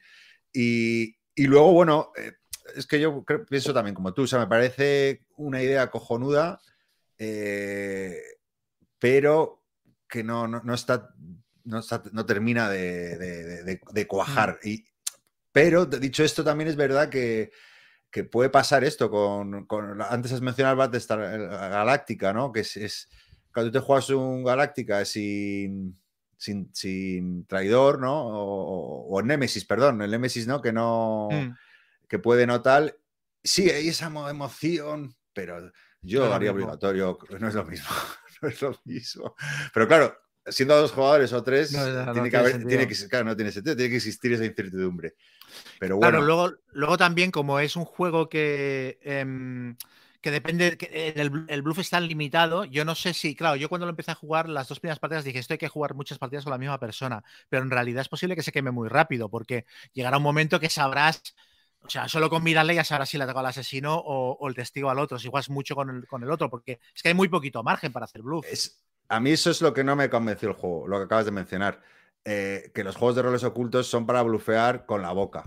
[0.52, 2.32] Y, y luego, bueno, eh,
[2.74, 6.60] es que yo creo, pienso también como tú, o sea, me parece una idea cojonuda,
[8.98, 9.62] pero
[10.08, 11.14] que no, no, no, está,
[11.62, 14.58] no, está, no termina de, de, de, de cuajar.
[14.64, 14.68] Mm.
[14.68, 14.84] Y,
[15.52, 17.52] pero, dicho esto, también es verdad que
[18.12, 21.18] que puede pasar esto con, con antes has mencionado el Battlestar
[21.48, 22.52] Galáctica, ¿no?
[22.52, 23.08] Que es, es,
[23.52, 25.98] cuando te juegas un Galáctica sin,
[26.36, 28.12] sin, sin traidor, ¿no?
[28.12, 30.60] O, o, Nemesis, perdón, el Nemesis, ¿no?
[30.60, 31.56] Que no, mm.
[32.06, 32.94] que puede no tal.
[33.42, 35.72] Sí, hay esa emoción, pero
[36.02, 37.88] yo no haría obligatorio, no es lo mismo,
[38.42, 39.34] no es lo mismo.
[39.72, 43.24] Pero claro, siendo dos jugadores o tres, No, no, tiene, que haber, tiene que, claro,
[43.24, 45.14] no tiene sentido, tiene que existir esa incertidumbre.
[45.78, 49.76] Pero bueno, Claro, luego, luego también, como es un juego que, em,
[50.20, 53.86] que depende, que el, el bluff está limitado, yo no sé si, claro, yo cuando
[53.86, 56.44] lo empecé a jugar, las dos primeras partidas dije, esto hay que jugar muchas partidas
[56.44, 59.64] con la misma persona, pero en realidad es posible que se queme muy rápido, porque
[59.92, 61.22] llegará un momento que sabrás,
[61.82, 64.54] o sea, solo con mirarle ya sabrás si le tocado al asesino o, o el
[64.56, 67.14] testigo al otro, si juegas mucho con el, con el otro, porque es que hay
[67.14, 68.48] muy poquito margen para hacer bluff.
[68.48, 71.24] es, a mí eso es lo que no me convenció el juego, lo que acabas
[71.26, 71.82] de mencionar.
[72.24, 75.44] Eh, que los juegos de roles ocultos son para blufear con la boca.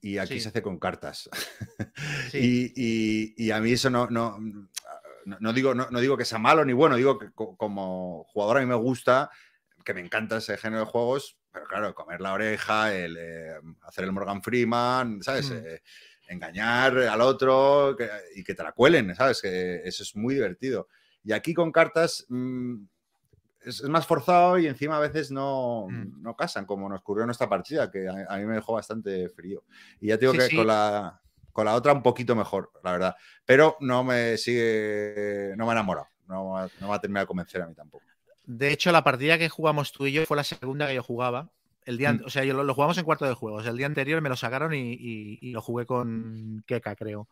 [0.00, 0.40] Y aquí Sí.
[0.40, 1.28] se hace con cartas.
[2.32, 2.72] Sí.
[2.76, 4.38] Y, y- y a mí eso no, no,
[5.24, 8.24] no, no digo, no, no digo que sea malo ni bueno, digo que co- como
[8.24, 9.30] jugador a mí me gusta,
[9.84, 14.04] que me encanta ese género de juegos, pero claro, comer la oreja, el, eh, hacer
[14.04, 15.50] el Morgan Freeman, ¿sabes?
[15.50, 15.54] Mm.
[15.56, 15.82] Eh,
[16.28, 19.40] engañar al otro que- y que te la cuelen, ¿sabes?
[19.40, 20.88] Que eso es muy divertido.
[21.24, 22.84] Y aquí con cartas mm,
[23.64, 26.22] es, es más forzado y encima a veces no, Mm.
[26.22, 29.28] no casan, como nos ocurrió en esta partida, que a, a mí me dejó bastante
[29.28, 29.64] frío.
[30.00, 30.56] Y ya digo Sí, que sí.
[30.56, 31.20] con la
[31.52, 33.16] con la otra un poquito mejor, la verdad.
[33.44, 36.06] Pero no me sigue, no me ha enamorado.
[36.28, 38.04] No, no me ha terminado de convencer a mí tampoco.
[38.44, 41.50] De hecho, la partida que jugamos tú y yo fue la segunda que yo jugaba.
[41.84, 42.22] El día, Mm.
[42.26, 43.66] O sea, yo lo, lo jugamos en cuarto de juegos.
[43.66, 47.28] El día anterior me lo sacaron y, y- y lo jugué con Keka, creo.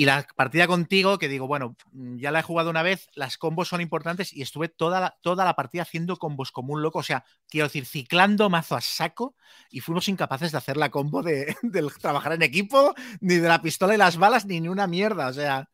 [0.00, 3.36] Y la partida contigo, que digo, bueno, mm, ya la he jugado una vez, las
[3.36, 7.00] combos son importantes y estuve toda la, toda la partida haciendo combos como un loco.
[7.00, 9.34] O sea, quiero decir, ciclando mazo a saco
[9.70, 13.60] y fuimos incapaces de hacer la combo de, del trabajar en equipo, ni de la
[13.60, 15.28] pistola y las balas, ni ni una mierda.
[15.28, 15.68] O sea.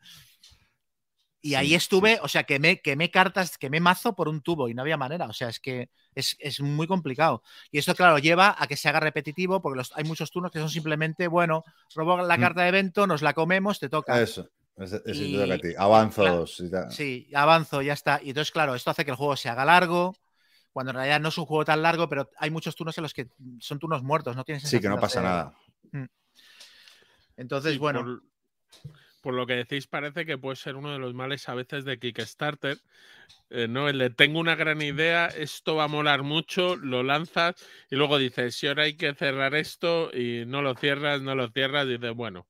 [1.47, 4.82] Y ahí estuve, o sea, quemé, quemé cartas, quemé mazo por un tubo y no
[4.82, 5.27] había manera.
[5.27, 7.43] O sea, es que es, es muy complicado.
[7.70, 10.59] Y esto, claro, lleva a que se haga repetitivo, porque los- hay muchos turnos que
[10.59, 11.62] son simplemente, bueno,
[11.94, 12.40] robo la Mm.
[12.40, 14.20] carta de evento, nos la comemos, te toca.
[14.20, 14.48] Eso.
[14.77, 15.68] Eso eso Y- te toca a ti.
[15.78, 16.90] Avanzo claro, dos y tal.
[16.93, 18.20] Sí, avanzo, ya está.
[18.23, 20.14] Y entonces, claro, esto hace que el juego se haga largo,
[20.73, 23.14] cuando en realidad no es un juego tan largo, pero hay muchos turnos en los
[23.14, 23.28] que
[23.60, 25.55] son turnos muertos, no tienes Sí, que no pasa nada.
[27.36, 28.23] Entonces, Sí, bueno, Por,
[29.27, 31.98] por lo que decís, parece que puede ser uno de los males a veces de
[31.98, 32.78] Kickstarter.
[33.51, 33.89] eh, ¿no?
[33.89, 37.57] El de tengo una gran idea, esto va a molar mucho, lo lanzas
[37.90, 41.48] y luego dices, si ahora hay que cerrar esto y no lo cierras, no lo
[41.51, 42.47] cierras, y dices, bueno,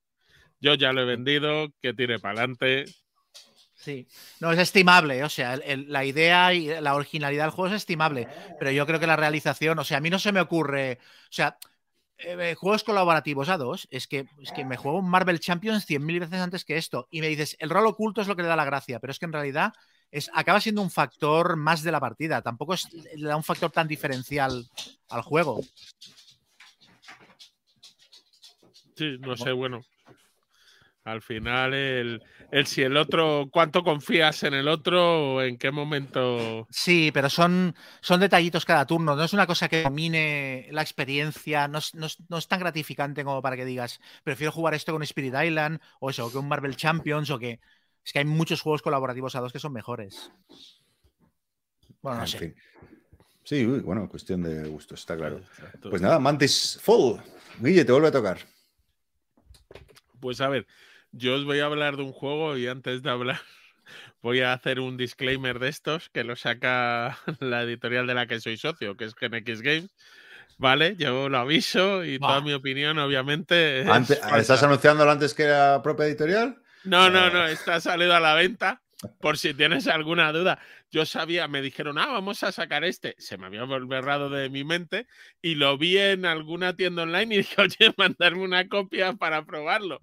[0.61, 2.85] yo ya lo he vendido, que tire para adelante.
[3.73, 4.07] Sí,
[4.39, 8.27] no es estimable, o sea, el- la idea y la originalidad del juego es estimable,
[8.57, 10.97] pero yo creo que la realización, o sea, a mí no se me ocurre,
[11.29, 11.57] o sea,
[12.19, 16.19] eh, juegos colaborativos a dos, es que, es que me juego un Marvel Champions 100.000
[16.19, 18.55] veces antes que esto, y me dices, el rol oculto es lo que le da
[18.55, 19.73] la gracia, pero es que en realidad
[20.11, 23.71] es, acaba siendo un factor más de la partida, tampoco es, le da un factor
[23.71, 24.65] tan diferencial
[25.09, 25.61] al juego.
[28.95, 29.81] Sí, no sé, bueno.
[31.07, 32.21] Al final, el,
[32.51, 36.67] el si el otro, cuánto confías en el otro o en qué momento.
[36.69, 39.15] Sí, pero son, son detallitos cada turno.
[39.15, 41.69] No es una cosa que domine la experiencia.
[41.69, 44.91] No es, no es- no es tan gratificante como para que digas, prefiero jugar esto
[44.91, 47.61] con Spirit Island o eso, que un Marvel Champions o que.
[48.03, 50.29] Es que hay muchos juegos colaborativos a dos que son mejores.
[52.01, 52.39] Bueno, no En sé.
[52.39, 52.55] fin.
[53.45, 55.37] Sí, uy, bueno, cuestión de gusto, está claro.
[55.37, 55.89] Exacto.
[55.89, 57.21] Pues nada, Mantis Fall.
[57.61, 58.39] Guille, te vuelve a tocar.
[60.19, 60.65] Pues a ver,
[61.11, 63.39] yo os voy a hablar de un juego y antes de hablar
[64.21, 68.39] voy a hacer un disclaimer de estos que lo saca la editorial de la que
[68.39, 69.95] soy socio, que es GenX Games.
[70.59, 73.81] Vale, yo lo aviso y toda mi opinión, obviamente.
[73.81, 74.19] es Antes-.
[74.37, 76.57] ¿Estás anunciándolo antes que la propia editorial?
[76.83, 77.31] No, no, Eh.
[77.31, 78.81] no, está ha salido a la venta.
[79.21, 80.57] Por si tienes alguna duda.
[80.89, 83.13] Yo sabía, me dijeron, ah, vamos a sacar este.
[83.19, 85.05] Se me había borrado de mi mente
[85.39, 90.01] y lo vi en alguna tienda online y dije, oye, mandarme una copia para probarlo.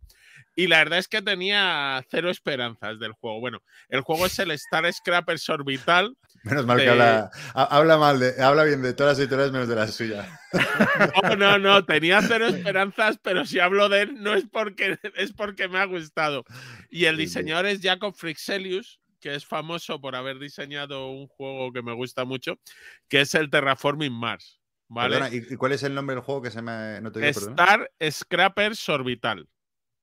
[0.56, 3.40] Y la verdad es que tenía cero esperanzas del juego.
[3.40, 6.16] Bueno, el juego es el Star Scrappers Orbital.
[6.44, 9.68] Menos mal que habla, ha- habla mal de, habla bien de todas las editoriales menos
[9.68, 10.40] de la suya.
[11.24, 15.32] No, no, no, tenía cero esperanzas, pero si hablo de él no es porque, es
[15.32, 16.44] porque me ha gustado.
[16.90, 21.82] Y el diseñador es Jacob Frixelius, que es famoso por haber diseñado un juego que
[21.82, 22.60] me gusta mucho,
[23.08, 24.60] que es el Terraforming Mars.
[24.86, 25.16] ¿Vale?
[25.16, 27.30] Perdona, ¿y, cuál es el nombre del juego que se me no te digo?
[27.30, 29.48] Star Scrappers Orbital.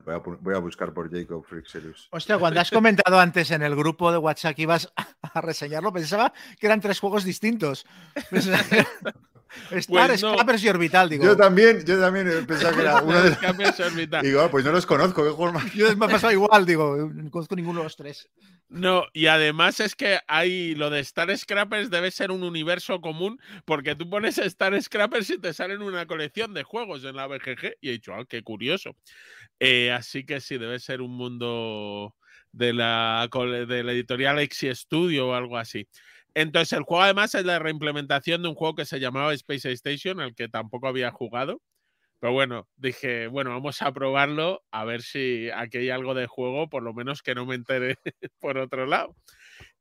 [0.06, 2.08] Voy a, pu- voy a buscar por Jacob Frixelius.
[2.12, 4.92] Hostia, cuando has comentado antes en el grupo de WhatsApp que ibas
[5.22, 7.86] a reseñarlo, pensaba que eran tres juegos distintos.
[9.72, 10.34] Star, Pues no.
[10.34, 11.24] Scrappers y Orbital, digo.
[11.24, 14.24] Yo también, yo también he pensado que era uno de Scrappers Orbital.
[14.24, 15.74] Digo, ah, pues no los conozco, qué juego más.
[15.74, 18.30] Yo me ha pasado igual, digo, no conozco ninguno de los tres.
[18.70, 23.40] No, y además es que hay lo de Star Scrappers debe ser un universo común,
[23.66, 27.76] porque tú pones Star Scrappers y te salen una colección de juegos en la BGG,
[27.82, 28.96] y he dicho, ah, qué curioso.
[29.60, 32.16] Eh, así que sí, debe ser un mundo
[32.52, 33.30] de la,
[33.68, 35.88] de la editorial Exi Studio o algo así.
[36.36, 40.20] Entonces, el juego además es la reimplementación de un juego que se llamaba Space Station,
[40.22, 41.62] al que tampoco había jugado.
[42.20, 46.70] Pero bueno, dije, bueno, vamos a probarlo a ver si aquí hay algo de juego,
[46.70, 47.98] por lo menos que no me entere
[48.40, 49.16] por otro lado.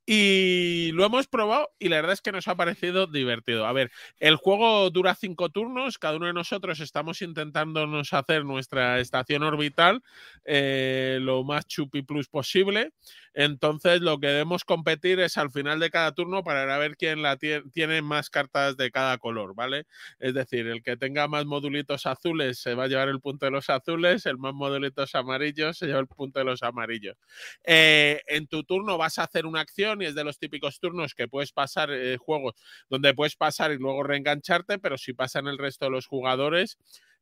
[0.07, 3.67] Y lo hemos probado y la verdad es que nos ha parecido divertido.
[3.67, 8.99] A ver, el juego dura cinco turnos, cada uno de nosotros estamos intentándonos hacer nuestra
[8.99, 10.03] estación orbital
[10.45, 12.93] eh, lo más chupi plus posible.
[13.35, 17.37] Entonces, lo que debemos competir es al final de cada turno para ver quién la
[17.37, 19.87] tiene más cartas de cada color, ¿vale?
[20.19, 23.53] Es decir, el que tenga más modulitos azules se va a llevar el punto de
[23.53, 27.17] los azules, el más modulitos amarillos se lleva el punto de los amarillos.
[27.65, 31.15] Eh, en tu turno vas a hacer una acción y es de los típicos turnos
[31.15, 32.55] que puedes pasar eh, juegos
[32.89, 36.79] donde puedes pasar y luego reengancharte, pero si pasan el resto de los jugadores,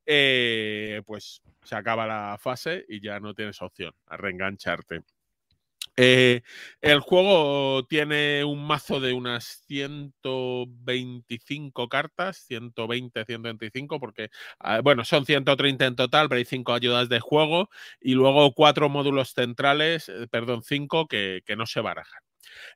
[0.07, 5.03] eh, pues se acaba la fase y ya no tienes opción a reengancharte.
[6.01, 6.43] Eh,
[6.81, 14.31] el juego tiene un mazo de unas 125 cartas, 120, 125, porque,
[14.61, 17.69] ah, bueno, son 130 en total, pero hay 5 ayudas de juego
[18.01, 22.27] y luego 4 módulos centrales, perdón, 5 que, no se barajan.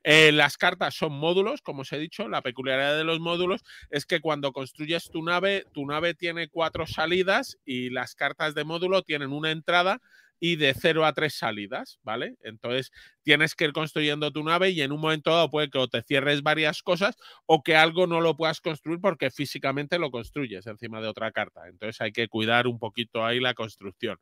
[0.04, 2.28] Eh, las cartas son módulos, como os he dicho.
[2.28, 6.86] La peculiaridad de los módulos es que cuando construyes tu nave, tu nave tiene cuatro
[6.86, 10.00] salidas y las cartas de módulo tienen una entrada
[10.44, 12.34] y de 0 a 3 salidas, ¿vale?
[12.42, 12.90] Entonces
[13.22, 16.42] tienes que ir construyendo tu nave y en un momento dado puede que te cierres
[16.42, 17.14] varias cosas
[17.46, 21.68] o que algo no lo puedas construir porque físicamente lo construyes encima de otra carta.
[21.68, 24.18] Entonces hay que cuidar un poquito ahí la construcción.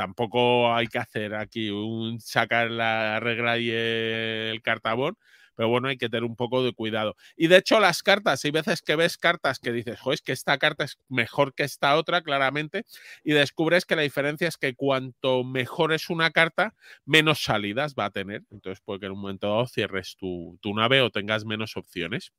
[0.00, 5.18] Tampoco hay que hacer aquí un sacar la regla y el cartabón,
[5.56, 7.16] pero bueno, hay que tener un poco de cuidado.
[7.36, 10.32] Y de hecho, las cartas, hay veces que ves cartas que dices, jo, es que
[10.32, 12.84] esta carta es mejor que esta otra, claramente,
[13.24, 16.74] y descubres que la diferencia es que cuanto mejor es una carta,
[17.04, 18.42] menos salidas va a tener.
[18.50, 22.32] Entonces, puede que en un momento dado cierres tu, tu nave o tengas menos opciones.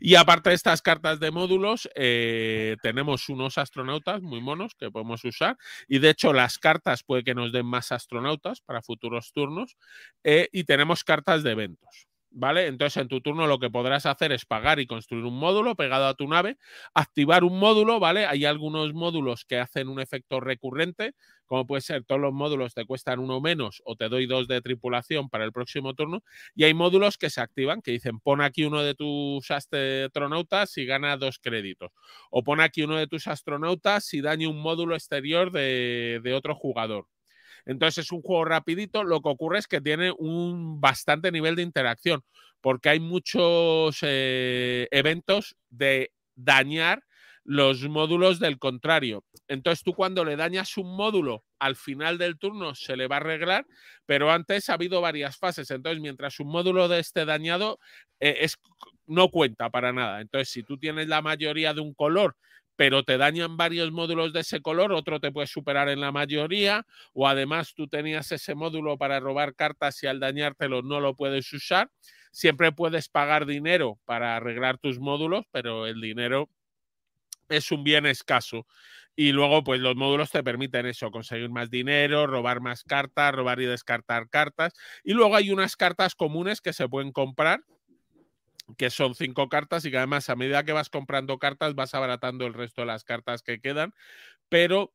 [0.00, 5.24] Y aparte de estas cartas de módulos, eh, tenemos unos astronautas muy monos que podemos
[5.24, 5.56] usar.
[5.88, 9.76] Y de hecho, las cartas puede que nos den más astronautas para futuros turnos.
[10.24, 12.08] Eh, y tenemos cartas de eventos.
[12.30, 12.66] ¿Vale?
[12.66, 16.06] Entonces en tu turno lo que podrás hacer es pagar y construir un módulo pegado
[16.06, 16.56] a tu nave,
[16.94, 18.26] activar un módulo, ¿vale?
[18.26, 21.14] Hay algunos módulos que hacen un efecto recurrente,
[21.46, 24.60] como puede ser todos los módulos te cuestan uno menos o te doy dos de
[24.62, 26.22] tripulación para el próximo turno,
[26.54, 30.86] y hay módulos que se activan, que dicen pon aquí uno de tus astronautas y
[30.86, 31.90] gana dos créditos,
[32.30, 36.54] o pon aquí uno de tus astronautas y daña un módulo exterior de, de otro
[36.54, 37.06] jugador.
[37.66, 41.62] Entonces es un juego rapidito, lo que ocurre es que tiene un bastante nivel de
[41.62, 42.22] interacción,
[42.60, 47.02] porque hay muchos eh, eventos de dañar
[47.44, 49.24] los módulos del contrario.
[49.48, 53.20] Entonces tú cuando le dañas un módulo al final del turno se le va a
[53.20, 53.66] arreglar,
[54.06, 55.70] pero antes ha habido varias fases.
[55.70, 57.78] Entonces mientras un módulo de este dañado
[58.20, 58.56] eh, es,
[59.06, 60.20] no cuenta para nada.
[60.20, 62.36] Entonces si tú tienes la mayoría de un color
[62.80, 66.86] pero te dañan varios módulos de ese color, otro te puede superar en la mayoría,
[67.12, 71.52] o además tú tenías ese módulo para robar cartas y al dañártelo no lo puedes
[71.52, 71.90] usar.
[72.32, 76.48] Siempre puedes pagar dinero para arreglar tus módulos, pero el dinero
[77.50, 78.66] es un bien escaso.
[79.14, 83.60] Y luego, pues los módulos te permiten eso, conseguir más dinero, robar más cartas, robar
[83.60, 84.72] y descartar cartas.
[85.04, 87.60] Y luego hay unas cartas comunes que se pueden comprar,
[88.76, 92.46] que son cinco cartas y que además a medida que vas comprando cartas vas abaratando
[92.46, 93.94] el resto de las cartas que quedan,
[94.48, 94.92] pero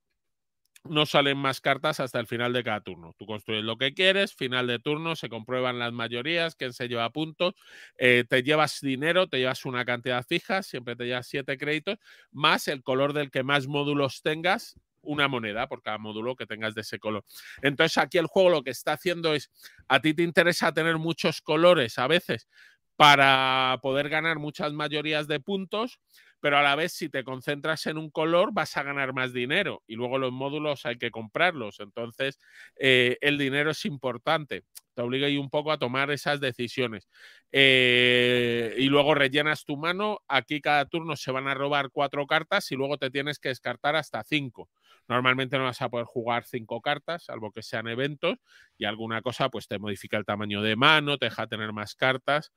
[0.86, 3.16] no salen más cartas hasta el final de cada turno.
[3.18, 7.10] Tú construyes lo que quieres, final de turno, se comprueban las mayorías, quién se lleva
[7.12, 7.54] puntos,
[7.98, 11.98] eh, te llevas dinero, te llevas una cantidad fija, siempre te llevas siete créditos,
[12.32, 16.76] más el color del que más módulos tengas, una moneda por cada módulo que tengas
[16.76, 17.24] de ese color.
[17.62, 19.52] Entonces aquí el juego lo que está haciendo es,
[19.88, 22.48] a ti te interesa tener muchos colores a veces,
[22.96, 26.00] para poder ganar muchas mayorías de puntos,
[26.40, 29.82] pero a la vez si te concentras en un color vas a ganar más dinero
[29.88, 31.80] y luego los módulos hay que comprarlos.
[31.80, 32.40] Entonces
[32.76, 34.64] eh, el dinero es importante.
[34.94, 37.10] Te obliga ahí un poco a tomar esas decisiones.
[37.52, 40.20] Eh, y luego rellenas tu mano.
[40.28, 43.96] Aquí cada turno se van a robar cuatro cartas y luego te tienes que descartar
[43.96, 44.70] hasta cinco.
[45.08, 48.40] Normalmente no vas a poder jugar cinco cartas, salvo que sean eventos,
[48.78, 52.52] y alguna cosa pues te modifica el tamaño de mano, te deja tener más cartas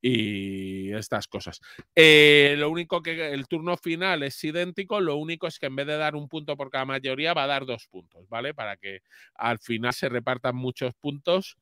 [0.00, 1.60] y estas cosas.
[1.94, 5.86] Eh, lo único que el turno final es idéntico, lo único es que en vez
[5.86, 8.54] de dar un punto por cada mayoría, va a dar dos puntos, ¿vale?
[8.54, 9.00] Para que
[9.34, 11.56] al final se repartan muchos puntos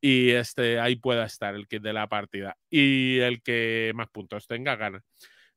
[0.00, 2.56] y este, ahí pueda estar el kit de la partida.
[2.68, 5.04] Y el que más puntos tenga, gana.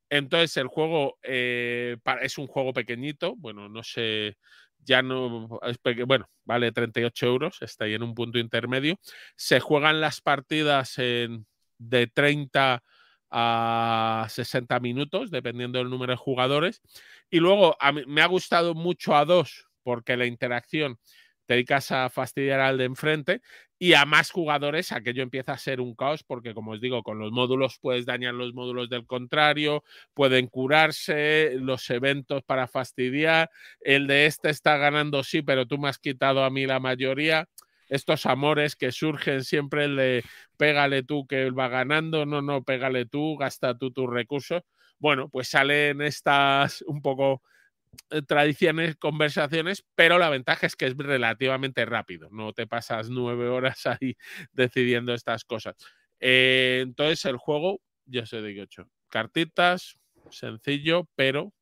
[0.10, 4.38] Entonces, el juego eh, es un juego pequeñito, bueno, no sé,
[4.78, 5.60] ya no,
[6.06, 9.00] bueno, vale 38 euros, está ahí en un punto intermedio.
[9.36, 11.48] Se juegan las partidas en
[11.78, 12.84] de 30
[13.32, 16.82] a 60 minutos, dependiendo del número de jugadores.
[17.30, 21.00] Y luego a mí, me ha gustado mucho a dos, porque la interacción
[21.46, 23.42] te dedicas a fastidiar al de enfrente
[23.78, 27.20] y a más jugadores aquello empieza a ser un caos porque como os digo con
[27.20, 29.84] los módulos puedes dañar los módulos del contrario
[30.14, 33.50] pueden curarse los eventos para fastidiar
[33.82, 37.48] el de este está ganando sí pero tú me has quitado a mí la mayoría
[37.90, 40.24] estos amores que surgen siempre el de
[40.58, 44.62] pégale tú que él va ganando, no, no, pégale tú, gasta tú tus recursos.
[45.00, 47.42] Bueno, pues salen estas un poco
[48.12, 53.48] eh, tradiciones, conversaciones, pero la ventaja es que es relativamente rápido, no te pasas nueve
[53.48, 54.16] horas ahí
[54.54, 55.76] decidiendo estas cosas.
[56.20, 59.98] Eh, entonces el juego, ya sé de ocho cartitas,
[60.30, 61.54] sencillo, pero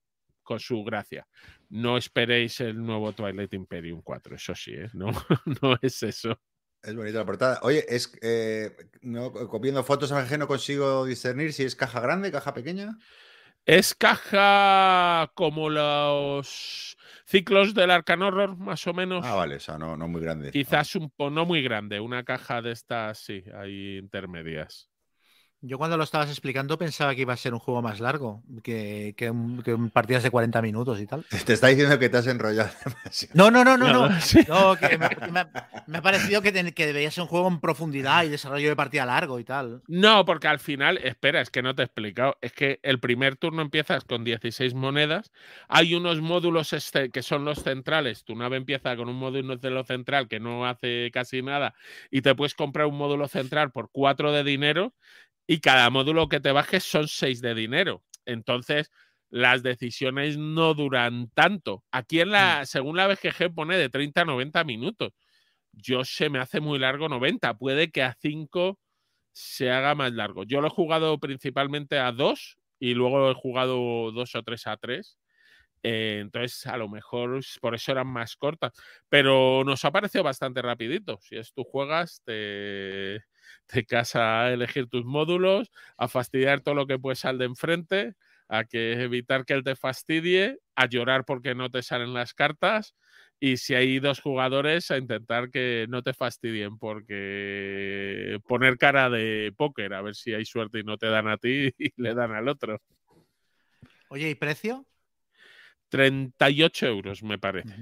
[0.41, 1.27] con su gracia.
[1.73, 4.91] No esperéis el nuevo Twilight Imperium 4, eso sí, ¿eh?
[4.93, 5.07] no,
[5.63, 6.39] no es eso.
[6.83, 7.59] Es bonita la portada.
[7.63, 12.53] Oye, es eh, no, copiando fotos a no consigo discernir si es caja grande, caja
[12.53, 12.99] pequeña.
[13.65, 16.95] Es caja como los
[17.25, 19.25] ciclos del Arcan Horror, más o menos.
[19.25, 20.51] Ah, vale, o sea, no, no muy grande.
[20.51, 24.92] Quizás un poco, no muy grande, una caja de estas, sí, hay intermedias.
[25.65, 29.13] Yo cuando lo estabas explicando pensaba que iba a ser un juego más largo, que,
[29.15, 29.33] que,
[29.93, 31.25] partidas de 40 minutos y tal.
[31.45, 33.33] Te está diciendo que te has enrollado demasiado.
[33.33, 34.09] No, no, no, no.
[34.09, 34.09] no.
[34.09, 38.67] no que me, ha parecido que, que, debería ser un juego en profundidad y desarrollo
[38.67, 39.81] de partida largo y tal.
[39.87, 42.37] No, porque al final, espera, es que no te he explicado.
[42.41, 45.31] Es que el primer turno empiezas con 16 monedas.
[45.69, 48.25] Hay unos módulos este, que son los centrales.
[48.25, 51.73] Tu nave empieza con un módulo de lo central que no hace casi nada
[52.11, 54.93] y te puedes comprar un módulo central por 4 de dinero
[55.47, 58.03] y cada módulo que te bajes son 6 de dinero.
[58.25, 58.91] Entonces,
[59.29, 61.83] las decisiones no duran tanto.
[61.91, 62.65] Aquí en la, mm.
[62.65, 65.11] según la BGG pone de 30 a 90 minutos.
[65.71, 67.57] Yo se me hace muy largo 90.
[67.57, 68.79] Puede que a 5
[69.31, 70.43] se haga más largo.
[70.43, 74.77] Yo lo he jugado principalmente a 2 y luego he jugado 2 o 3 a
[74.77, 75.17] 3.
[75.83, 78.73] Eh, entonces, a lo mejor por eso eran más cortas.
[79.09, 81.17] Pero nos ha parecido bastante rapidito.
[81.21, 83.23] Si es tú juegas, te,
[83.65, 88.13] te casa a elegir tus módulos, a fastidiar todo lo que puedes sal de enfrente,
[88.47, 92.95] a que evitar que él te fastidie, a llorar porque no te salen las cartas
[93.39, 99.53] y si hay dos jugadores a intentar que no te fastidien porque poner cara de
[99.57, 102.31] póker a ver si hay suerte y no te dan a ti y le dan
[102.31, 102.81] al otro.
[104.07, 104.85] Oye, ¿y precio?
[105.89, 107.75] 38 euros me parece.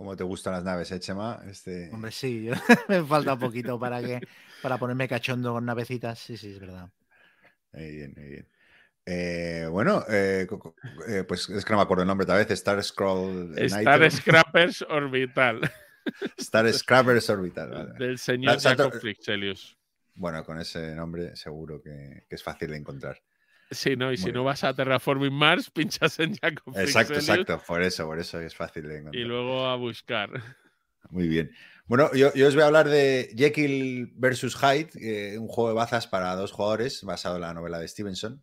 [0.00, 1.42] ¿Cómo te gustan las naves, eh, Chema?
[1.46, 1.90] Este...
[1.92, 2.48] Hombre, sí,
[2.88, 4.18] me falta un poquito para que
[4.62, 6.18] para ponerme cachondo con navecitas.
[6.18, 6.88] Sí, sí, es verdad.
[7.74, 8.48] Muy bien, muy bien.
[9.04, 10.46] Eh, bueno, eh,
[11.28, 12.50] pues es que no me acuerdo el nombre otra vez.
[12.50, 13.52] Star Scroll.
[13.58, 15.70] Star Scrappers Orbital.
[16.38, 17.92] Star Scrappers Orbital.
[17.98, 19.76] Del señor Jacob Frixelius.
[20.14, 23.20] Bueno, con ese nombre seguro que es fácil de encontrar.
[23.70, 27.82] Sí, no, y si no vas a Terraforming Mars, pinchas en Jacob Exacto, exacto, por
[27.82, 29.22] eso, por eso es fácil de encontrar.
[29.22, 30.30] Y luego a buscar.
[31.10, 31.52] Muy bien.
[31.86, 34.56] Bueno, yo, os voy a hablar de Jekyll vs.
[34.56, 38.42] Hyde, un juego de bazas para dos jugadores basado en la novela de Stevenson.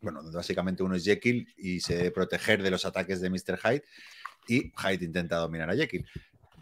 [0.00, 3.58] Bueno, básicamente uno es Jekyll y se debe proteger de los ataques de Mr.
[3.58, 3.84] Hyde
[4.46, 6.06] y Hyde intenta dominar a Jekyll.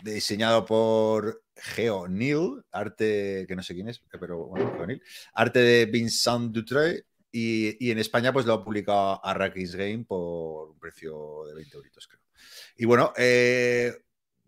[0.02, 5.02] Diseñado por Geo Neil, arte que no sé quién es, pero bueno, Geo Neil,
[5.34, 10.78] arte de Vincent Dutreuil y, en España, pues lo ha publicado Arrakis Game por un
[10.78, 12.20] precio de 20 euritos, creo.
[12.76, 13.92] Y bueno, eh,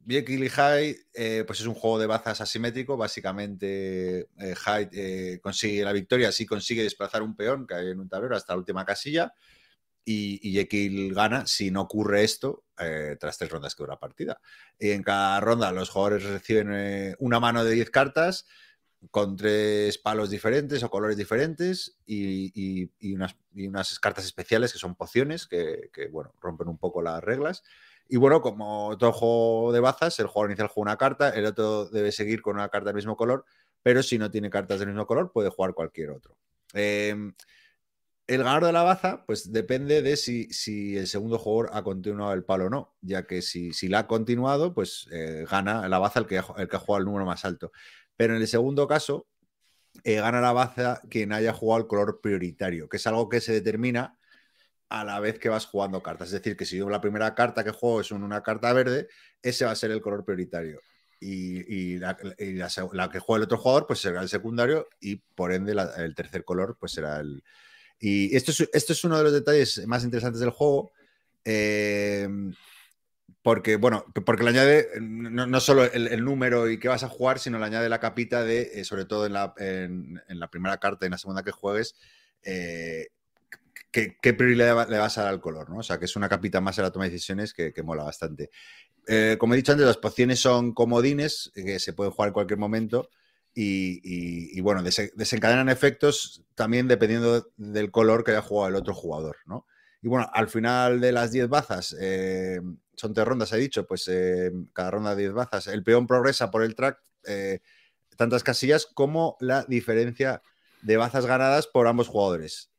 [0.06, 2.96] Jekyll y Hyde, eh, pues es un juego de bazas asimétrico.
[2.96, 8.00] Básicamente, eh, Hyde eh, consigue la victoria si consigue desplazar un peón que hay en
[8.00, 9.32] un tablero hasta la última casilla.
[10.06, 14.38] Y, Jekyll gana si no ocurre esto tras tres rondas que dura la partida.
[14.78, 18.46] Y en cada ronda los jugadores reciben una mano de 10 cartas
[19.10, 25.90] con tres palos diferentes o colores diferentes y, unas, cartas especiales que son pociones que,
[26.10, 27.62] bueno, rompen un poco las reglas.
[28.08, 31.86] Y bueno, como todo juego de bazas, el jugador inicial juega una carta, el otro
[31.86, 33.44] debe seguir con una carta del mismo color,
[33.82, 36.36] pero si no tiene cartas del mismo color, puede jugar cualquier otro.
[36.74, 37.34] Em,
[38.26, 42.44] el ganador de la baza, pues depende de si, el segundo jugador ha continuado el
[42.44, 46.20] palo o no, ya que si, si la ha continuado, pues eh, gana la baza
[46.20, 47.70] el que, el que ha jugado el número más alto.
[48.16, 49.26] Pero en el segundo caso,
[50.02, 53.52] eh, gana la baza quien haya jugado el color prioritario, que es algo que se
[53.52, 54.18] determina
[54.88, 56.28] a la vez que vas jugando cartas.
[56.28, 59.08] Es decir, que si yo la primera carta que juego es una carta verde,
[59.42, 60.80] ese va a ser el color prioritario.
[61.20, 66.14] Y, la, que juega el otro jugador, pues será el secundario, y por ende el
[66.14, 67.42] tercer color, pues será el.
[67.98, 70.92] Y esto es, esto es uno de los detalles más interesantes del juego.
[71.44, 72.28] Eh,
[73.44, 77.58] porque, bueno, porque le añade no, solo el, número y qué vas a jugar, sino
[77.58, 81.08] le añade la capita de, eh, sobre todo en la, en, la, primera carta y
[81.08, 81.94] en la segunda que juegues,
[82.42, 83.08] eh,
[83.90, 85.76] qué, prioridad le vas a dar al color, ¿no?
[85.76, 88.48] O sea, que es una capita más en la toma de decisiones que, mola bastante.
[89.06, 92.58] Eh, como he dicho antes, las pociones son comodines que se pueden jugar en cualquier
[92.58, 93.10] momento
[93.54, 99.66] y, bueno, desencadenan efectos también dependiendo del color que haya jugado el otro jugador, ¿no?
[100.04, 102.60] Y bueno, al final de las 10 bazas, eh,
[102.94, 106.62] son tres rondas, he dicho, pues eh, cada ronda 10 bazas, el peón progresa por
[106.62, 107.60] el track eh,
[108.14, 110.42] tantas casillas como la diferencia
[110.82, 112.70] de bazas ganadas por ambos jugadores,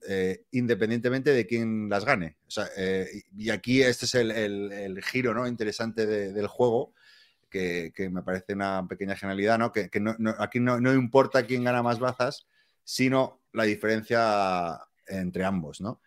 [0.51, 2.37] independientemente de quién las gane.
[3.35, 5.47] y aquí este es el, giro ¿no?
[5.47, 6.93] interesante del juego,
[7.49, 9.71] que, me parece una pequeña genialidad, ¿no?
[9.71, 9.89] que,
[10.37, 12.45] aquí no, importa quién gana más bazas,
[12.83, 15.99] sino la diferencia entre ambos, ¿no?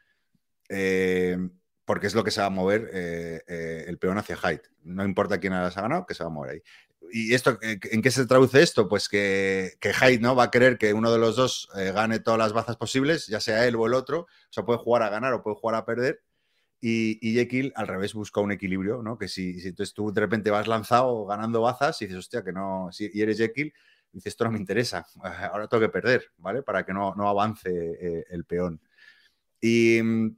[0.68, 1.36] Eh,
[1.84, 4.62] porque es lo que se va a mover eh, eh, el peón hacia height.
[4.82, 6.62] No importa quién las ha ganado, que se va a mover ahí.
[7.10, 8.88] ¿Y esto en qué se traduce esto?
[8.88, 10.36] Pues que, que ¿no?
[10.36, 13.66] va a querer que uno de los dos gane todas las bazas posibles, ya sea
[13.66, 14.22] él o el otro.
[14.22, 16.22] O sea, puede jugar a ganar o puede jugar a perder.
[16.80, 19.16] Y, y Jekyll al revés busca un equilibrio, ¿no?
[19.16, 22.52] Que si, si entonces tú de repente vas lanzado ganando bazas y dices, hostia, que
[22.52, 23.72] no, si, y eres Jekyll,
[24.12, 25.06] dices, esto no me interesa,
[25.52, 26.62] ahora tengo que perder, ¿vale?
[26.62, 28.80] Para que no, no avance el peón.
[29.60, 30.36] Y mm,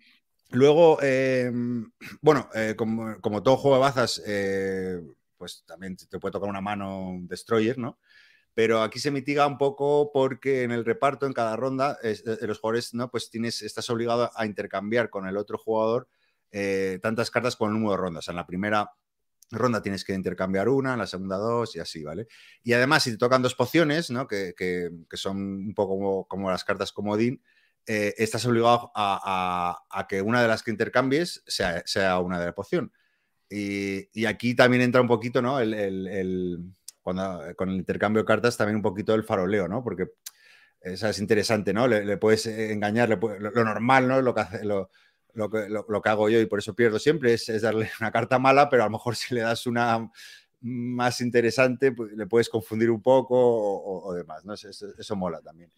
[0.50, 1.90] Luego, em,
[2.20, 5.00] bueno, eh, como, todo juego de bazas, eh,
[5.36, 7.98] pues también te puede tocar una mano Destroyer, ¿no?
[8.52, 12.46] Pero aquí se mitiga un poco porque en el reparto, en cada ronda, de eh,
[12.46, 13.10] los jugadores, ¿no?
[13.10, 16.08] Pues tienes, estás obligado a intercambiar con el otro jugador
[17.00, 18.26] tantas cartas con el número de rondas.
[18.26, 18.90] En la primera
[19.52, 22.26] ronda tienes que intercambiar una, en la segunda dos y así, ¿vale?
[22.64, 24.26] Y además, si te tocan dos pociones, ¿no?
[24.26, 24.54] Que,
[25.12, 27.40] son un poco como, como las cartas comodín,
[27.86, 32.92] eh, estás obligado a, que una de las que intercambies sea, una de la poción.
[33.48, 35.60] Y, aquí también entra un poquito, ¿no?
[35.60, 39.82] El, cuando, con el intercambio de cartas también un poquito el faroleo, ¿no?
[39.82, 40.08] Porque
[40.80, 41.88] es interesante, ¿no?
[41.88, 44.22] Le, puedes engañar, lo, normal, ¿no?
[44.22, 48.38] Lo que, lo, que, hago yo y por eso pierdo siempre es, darle una carta
[48.38, 50.10] mala, pero a lo mejor si le das una
[50.62, 54.54] más interesante, pues, le puedes confundir un poco o, demás, ¿no?
[54.54, 55.70] Eso, eso mola también.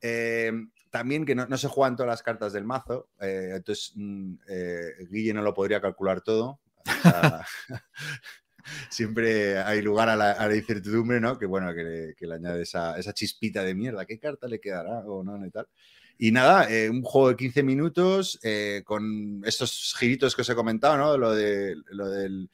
[0.00, 0.52] Eh,
[0.90, 5.34] también que no, se juegan todas las cartas del mazo, eh, entonces mm, eh, Guille
[5.34, 6.60] no lo podría calcular todo.
[8.90, 11.38] siempre hay lugar a la, incertidumbre, ¿no?
[11.38, 14.06] Que bueno, que le, añade esa, chispita de mierda.
[14.06, 15.44] ¿Qué carta le quedará o no?
[15.44, 15.68] Y, tal.
[16.18, 18.38] y nada, un juego de 15 minutos
[18.84, 21.16] con estos giritos que os he comentado, ¿no?
[21.16, 22.50] Lo, de, lo del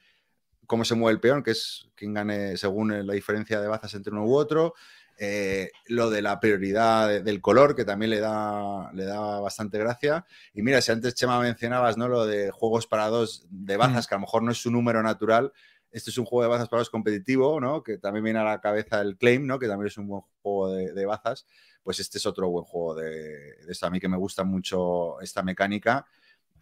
[0.65, 4.11] cómo se mueve el peón, que es quien gane según la diferencia de bazas entre
[4.11, 4.73] uno u otro.
[5.17, 10.25] Eh, lo de la prioridad del color, que también le da, le da bastante gracia.
[10.53, 12.09] Y mira, si antes Chema mencionabas ¿no?
[12.09, 14.09] lo de juegos para dos de bazas, mm.
[14.09, 15.53] que a lo mejor no es su número natural,
[15.91, 17.81] este es un juego de bazas para dos competitivo, ¿no?
[17.81, 19.57] que también viene a la cabeza el Claim, ¿no?
[19.57, 21.45] que también es un buen juego de, bazas.
[21.81, 23.85] Pues este es otro buen juego de, de esto.
[23.85, 26.05] A mí que me gusta mucho esta mecánica.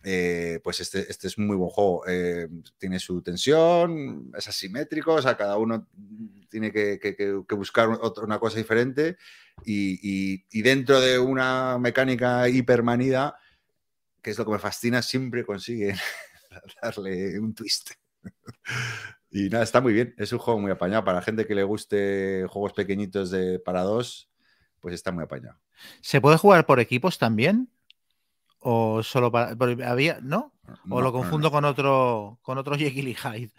[0.05, 2.03] Eh, pues este, este, es un muy buen juego.
[2.07, 5.87] Eh, tiene su tensión, es asimétrico, o sea, cada uno
[6.49, 9.17] tiene que, buscar una cosa diferente
[9.65, 13.37] y, dentro de una mecánica hipermanida,
[14.21, 15.95] que es lo que me fascina, siempre consigue
[16.81, 17.91] darle un twist.
[19.31, 21.05] y nada, está muy bien, es un juego muy apañado.
[21.05, 24.29] Para gente que le guste juegos pequeñitos de para dos,
[24.81, 25.57] pues está muy apañado.
[26.01, 27.69] ¿Se puede jugar por equipos también?
[28.63, 29.55] O solo para
[29.87, 30.53] había no
[30.89, 33.51] o lo confundo con otro con otro Jekyll y Hyde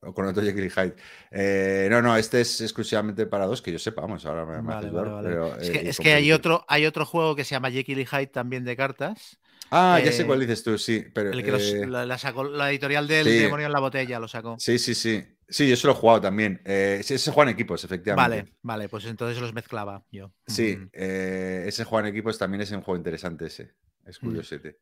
[0.00, 0.96] o con otro Jekyll y Hyde
[1.30, 4.90] eh, no no este es exclusivamente para dos que yo sepa vamos ahora me, vale,
[4.92, 8.06] pero, es que, es que hay otro hay otro juego que se llama Jekyll y
[8.06, 9.38] Hyde también de cartas
[9.74, 11.02] Ah, ya sé cuál dices tú, sí.
[11.14, 14.56] Pero, el que eh, la, sacó, la, editorial del demonio en la botella lo sacó.
[14.58, 15.24] Sí, sí, sí.
[15.48, 16.60] Sí, yo se lo he jugado también.
[16.66, 18.36] Eh, ese juega en equipos, efectivamente.
[18.36, 20.30] Vale, vale, pues entonces los mezclaba yo.
[20.46, 23.72] Sí, ese juego en equipos también es un juego interesante ese.
[24.06, 24.78] Es curiosete.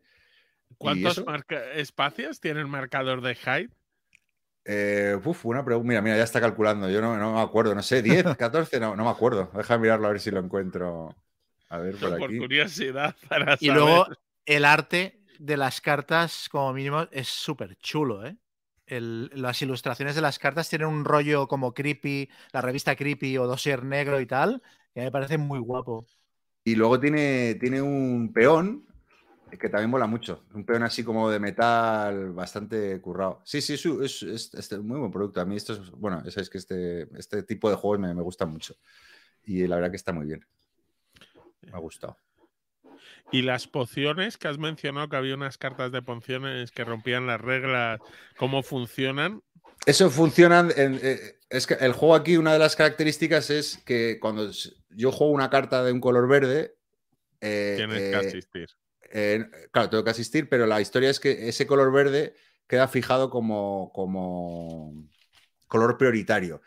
[0.79, 1.23] ¿Cuántos
[1.75, 3.73] espacios tiene el marcador de height?
[4.65, 5.89] Eh, uf, una pregunta.
[5.89, 6.89] Mira, mira, ya está calculando.
[6.91, 9.51] Yo no, me acuerdo, no sé, 10, 14, no, no me acuerdo.
[9.55, 11.15] Deja de mirarlo a ver si lo encuentro.
[11.69, 13.15] A ver, por, por curiosidad.
[13.29, 14.07] Para y luego
[14.45, 18.37] el arte de las cartas, como mínimo, es súper chulo, ¿eh?
[18.99, 23.85] las ilustraciones de las cartas tienen un rollo como creepy, la revista creepy o dossier
[23.85, 26.07] negro y tal, que me parece muy guapo.
[26.65, 28.90] Y luego tiene, tiene un peón
[29.59, 30.45] que también mola mucho.
[30.55, 33.41] Un peón así como de metal, bastante currado.
[33.45, 35.41] Sí, sí, es, es, es, muy buen producto.
[35.41, 38.47] A mí esto es, bueno, es que este, este tipo de juegos me, me gusta
[38.47, 38.77] mucho.
[39.45, 40.45] Y la verdad que está muy bien.
[41.63, 42.17] Me ha gustado.
[43.33, 47.41] Y las pociones que has mencionado, que había unas cartas de pociones que rompían las
[47.41, 48.01] reglas,
[48.37, 49.43] ¿cómo funcionan?
[49.87, 50.69] Eso funciona.
[50.77, 54.51] Eh, es que el juego aquí, una de las características es que cuando
[54.91, 56.77] yo juego una carta de un color verde.
[57.41, 58.80] Eh, Tienes que
[59.11, 62.35] eh, claro, tengo que asistir, pero la historia es que ese color verde
[62.67, 65.09] queda fijado como, como
[65.67, 66.63] color prioritario.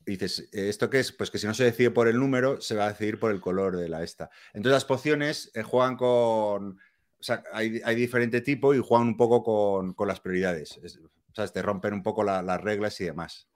[0.00, 1.12] Dices, ¿esto qué es?
[1.12, 3.40] Pues que si no se decide por el número, se va a decidir por el
[3.40, 4.30] color de la esta.
[4.48, 6.78] Entonces las pociones juegan con...
[7.18, 10.78] O sea, hay, hay, diferente tipo y juegan un poco con, con las prioridades.
[10.78, 13.48] O sea, te rompen un poco las reglas y demás.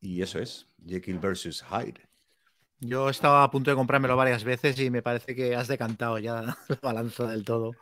[0.00, 2.07] Y eso es, Jekyll versus Hyde.
[2.80, 6.42] Yo estaba a punto de comprármelo varias veces y me parece que has decantado ya
[6.68, 7.72] la balanza del todo.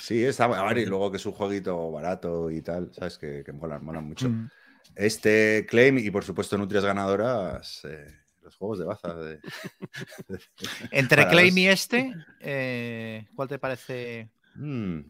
[0.00, 3.42] Sí, está a ver, y luego que es un jueguito barato y tal, sabes que,
[3.44, 4.28] que molan, mucho.
[4.28, 4.50] Mm.
[4.94, 8.06] Este claim y por supuesto Nutrias ganadoras, eh,
[8.42, 9.16] los juegos de baza.
[10.90, 14.28] Entre claim y este, eh, ¿cuál te parece?
[14.54, 15.00] Mm,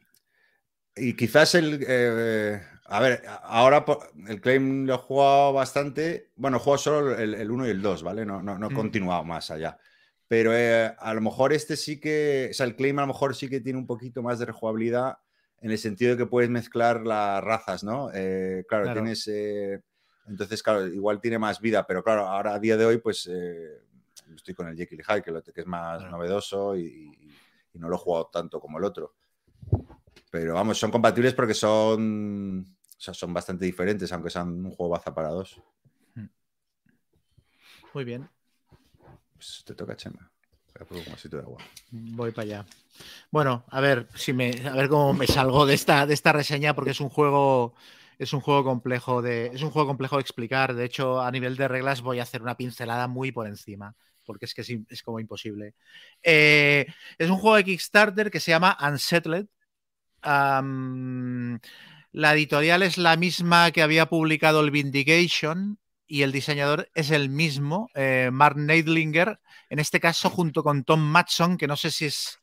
[0.96, 1.84] y quizás el.
[1.86, 3.84] Eh, a ver, ahora
[4.28, 6.30] el claim lo he jugado bastante.
[6.36, 8.26] Bueno, he jugado solo el 1 y el 2, ¿vale?
[8.26, 8.76] No, no, no he mm.
[8.76, 9.78] continuado más allá.
[10.28, 12.48] Pero eh, a lo mejor este sí que.
[12.50, 15.18] O sea, el claim a lo mejor sí que tiene un poquito más de rejugabilidad
[15.60, 18.10] en el sentido de que puedes mezclar las razas, ¿no?
[18.12, 19.30] Eh, claro, tienes.
[20.26, 23.30] entonces, claro, igual tiene más vida, pero claro, ahora a día de hoy, pues.
[24.34, 27.16] estoy con el Jekyll Hyde, que, que es más novedoso y
[27.74, 29.14] no lo he jugado tanto como el otro.
[30.30, 35.28] Pero vamos, son compatibles porque son, son bastante diferentes, aunque sean un juego baza para
[35.28, 35.60] dos.
[36.14, 36.26] Hmm.
[37.92, 38.28] Muy bien.
[39.34, 40.32] Pues te toca, Chema.
[41.90, 42.66] Voy para allá.
[43.30, 46.74] Bueno, a ver si me, a ver cómo me salgo de esta, de esta reseña,
[46.74, 47.74] porque es un juego.
[48.18, 49.46] Es un juego complejo de.
[49.46, 50.74] Es un juego complejo de explicar.
[50.74, 53.96] De hecho, a nivel de reglas voy a hacer una pincelada muy por encima.
[54.24, 55.74] Porque es que es, como imposible.
[56.22, 56.86] Eh,
[57.18, 59.48] es un juego de Kickstarter que se llama Unsettled
[60.22, 61.58] la
[62.34, 67.88] editorial es la misma que había publicado el Vindication y el diseñador es el mismo,
[67.94, 69.40] eh, Mark Neidlinger,
[69.70, 72.38] en este caso junto con Tom Matson, que no sé si es,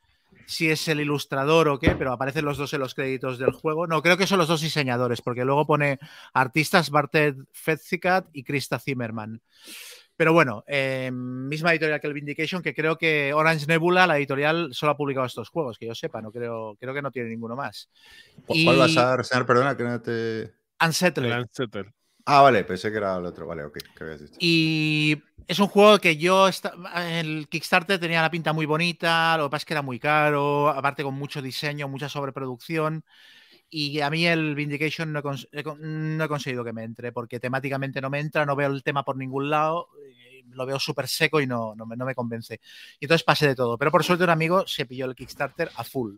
[0.48, 3.86] si es el ilustrador o qué, pero aparecen los dos en los créditos del juego.
[3.86, 6.00] No, creo que son los dos diseñadores, porque luego pone
[6.34, 9.44] artistas Bartet Fetzikat y Krista Zimmerman.
[10.20, 14.68] Pero bueno, eh, misma editorial que el Vindication, que creo que Orange Nebula, la editorial,
[14.74, 17.56] solo ha publicado estos juegos, que yo sepa, no creo, creo que no tiene ninguno
[17.56, 17.90] más.
[18.46, 19.46] ¿Cuál vas a reseñar?
[19.46, 20.54] Perdona, que no te.
[20.86, 21.46] Unsettled.
[22.26, 23.48] Ah, vale, pensé que era el otro.
[23.48, 23.78] Vale, ok.
[24.40, 26.50] Y es un juego que yo.
[26.98, 30.68] El Kickstarter tenía la pinta muy bonita, lo que pasa es que era muy caro,
[30.68, 33.06] aparte con mucho diseño, mucha sobreproducción.
[33.70, 38.20] Y a mí el Vindication no he, conseguido que me entre, porque temáticamente no me
[38.20, 41.76] entra, no veo el tema por ningún lado, eh, lo veo súper seco y no,
[41.76, 42.60] no, me, no, me, convence.
[43.00, 43.78] Y entonces pasé de todo.
[43.78, 46.16] Pero por suerte un amigo se pilló el Kickstarter a full.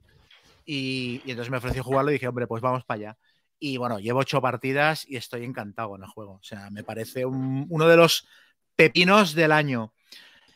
[0.66, 3.18] Y, entonces me ofreció jugarlo y dije, hombre, pues vamos para allá.
[3.60, 6.34] Y bueno, llevo ocho partidas y estoy encantado con el juego.
[6.34, 8.28] O sea, me parece uno de los
[8.76, 9.94] pepinos del año.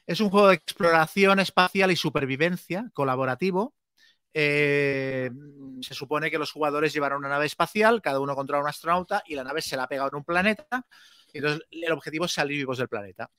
[0.07, 3.73] Es un juego de exploración espacial y supervivencia colaborativo
[4.37, 5.31] eh,
[5.79, 9.33] se supone que los jugadores llevaron una nave espacial, cada uno controla un astronauta y
[9.33, 10.67] la nave se la ha pegado en un planeta.
[11.31, 13.31] Y entonces el objetivo es salir vivos del planeta.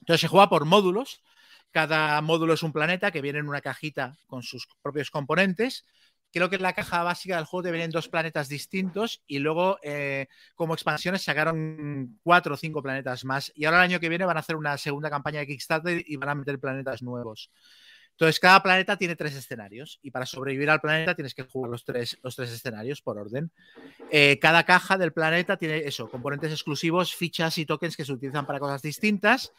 [0.00, 1.22] Entonces se juega por módulos.
[1.70, 5.84] Cada módulo es un planeta que viene en una cajita con sus propios componentes.
[6.32, 9.78] Creo que en la caja básica del juego te vienen dos planetas distintos y luego
[9.84, 13.52] eh, como expansiones sacaron cuatro o cinco planetas más.
[13.54, 16.16] Y ahora el año que viene van a hacer una segunda campaña de Kickstarter y
[16.16, 17.52] van a meter planetas nuevos.
[18.14, 21.84] Entonces, cada planeta tiene tres escenarios y para sobrevivir al planeta tienes que jugar los
[21.84, 23.50] tres, los tres escenarios por orden.
[24.08, 28.46] Eh, cada caja del planeta tiene eso, componentes exclusivos, fichas y tokens que se utilizan
[28.46, 29.52] para cosas distintas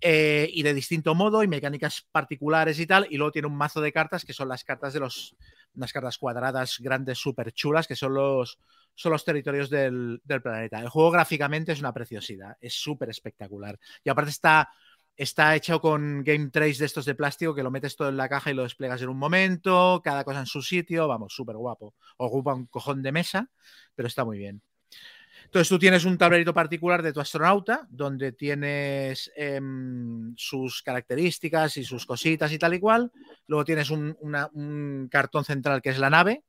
[0.00, 3.08] eh, y de distinto modo y mecánicas particulares y tal.
[3.10, 5.34] Y luego tiene un mazo de cartas que son las cartas de los,
[5.74, 8.60] unas cartas cuadradas grandes, súper chulas, que son los,
[8.94, 10.78] son los territorios del, del planeta.
[10.78, 13.76] El juego gráficamente es una preciosidad, es súper espectacular.
[14.04, 14.70] Y aparte está
[15.18, 18.28] Está hecho con game trace de estos de plástico que lo metes todo en la
[18.28, 21.96] caja y lo desplegas en un momento, cada cosa en su sitio, vamos, súper guapo.
[22.18, 23.50] Ocupa un cojón de mesa,
[23.96, 24.62] pero está muy bien.
[25.44, 31.84] Entonces tú tienes un tablerito particular de tu astronauta donde tienes em, sus características y
[31.84, 33.10] sus cositas y tal y cual.
[33.48, 36.44] Luego tienes un cartón central que es la nave,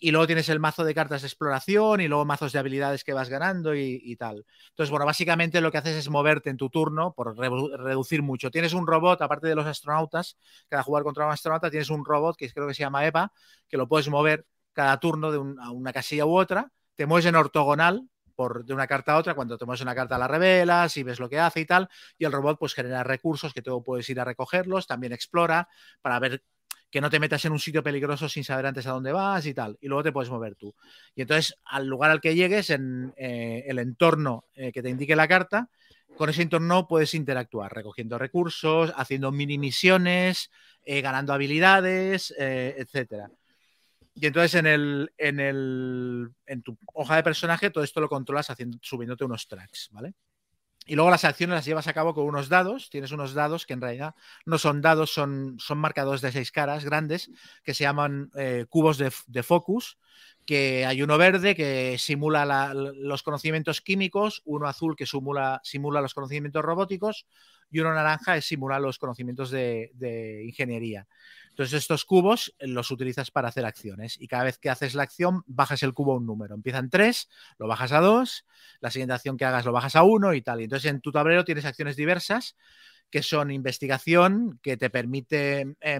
[0.00, 3.12] y luego tienes el mazo de cartas de exploración y luego mazos de habilidades que
[3.12, 4.44] vas ganando y, tal.
[4.70, 8.50] Entonces, bueno, básicamente lo que haces es moverte en tu turno por reducir mucho.
[8.50, 10.36] Tienes un robot, aparte de los astronautas,
[10.68, 13.32] cada jugar contra un astronauta tienes un robot que creo que se llama Eva,
[13.68, 16.70] que lo puedes mover cada turno de una casilla u otra.
[16.94, 18.08] Te mueves en ortogonal
[18.38, 21.28] por, de una carta a otra, cuando tomas una carta la revelas y ves lo
[21.28, 24.24] que hace y tal, y el robot pues genera recursos que tú puedes ir a
[24.24, 25.68] recogerlos, también explora
[26.00, 26.44] para ver
[26.90, 29.54] que no te metas en un sitio peligroso sin saber antes a dónde vas y
[29.54, 30.74] tal, y luego te puedes mover tú.
[31.14, 35.14] Y entonces, al lugar al que llegues, en eh, el entorno eh, que te indique
[35.14, 35.68] la carta,
[36.16, 40.50] con ese entorno puedes interactuar, recogiendo recursos, haciendo mini misiones,
[40.84, 43.30] eh, ganando habilidades, etcétera.
[44.14, 48.50] Y entonces en, el, en, el, en tu hoja de personaje todo esto lo controlas
[48.50, 50.14] haciendo, subiéndote unos tracks, ¿vale?
[50.88, 52.88] Y luego las acciones las llevas a cabo con unos dados.
[52.88, 54.14] Tienes unos dados que en realidad
[54.46, 57.30] no son dados, son, son marcadores de seis caras grandes
[57.62, 59.98] que se llaman eh, cubos de, de, focus.
[60.46, 66.00] Que hay uno verde que simula la, los conocimientos químicos, uno azul que simula, simula
[66.00, 67.26] los conocimientos robóticos
[67.70, 71.06] y uno naranja que simula los conocimientos de, de ingeniería.
[71.58, 75.42] Entonces estos cubos los utilizas para hacer acciones y cada vez que haces la acción
[75.48, 76.54] bajas el cubo a un número.
[76.54, 77.28] Empieza en 3,
[77.58, 78.46] lo bajas a 2,
[78.78, 80.60] la siguiente acción que hagas lo bajas a 1 y tal.
[80.60, 82.54] Y entonces en tu tablero tienes acciones diversas
[83.10, 85.98] que son investigación, que te permite eh,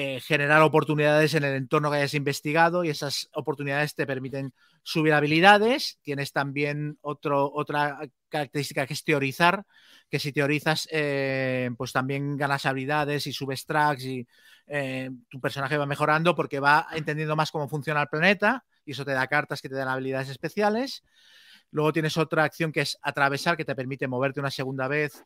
[0.00, 4.54] eh, generar oportunidades en el entorno que hayas investigado y esas oportunidades te permiten
[4.84, 5.98] subir habilidades.
[6.02, 9.64] Tienes también otro, otra característica que es teorizar,
[10.08, 14.24] que si teorizas, eh, pues también ganas habilidades y subes tracks y
[14.68, 19.04] eh, tu personaje va mejorando porque va entendiendo más cómo funciona el planeta y eso
[19.04, 21.02] te da cartas que te dan habilidades especiales.
[21.72, 25.24] Luego tienes otra acción que es atravesar, que te permite moverte una segunda vez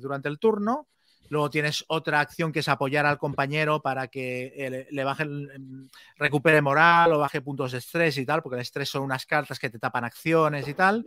[0.00, 0.88] durante el turno.
[1.28, 6.62] Luego tienes otra acción que es apoyar al compañero para que le baje, el, recupere
[6.62, 9.70] moral o baje puntos de estrés y tal, porque el estrés son unas cartas que
[9.70, 11.04] te tapan acciones y tal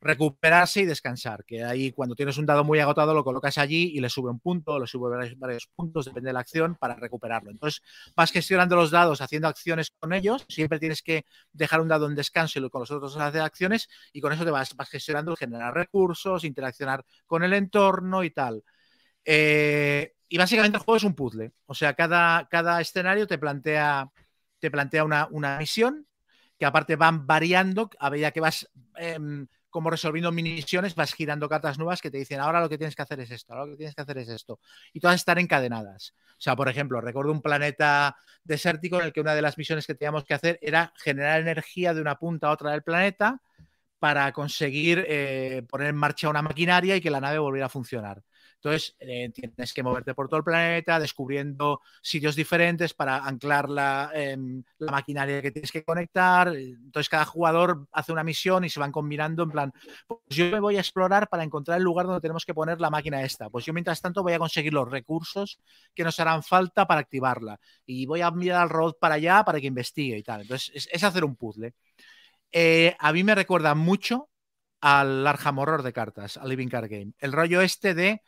[0.00, 4.00] recuperarse y descansar, que ahí cuando tienes un dado muy agotado lo colocas allí y
[4.00, 7.50] le sube un punto, le sube varios, puntos, depende de la acción, para recuperarlo.
[7.50, 7.82] Entonces
[8.14, 12.14] vas gestionando los dados, haciendo acciones con ellos, siempre tienes que dejar un dado en
[12.14, 16.44] descanso y con los otros hacer acciones y con eso te vas gestionando, generar recursos,
[16.44, 18.62] interaccionar con el entorno y tal.
[19.24, 24.10] Eh, y básicamente el juego es un puzzle, o sea, cada, cada escenario te plantea,
[24.58, 26.06] te plantea una, una misión
[26.58, 28.68] que aparte van variando a medida que vas...
[28.96, 32.96] Eh, como resolviendo misiones, vas girando cartas nuevas que te dicen, ahora lo que tienes
[32.96, 34.60] que hacer es esto, ahora lo que tienes que hacer es esto.
[34.92, 36.14] Y todas están encadenadas.
[36.30, 39.86] O sea, por ejemplo, recuerdo un planeta desértico en el que una de las misiones
[39.86, 43.40] que teníamos que hacer era generar energía de una punta a otra del planeta
[43.98, 48.22] para conseguir eh, poner en marcha una maquinaria y que la nave volviera a funcionar.
[48.60, 54.10] Entonces, eh, tienes que moverte por todo el planeta, descubriendo sitios diferentes para anclar la,
[54.12, 54.36] eh,
[54.78, 56.48] la, maquinaria que tienes que conectar.
[56.48, 59.72] Entonces, cada jugador hace una misión y se van combinando en plan,
[60.08, 62.90] pues yo me voy a explorar para encontrar el lugar donde tenemos que poner la
[62.90, 63.48] máquina esta.
[63.48, 65.60] Pues yo, mientras tanto, voy a conseguir los recursos
[65.94, 67.60] que nos harán falta para activarla.
[67.86, 70.40] Y voy a mirar al robot para allá para que investigue y tal.
[70.40, 71.74] Entonces, es, es hacer un puzzle.
[72.50, 74.30] Eh, a mí me recuerda mucho
[74.80, 77.12] al Arkham Horror de cartas, al Living Card Game.
[77.18, 78.22] El rollo este de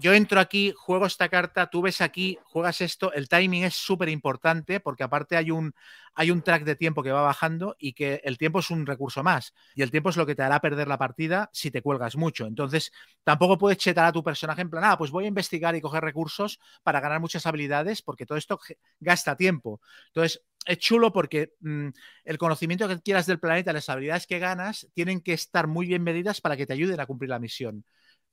[0.00, 4.08] yo entro aquí, juego esta carta, tú ves aquí, juegas esto, el timing es súper
[4.08, 5.74] importante porque aparte hay un,
[6.14, 9.22] hay un track de tiempo que va bajando y que el tiempo es un recurso
[9.22, 12.16] más y el tiempo es lo que te hará perder la partida si te cuelgas
[12.16, 12.46] mucho.
[12.46, 12.92] Entonces,
[13.24, 16.02] tampoco puedes chetar a tu personaje en plan, ah, pues voy a investigar y coger
[16.02, 18.60] recursos para ganar muchas habilidades porque todo esto
[19.00, 19.80] gasta tiempo.
[20.08, 21.88] Entonces, es chulo porque mmm,
[22.24, 26.02] el conocimiento que quieras del planeta, las habilidades que ganas, tienen que estar muy bien
[26.02, 27.84] medidas para que te ayuden a cumplir la misión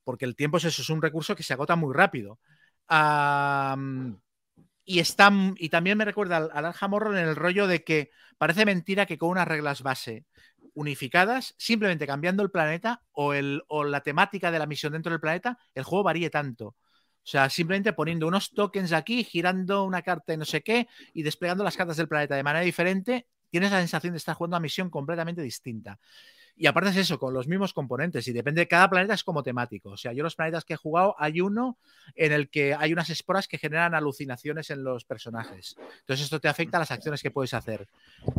[0.06, 2.40] porque el tiempo es eso, es un recurso que se agota muy rápido.
[4.88, 8.12] Y, está, y también me recuerda al, al Arkham Horror en el rollo de que
[8.38, 10.26] parece mentira que con unas reglas base
[10.76, 15.22] unificadas, simplemente cambiando el planeta o, el, o la temática de la misión dentro del
[15.22, 16.68] planeta, el juego varíe tanto.
[16.68, 21.24] O sea, simplemente poniendo unos tokens aquí, girando una carta y no sé qué, y
[21.24, 24.62] desplegando las cartas del planeta de manera diferente, tienes la sensación de estar jugando una
[24.62, 26.00] misión completamente distinta.
[26.58, 28.28] Y aparte es eso, con los mismos componentes.
[28.28, 29.90] Y depende, cada planeta es como temático.
[29.90, 31.78] O sea, yo los planetas que he jugado, hay uno
[32.16, 35.76] en el que hay unas esporas que generan alucinaciones en los personajes.
[36.00, 37.88] Entonces esto te afecta a las acciones que puedes hacer.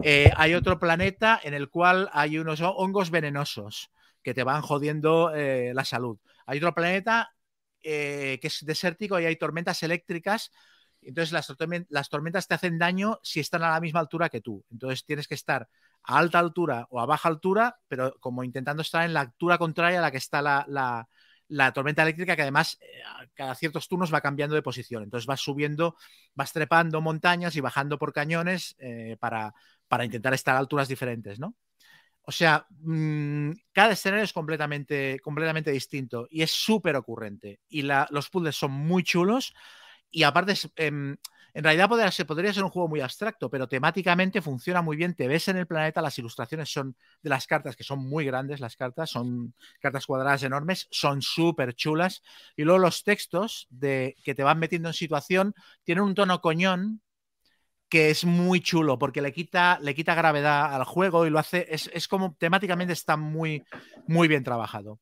[0.02, 3.90] Eh, hay otro planeta en el cual hay unos hongos venenosos
[4.22, 6.18] que te van jodiendo eh, la salud.
[6.46, 7.34] Hay otro planeta
[7.82, 10.50] eh, que es desértico y hay tormentas eléctricas
[11.06, 14.64] entonces las, tormentas te hacen daño si están a la misma altura que tú.
[14.70, 15.68] Entonces tienes que estar
[16.06, 19.98] a alta altura o a baja altura, pero como intentando estar en la altura contraria
[19.98, 21.08] a la que está la, la,
[21.48, 22.86] la tormenta eléctrica, que además eh,
[23.34, 25.02] cada ciertos turnos va cambiando de posición.
[25.02, 25.96] Entonces vas subiendo,
[26.34, 29.54] vas trepando montañas y bajando por cañones eh, para,
[29.88, 31.56] para, intentar estar a alturas diferentes, ¿no?
[32.22, 37.60] O sea, mmm, cada escenario es completamente, completamente distinto y es súper ocurrente.
[37.68, 39.54] Y la, los puzzles son muy chulos
[40.10, 41.16] y aparte es, eh,
[41.56, 45.14] En realidad podría ser, podría ser un juego muy abstracto, pero temáticamente funciona muy bien.
[45.14, 48.60] Te ves en el planeta, las ilustraciones son de las cartas, que son muy grandes
[48.60, 52.22] las cartas, son cartas cuadradas enormes, son súper chulas.
[52.56, 57.00] Y luego los textos de, que te van metiendo en situación tienen un tono coñón
[57.88, 61.68] que es muy chulo porque le quita, le quita gravedad al juego y lo hace,
[61.70, 63.64] es, es como temáticamente está muy,
[64.06, 65.00] muy bien trabajado.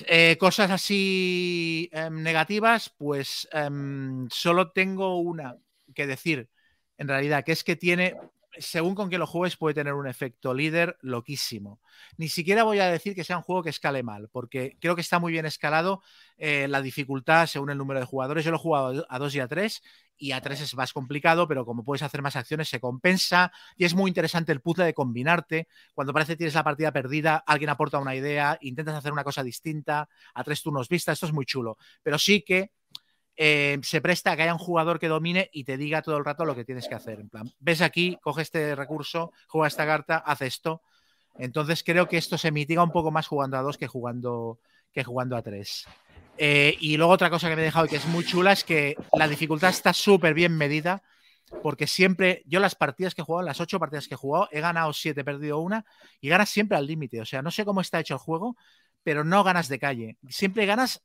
[0.00, 5.56] Eh, cosas así em, negativas, pues em, solo tengo una
[5.94, 6.50] que decir,
[6.98, 8.14] en realidad, que es que tiene,
[8.58, 11.80] según con que lo juegues, puede tener un efecto líder loquísimo.
[12.18, 15.00] Ni siquiera voy a decir que sea un juego que escale mal, porque creo que
[15.00, 16.02] está muy bien escalado
[16.36, 18.44] eh, la dificultad según el número de jugadores.
[18.44, 19.82] Yo lo he jugado a 2 y a 3
[20.18, 23.84] y a 3 es más complicado, pero como puedes hacer más acciones se compensa y
[23.84, 25.68] es muy interesante el puzzle de combinarte.
[25.94, 29.42] Cuando parece que tienes la partida perdida, alguien aporta una idea, intentas hacer una cosa
[29.42, 32.72] distinta, a tres turnos vista, esto es muy chulo, pero sí que
[33.36, 36.24] eh, se presta a que haya un jugador que domine y te diga todo el
[36.24, 37.20] rato lo que tienes que hacer.
[37.20, 40.82] En plan, ves aquí, coge este recurso, juega esta carta, haz esto.
[41.38, 44.58] Entonces creo que esto se mitiga un poco más jugando a dos que jugando,
[44.90, 45.86] que jugando a tres.
[46.38, 48.64] Eh, y luego otra cosa que me he dejado y que es muy chula es
[48.64, 51.02] que la dificultad está súper bien medida,
[51.62, 54.60] porque siempre, yo las partidas que he jugado, las ocho partidas que he jugado, he
[54.60, 55.84] ganado siete, he perdido una,
[56.20, 57.20] y ganas siempre al límite.
[57.20, 58.56] O sea, no sé cómo está hecho el juego,
[59.02, 60.18] pero no ganas de calle.
[60.28, 61.02] Siempre ganas,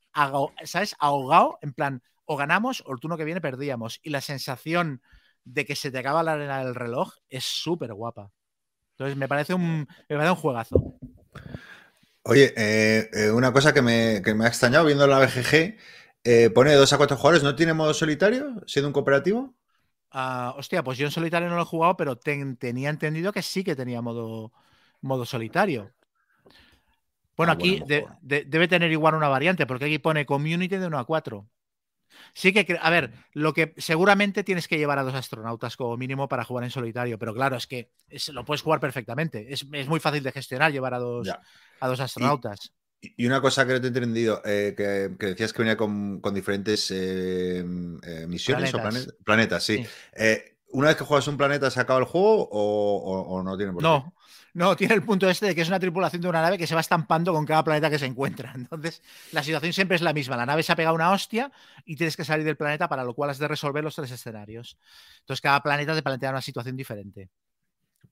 [0.64, 0.96] ¿sabes?
[0.98, 4.00] Ahogado, en plan, o ganamos o el turno que viene perdíamos.
[4.02, 5.02] Y la sensación
[5.44, 8.30] de que se te acaba la arena del reloj es súper guapa.
[8.92, 10.98] Entonces me parece un, me parece un juegazo.
[12.24, 15.76] Oye, eh, eh, una cosa que me, ha extrañado viendo la BGG,
[16.24, 19.54] eh, pone de 2 a 4 jugadores, ¿no tiene modo solitario siendo un cooperativo?
[20.12, 23.64] Ah, hostia, pues yo en solitario no lo he jugado, pero tenía entendido que sí
[23.64, 24.52] que tenía modo,
[25.00, 25.90] modo solitario.
[27.36, 27.82] Bueno, ah, aquí
[28.20, 31.48] debe tener igual una variante, porque aquí pone community de 1 a 4.
[32.34, 36.28] Sí que, a ver, lo que seguramente tienes que llevar a dos astronautas como mínimo
[36.28, 37.90] para jugar en solitario, pero claro, es que
[38.32, 39.52] lo puedes jugar perfectamente.
[39.52, 41.28] Es, muy fácil de gestionar llevar a dos,
[41.80, 42.72] a dos astronautas.
[43.00, 46.90] Y, una cosa que no te he entendido, eh, que, decías que venía con, diferentes
[46.92, 48.80] eh, eh, misiones o
[49.24, 49.84] planetas, sí.
[50.72, 53.88] ¿Una vez que juegas un planeta se acaba el juego o, no tiene por qué?
[53.88, 54.14] No,
[54.54, 56.74] no, tiene el punto este de que es una tripulación de una nave que se
[56.74, 58.52] va estampando con cada planeta que se encuentra.
[58.56, 59.02] Entonces,
[59.32, 60.36] la situación siempre es la misma.
[60.36, 61.50] La nave se ha pegado una hostia
[61.84, 64.78] y tienes que salir del planeta, para lo cual has de resolver los tres escenarios.
[65.20, 67.30] Entonces, cada planeta te plantea una situación diferente.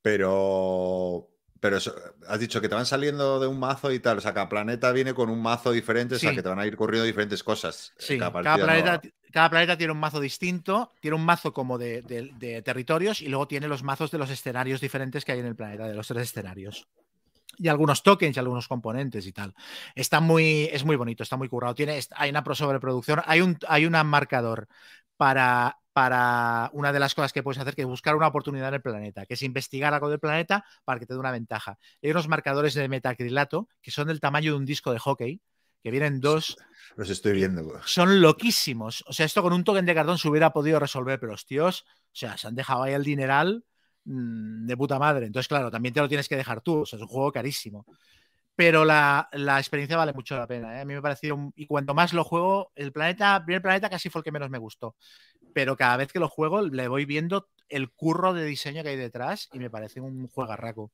[0.01, 1.29] Pero
[1.61, 4.19] pero has dicho que te van saliendo de un mazo y tal.
[4.19, 6.67] O sea, cada planeta viene con un mazo diferente, o sea, que te van a
[6.67, 7.93] ir corriendo diferentes cosas.
[7.99, 9.01] Sí, cada, planeta,
[9.31, 12.03] cada, planeta, tiene un mazo distinto, tiene un mazo como de,
[12.65, 15.87] territorios y luego tiene los mazos de los escenarios diferentes que hay en el planeta,
[15.87, 16.89] de los tres escenarios.
[17.59, 19.55] Y algunos tokens y algunos componentes y tal.
[19.95, 21.75] Está muy, es muy bonito, está muy currado.
[21.75, 24.67] Tiene, hay una sobreproducción, hay un, hay un marcador
[25.21, 28.75] para para una de las cosas que puedes hacer, que es buscar una oportunidad en
[28.75, 31.79] el planeta, que es investigar algo del planeta para que te dé una ventaja.
[32.03, 35.43] Hay unos marcadores de metacrilato que son del tamaño de un disco de hockey,
[35.83, 36.57] que vienen dos.
[36.97, 37.71] Los estoy viendo.
[37.85, 39.05] Son loquísimos.
[39.09, 41.85] O sea, esto con un token de cartón se hubiera podido resolver, pero los tíos,
[41.87, 43.67] o sea, se han dejado ahí el dineral
[44.05, 45.27] mm, de puta madre.
[45.27, 46.81] Entonces, claro, también te lo tienes que dejar tú.
[46.81, 47.85] O sea, es un juego carísimo
[48.61, 49.27] pero la,
[49.59, 50.77] experiencia vale mucho la pena.
[50.77, 50.83] ¿eh?
[50.83, 53.89] A mí me ha parecido, y cuanto más lo juego, el planeta, el primer planeta
[53.89, 54.97] casi fue el que menos me gustó,
[55.55, 58.97] pero cada vez que lo juego le voy viendo el curro de diseño que hay
[58.99, 60.93] detrás y me parece un juegarraco.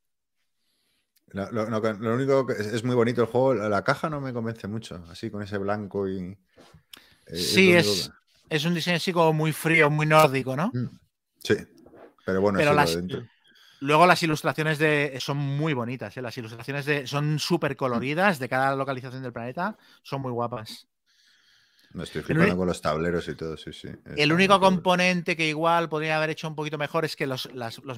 [1.33, 5.05] Lo, lo, único que es, muy bonito el juego, la caja no me convence mucho,
[5.11, 6.39] así con ese blanco y...
[7.27, 8.13] Eh, sí, es,
[8.49, 10.69] es, un diseño así como muy frío, muy nórdico, ¿no?
[10.73, 11.01] Mm,
[11.43, 11.57] sí,
[12.25, 12.97] pero bueno, pero las,
[13.81, 16.23] Luego las ilustraciones de son muy bonitas, ¿eh?
[16.23, 20.87] las ilustraciones de son súper coloridas de cada localización del planeta, son muy guapas.
[21.97, 23.89] Me estoy flipando con los tableros y todo, sí, sí.
[24.17, 27.49] El único componente que igual podría haber hecho un poquito mejor es que los,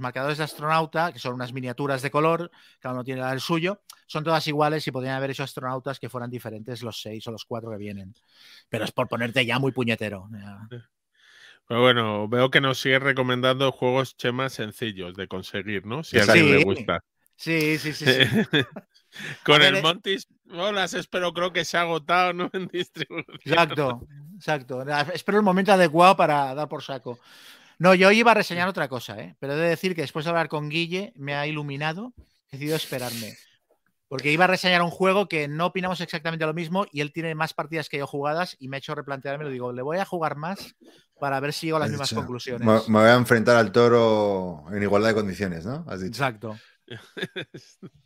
[0.01, 4.23] marcadores de astronauta, que son unas miniaturas de color, cada uno tiene el suyo, son
[4.23, 7.71] todas iguales y podrían haber hecho astronautas que fueran diferentes los seis o los cuatro
[7.71, 8.15] que vienen.
[8.69, 10.29] Pero es por ponerte ya muy puñetero.
[11.69, 16.03] Pero bueno, veo que nos sigue recomendando juegos chemas sencillos de conseguir, ¿no?
[16.03, 17.05] Si a alguien le gusta.
[17.36, 18.05] Sí, sí, sí.
[19.45, 22.51] Con el Montis Bolas, espero, creo que se ha agotado, ¿no?
[22.55, 23.39] En distribución.
[23.45, 24.01] Exacto,
[24.35, 24.85] exacto.
[25.12, 27.19] Espero el momento adecuado para dar por saco.
[27.78, 29.36] No, yo iba a reseñar otra cosa, ¿eh?
[29.39, 32.77] pero he de decir que después de hablar con Guille me ha iluminado, he decidido
[32.77, 33.36] esperarme.
[34.09, 37.35] Porque iba a reseñar un juego que no opinamos exactamente lo mismo y él tiene
[37.35, 40.06] más partidas que yo jugadas y me ha hecho replantearme, lo digo, le voy a
[40.06, 40.74] jugar más
[41.20, 42.66] para ver si llego a las mismas conclusiones.
[42.66, 45.85] Me, voy a enfrentar al toro en igualdad de condiciones, ¿no?
[45.86, 46.22] Has dicho.
[46.22, 46.59] Exacto.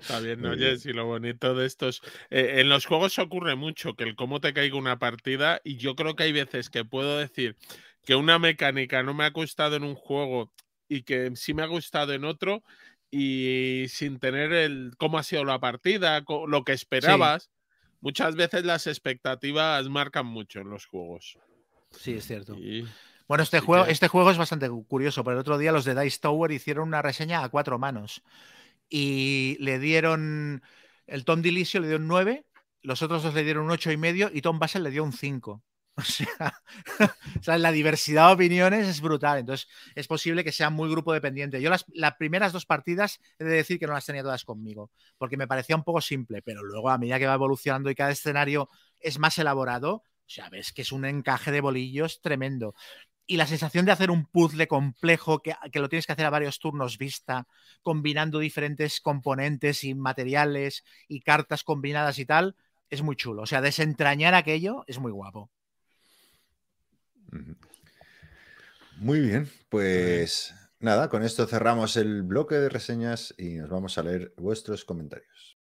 [0.00, 2.02] Está bien, oye, si lo bonito de estos.
[2.30, 5.94] Eh, en los juegos ocurre mucho que el cómo te caiga una partida, y yo
[5.94, 7.56] creo que hay veces que puedo decir
[8.04, 10.52] que una mecánica no me ha gustado en un juego
[10.88, 12.64] y que sí me ha gustado en otro
[13.10, 17.50] y sin tener el cómo ha sido la partida, lo que esperabas,
[18.00, 21.38] muchas veces las expectativas marcan mucho en los juegos.
[21.90, 22.56] Sí, es cierto.
[23.26, 26.18] Bueno, este juego, este juego es bastante curioso, pero el otro día los de Dice
[26.20, 28.22] Tower hicieron una reseña a cuatro manos
[28.88, 30.62] y le dieron,
[31.06, 32.44] el Tom Dilicio le dio un 9,
[32.82, 35.12] los otros dos le dieron un ocho y medio y Tom Basel le dio un
[35.12, 35.62] 5.
[37.40, 39.38] O sea, la diversidad de opiniones es brutal.
[39.38, 41.60] Entonces, es posible que sea muy grupo dependiente.
[41.60, 44.90] Yo las, las, primeras dos partidas he de decir que no las tenía todas conmigo,
[45.18, 48.10] porque me parecía un poco simple, pero luego a medida que va evolucionando y cada
[48.10, 48.68] escenario
[49.00, 52.74] es más elaborado, o sea, ves que es un encaje de bolillos tremendo
[53.26, 56.30] y la sensación de hacer un puzzle complejo que, que, lo tienes que hacer a
[56.30, 57.46] varios turnos vista,
[57.80, 62.56] combinando diferentes componentes y materiales y cartas combinadas y tal,
[62.88, 63.42] es muy chulo.
[63.42, 65.48] O sea, desentrañar aquello es muy guapo.
[68.96, 74.02] Muy bien, pues nada, con esto cerramos el bloque de reseñas y nos vamos a
[74.02, 75.59] leer vuestros comentarios.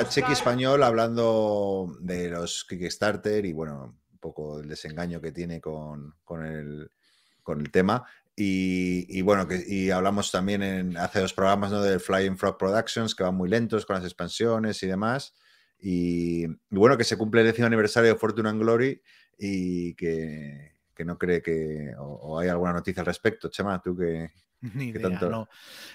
[0.00, 5.60] Empieza Chequi Español hablando de los Kickstarter y bueno, un poco el desengaño que tiene
[5.60, 6.14] con,
[6.44, 6.90] el,
[7.42, 8.04] con el tema.
[8.36, 11.82] Y, bueno, que, y hablamos también en, hace dos programas ¿no?
[11.82, 15.34] del Flying Frog Productions, que van muy lentos con las expansiones y demás.
[15.80, 19.02] Y, bueno, que se cumple el décimo aniversario de Fortune and Glory
[19.36, 20.72] y que,
[21.04, 21.92] no cree que.
[21.98, 23.48] O, hay alguna noticia al respecto.
[23.48, 24.30] Chema, tú que,
[24.74, 25.48] Ni idea, no.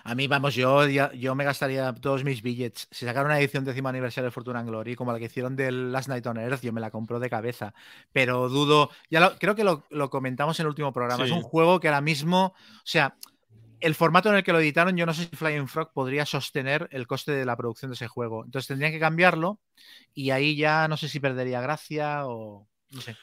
[0.03, 2.87] A mí, vamos, yo, yo me gastaría todos mis billets.
[2.91, 5.91] Si sacaron una edición décimo aniversario de Fortuna and Glory, como la que hicieron del
[5.91, 7.73] Last Night on Earth, yo me la compro de cabeza.
[8.13, 11.25] Pero dudo, ya creo que lo, comentamos en el último programa.
[11.25, 13.17] Es un juego que ahora mismo, o sea,
[13.81, 16.87] el formato en el que lo editaron, yo no sé si Flying Frog podría sostener
[16.91, 18.45] el coste de la producción de ese juego.
[18.45, 19.59] Entonces tendrían que cambiarlo
[20.13, 23.17] y ahí ya no sé si perdería gracia o no sé.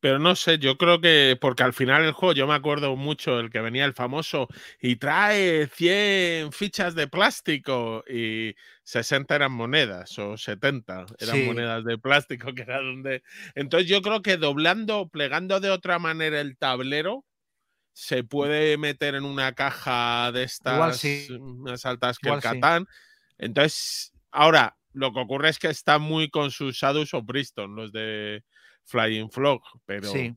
[0.00, 3.40] Pero no sé, yo creo que porque al final el juego, yo me acuerdo mucho
[3.40, 4.48] el que venía el famoso
[4.80, 8.54] y trae 100 fichas de plástico y
[8.84, 13.22] 60 eran monedas o 70 eran monedas de plástico, que era donde...
[13.56, 17.24] Entonces yo creo que doblando, plegando de otra manera el tablero,
[17.92, 21.04] se puede meter en una caja de estas
[21.40, 22.86] más altas que el Catán.
[23.38, 27.90] Entonces, ahora, lo que ocurre es que está muy con sus Shadows o Bristol, los
[27.90, 28.44] de
[28.88, 30.10] Flying Frog, pero...
[30.10, 30.34] Sí.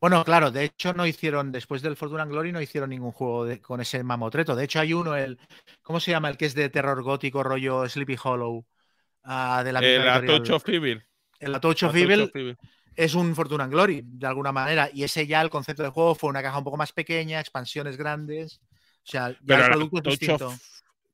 [0.00, 3.80] Bueno, claro, de hecho no hicieron, después del Fortuna Glory, no hicieron ningún juego con
[3.80, 4.54] ese mamotreto.
[4.54, 5.38] De hecho hay uno, el,
[5.82, 6.28] ¿cómo se llama?
[6.28, 8.64] El que es de terror gótico, rollo Sleepy Hollow.
[9.24, 11.06] Uh, de la el Atocho Feeble.
[11.38, 12.56] El Atocho Feeble
[12.96, 14.90] es un Fortuna Glory, de alguna manera.
[14.92, 17.96] Y ese ya, el concepto de juego fue una caja un poco más pequeña, expansiones
[17.96, 18.60] grandes.
[19.04, 20.54] O sea, ya pero el producto es distinto.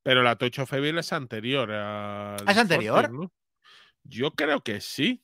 [0.02, 1.70] Pero la Atocho Feeble es anterior.
[1.70, 3.30] A ¿Es anterior?
[4.04, 5.22] Yo creo que sí.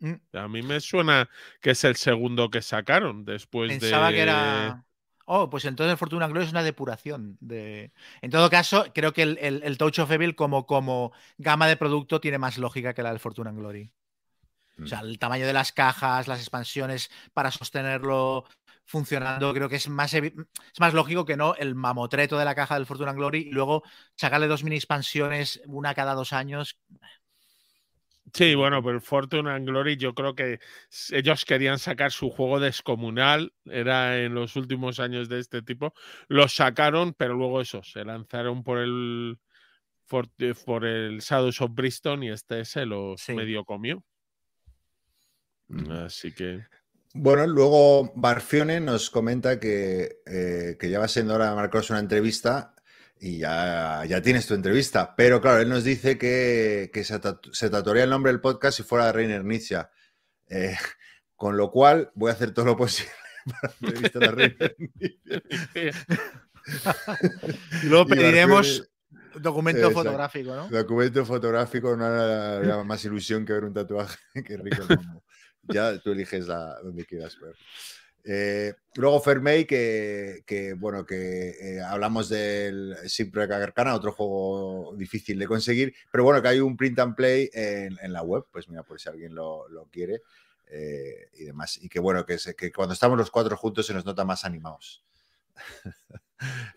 [0.00, 0.14] Mm.
[0.36, 1.28] A mí me suena
[1.60, 4.84] que es el segundo que sacaron después Pensaba que era.
[5.30, 7.36] Oh, pues entonces el Fortuna Glory es una depuración.
[7.40, 7.92] De...
[8.22, 12.18] En todo caso, creo que el, el, Touch of Evil como, como gama de producto
[12.18, 13.92] tiene más lógica que la del Fortuna Glory.
[14.82, 15.04] O sea, mm.
[15.04, 18.46] el tamaño de las cajas, las expansiones para sostenerlo
[18.86, 20.32] funcionando, creo que es más, es
[20.80, 23.82] más lógico que no el mamotreto de la caja del Fortuna Glory y luego
[24.16, 26.78] sacarle dos mini expansiones, una cada dos años.
[28.32, 30.60] Sí, bueno, pero Fortune and Glory yo creo que
[31.10, 35.94] ellos querían sacar su juego descomunal, era en los últimos años de este tipo,
[36.28, 39.38] lo sacaron, pero luego eso, se lanzaron por el
[40.08, 44.02] por, el Shadows of Bristol y este se los medio comió.
[45.90, 46.64] Así que...
[47.14, 52.00] Bueno, luego Barfione nos comenta que, eh, que ya va siendo hora de marcaros una
[52.00, 52.74] entrevista
[53.20, 55.14] y ya, ya tienes tu entrevista.
[55.16, 59.12] Pero claro, él nos dice que, se, tatuaría el nombre del podcast si fuera de
[59.12, 59.76] Reiner Nietzsche.
[60.48, 60.76] Eh,
[61.36, 63.12] con lo cual, voy a hacer todo lo posible
[63.60, 64.76] para entrevistar a Reiner
[67.82, 68.90] y luego pediremos
[69.40, 70.68] documento fotográfico, ¿no?
[70.68, 74.18] Documento fotográfico, no hay más ilusión que ver un tatuaje.
[74.44, 74.84] que rico.
[75.62, 77.54] ya tú eliges la, donde quieras ver.
[78.24, 85.38] Eh, luego Fermey, que, que bueno, que eh, hablamos del Shipwreck Arcana, otro juego difícil
[85.38, 88.82] de conseguir, pero bueno, que hay un print and play en, la web, pues mira,
[88.82, 90.22] por si alguien lo, lo quiere
[90.70, 91.78] eh, y demás.
[91.82, 95.02] Y que bueno, que, que cuando estamos los cuatro juntos se nos nota más animados.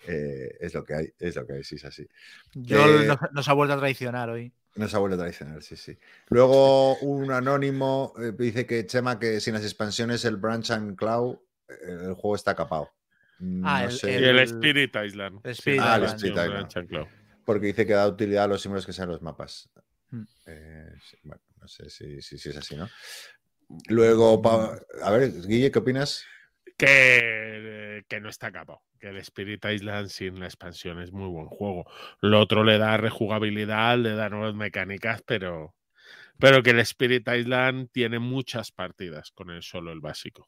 [0.07, 2.07] Eh, es lo que hay, es lo que hay, sí, es así.
[2.53, 4.51] Yo Eh, nos, nos ha vuelto a traicionar hoy.
[4.75, 5.97] Nos ha vuelto tradicional, sí, sí.
[6.29, 11.37] Luego un anónimo eh, dice que Chema que sin las expansiones el Branch and Cloud
[11.69, 11.73] eh,
[12.07, 12.89] el juego está capado.
[13.63, 15.39] Ah, no el- sé, Y el El- Spirit Island.
[15.43, 16.25] el Spirit Ah, el Island.
[16.25, 16.67] Island.
[16.69, 17.09] Chanclao.
[17.45, 19.67] porque dice que da utilidad a los símbolos que sean los mapas.
[20.09, 20.23] Hmm.
[20.45, 22.87] Eh, sí, bueno, no sé si, si- si es así, ¿no?
[23.87, 26.23] Luego, pa- a ver, Guille, ¿qué opinas?
[26.81, 28.81] Que, que no está acabado.
[28.99, 31.85] Que el Spirit Island sin la expansión es muy buen juego.
[32.21, 35.75] Lo otro le da rejugabilidad, le da nuevas mecánicas, pero,
[36.39, 40.47] pero que el Spirit Island tiene muchas partidas con el solo el básico.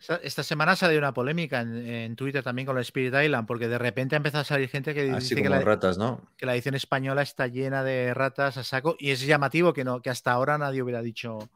[0.00, 3.46] Esta, esta semana ha salido una polémica en, en Twitter también con el Spirit Island,
[3.46, 6.20] porque de repente ha empezado a salir gente que Así dice que la, ratas, ¿no?
[6.36, 10.00] que la edición española está llena de ratas a saco, y es llamativo que, no,
[10.00, 11.50] que hasta ahora nadie hubiera dicho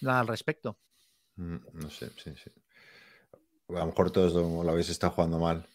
[0.00, 0.78] nada al respecto.
[1.36, 2.50] Mm, No sé, sí, sí.
[3.70, 5.66] A lo mejor todos lo, habéis estado jugando mal.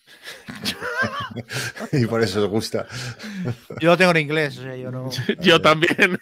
[1.92, 2.88] y por eso os gusta.
[3.80, 5.10] Yo lo tengo en inglés, o sea, yo no.
[5.42, 6.18] Yo también.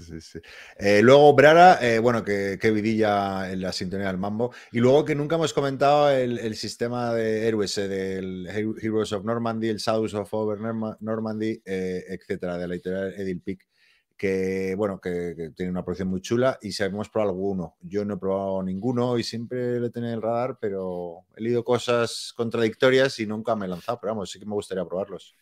[0.00, 0.38] Sí, sí.
[0.78, 4.54] Eh, luego Brara, eh, bueno, que, que vidilla en la sintonía del mambo.
[4.70, 9.12] Y luego que nunca hemos comentado el, el sistema de héroes, eh, del Hero- Heroes
[9.12, 13.66] of Normandy, el Shadows of Over Norma- Normandy, eh, etcétera, de la editorial Edil Pick,
[14.16, 17.76] que bueno, que, tiene una producción muy chula y si hemos probado alguno.
[17.80, 21.64] Yo no he probado ninguno y siempre lo tenido en el radar, pero he leído
[21.64, 25.34] cosas contradictorias y nunca me he lanzado, pero vamos, sí que me gustaría probarlos.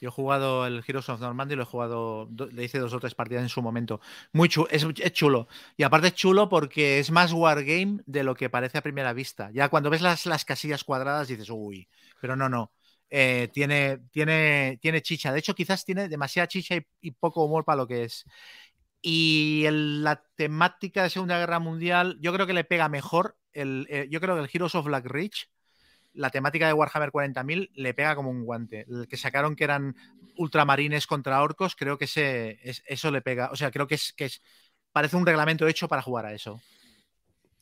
[0.00, 3.00] Yo he jugado el Heroes of Normandy, lo he jugado, do- le hice dos o
[3.00, 4.00] tres partidas en su momento.
[4.32, 5.48] Muy chulo, es, es chulo.
[5.76, 9.50] Y aparte es chulo porque es más wargame de lo que parece a primera vista.
[9.52, 11.88] Ya cuando ves las, las casillas cuadradas dices, uy,
[12.20, 12.70] pero no, no.
[13.16, 15.32] Eh, tiene, tiene, tiene chicha.
[15.32, 18.24] De hecho, quizás tiene demasiada chicha y, poco humor para lo que es.
[19.02, 23.36] Y la temática de Segunda Guerra Mundial, yo creo que le pega mejor.
[23.52, 25.48] El, eh, yo creo que el Heroes of Black Ridge
[26.14, 28.86] la temática de Warhammer 40.000 le pega como un guante.
[28.88, 29.96] El que sacaron que eran
[30.36, 33.50] ultramarines contra orcos, creo que ese, es- eso le pega.
[33.52, 34.42] O sea, creo que es, que es.
[34.92, 36.60] Parece un reglamento hecho para jugar a eso.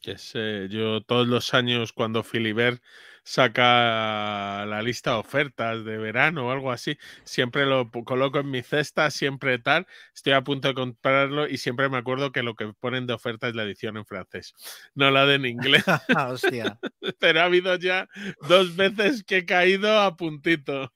[0.03, 2.83] Que sé, yo todos los años cuando Filibert
[3.23, 8.63] saca la lista de ofertas de verano o algo así, siempre lo coloco en mi
[8.63, 12.73] cesta, siempre tal, estoy a punto de comprarlo y siempre me acuerdo que lo que
[12.81, 14.55] ponen de oferta es la edición en francés,
[14.97, 15.85] no la de en inglés.
[16.29, 16.81] Hostia.
[17.21, 18.09] Pero ha habido ya
[18.49, 20.93] dos veces que he caído a puntito.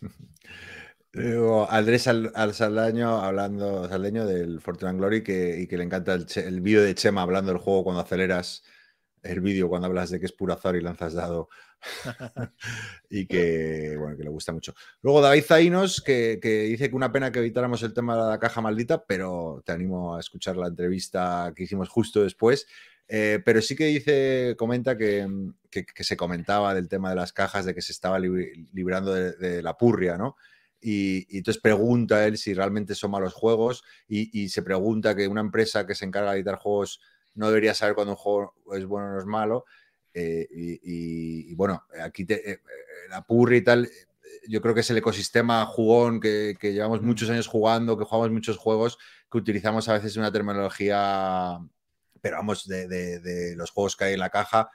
[1.12, 5.84] Luego, Andrés Al, Al Saldaño hablando Saldaño del Fortune and Glory que, y que le
[5.84, 8.62] encanta el, el vídeo de Chema hablando del juego cuando aceleras
[9.22, 11.48] el vídeo cuando hablas de que es puro azar y lanzas dado
[13.10, 14.74] y que bueno que le gusta mucho.
[15.02, 18.38] Luego David Zainos que, que dice que una pena que evitáramos el tema de la
[18.38, 22.66] caja maldita, pero te animo a escuchar la entrevista que hicimos justo después.
[23.10, 25.26] Eh, pero sí que dice, comenta que,
[25.70, 29.76] que- se comentaba del tema de las cajas, de que se estaba librando de la
[29.78, 30.36] purria, ¿no?
[30.80, 35.26] Y, y entonces pregunta él si realmente son malos juegos y, y se pregunta que
[35.28, 37.00] una empresa que se encarga de editar juegos
[37.34, 39.64] no debería saber cuando un juego es bueno o no es malo.
[40.14, 42.60] Eh, y, bueno, aquí te- eh, eh,
[43.10, 43.88] la purria y tal,
[44.48, 48.30] yo creo que es el ecosistema jugón que, que llevamos muchos años jugando, que jugamos
[48.30, 48.98] muchos juegos,
[49.30, 51.58] que utilizamos a veces una terminología,
[52.20, 54.70] pero vamos, de, de- de los juegos que hay en la caja,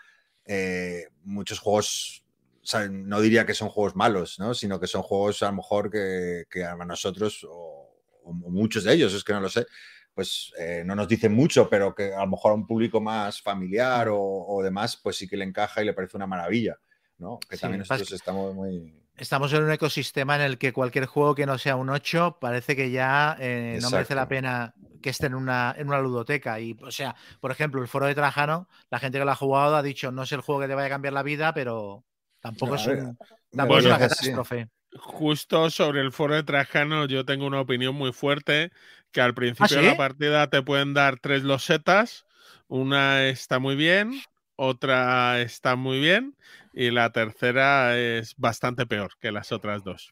[0.45, 2.22] eh, muchos juegos
[2.63, 4.53] o sea, no diría que son juegos malos, ¿no?
[4.53, 8.93] Sino que son juegos a lo mejor que, que a nosotros, o, o muchos de
[8.93, 9.67] ellos, es que no lo sé,
[10.13, 13.41] pues eh, no nos dicen mucho, pero que a lo mejor a un público más
[13.41, 16.77] familiar o, o demás, pues sí que le encaja y le parece una maravilla,
[17.17, 17.37] ¿no?
[17.49, 18.93] Que también nosotros estamos muy...
[19.15, 22.75] Estamos en un ecosistema en el que cualquier juego que no sea un 8 parece
[22.75, 24.73] que ya eh, no merece la pena
[25.03, 26.59] que esté en una, en una ludoteca.
[26.59, 29.75] Y, o sea, por ejemplo, el foro de Trajano, la gente que lo ha jugado
[29.75, 32.03] ha dicho, no es el juego que te vaya a cambiar la vida, pero
[32.43, 33.17] tampoco es, un-
[33.51, 33.99] tampoco una así.
[33.99, 34.67] catástrofe.
[34.95, 38.71] Justo sobre el foro de Trajano, yo tengo una opinión muy fuerte,
[39.11, 39.87] que al principio de ¿sí?
[39.89, 42.25] la partida te pueden dar tres losetas,
[42.67, 44.11] una está muy bien,
[44.55, 46.35] otra está muy bien
[46.73, 50.11] y la tercera es bastante peor que las otras dos.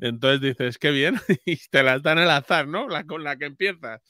[0.00, 1.14] Entonces dices, qué bien,
[1.44, 2.88] y te las dan al azar, ¿no?
[2.88, 4.00] La con la que empiezas.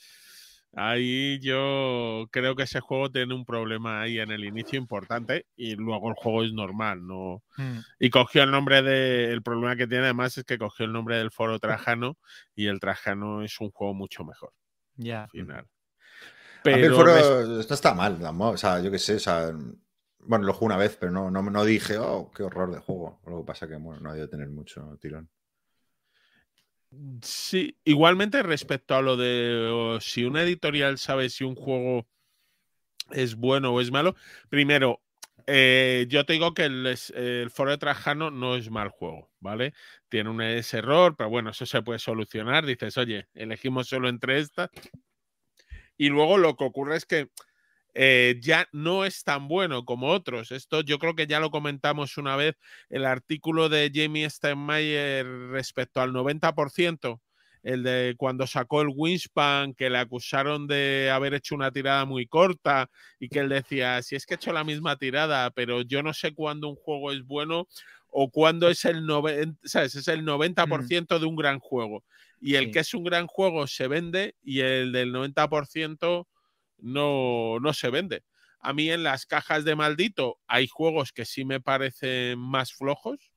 [0.77, 5.77] Ahí yo creo que ese juego tiene un problema ahí en el inicio importante y
[5.77, 7.79] luego el juego es normal, no, Mm.
[8.01, 9.33] y cogió el nombre de.
[9.33, 12.19] El problema que tiene además es que cogió el nombre del foro Trajano
[12.55, 14.53] y el Trajano es un juego mucho mejor.
[14.97, 15.29] Ya.
[15.29, 15.67] Final.
[16.65, 18.51] A mí el Pero foro, esto está mal, ¿no?
[18.51, 19.53] o sea, yo qué sé, o sea,
[20.21, 23.21] bueno, lo jugué una vez, pero no, no, no dije, oh, qué horror de juego.
[23.27, 25.29] Lo que pasa que, bueno, no ha de tener mucho tirón.
[27.23, 32.07] Sí, igualmente respecto a lo de si una editorial sabe si un juego
[33.11, 34.15] es bueno o es malo,
[34.49, 35.01] primero,
[35.47, 39.75] eh, yo te digo que el, foro de Trajano no es mal juego, ¿vale?
[40.09, 42.65] Tiene un error, pero bueno, eso se puede solucionar.
[42.65, 44.71] Dices, oye, elegimos solo entre estas.
[45.97, 47.29] Y luego lo que ocurre es que
[47.95, 50.51] eh, ya no es tan bueno como otros.
[50.53, 52.55] Esto yo creo que ya lo comentamos una vez,
[52.91, 57.21] el artículo de Jamie Steinmeier respecto al 90%,
[57.63, 62.27] el de cuando sacó el Wingspan, que le acusaron de haber hecho una tirada muy
[62.27, 66.03] corta y que él decía, si es que he hecho la misma tirada, pero yo
[66.03, 67.67] no sé cuándo un juego es bueno
[68.09, 69.95] o cuándo es el, noven- ¿sabes?
[69.95, 72.05] es el 90% de un gran juego.
[72.41, 72.71] Y el Sí.
[72.73, 76.29] que es un gran juego se vende y el del 90%
[76.79, 78.23] no, no se vende.
[78.61, 83.31] A mí en las cajas de maldito hay juegos que sí me parecen más flojos,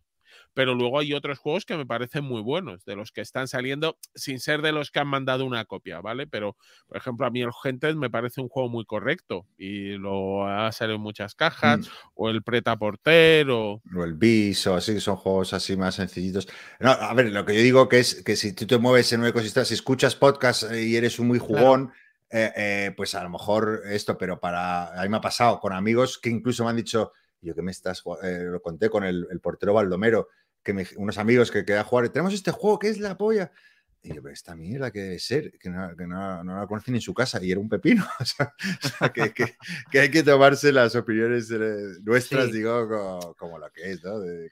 [0.53, 3.97] pero luego hay otros juegos que me parecen muy buenos, de los que están saliendo,
[4.15, 6.27] sin ser de los que han mandado una copia, ¿vale?
[6.27, 6.57] Pero,
[6.87, 10.71] por ejemplo, a mí el Gentes me parece un juego muy correcto y lo ha
[10.71, 11.91] salido en muchas cajas, Mm.
[12.15, 13.81] o el Preta Porter, o...
[13.95, 16.47] O el bis o así, son juegos así más sencillitos.
[16.79, 19.21] No, a ver, lo que yo digo que es que si tú te mueves en
[19.21, 21.91] un ecosistema, si escuchas podcast y eres un muy jugón,
[22.29, 24.99] eh, eh, pues a lo mejor esto, pero para.
[24.99, 27.71] A mí me ha pasado con amigos que incluso me han dicho, yo que me
[27.71, 30.27] estás, jugando?", eh, lo conté con el, el portero Baldomero,
[30.63, 33.51] que me- unos amigos que quedan a jugar, tenemos este juego que es la polla.
[34.03, 36.95] Y yo, pero esta mierda que debe ser, que no, que no, no la conocen
[36.95, 38.05] en su casa y era un pepino.
[38.21, 38.53] O sea,
[39.11, 39.55] que, que-
[39.91, 42.51] que hay que tomarse las opiniones eh, nuestras, Sí.
[42.53, 44.19] digo, co- como, lo que es, ¿no?
[44.19, 44.49] De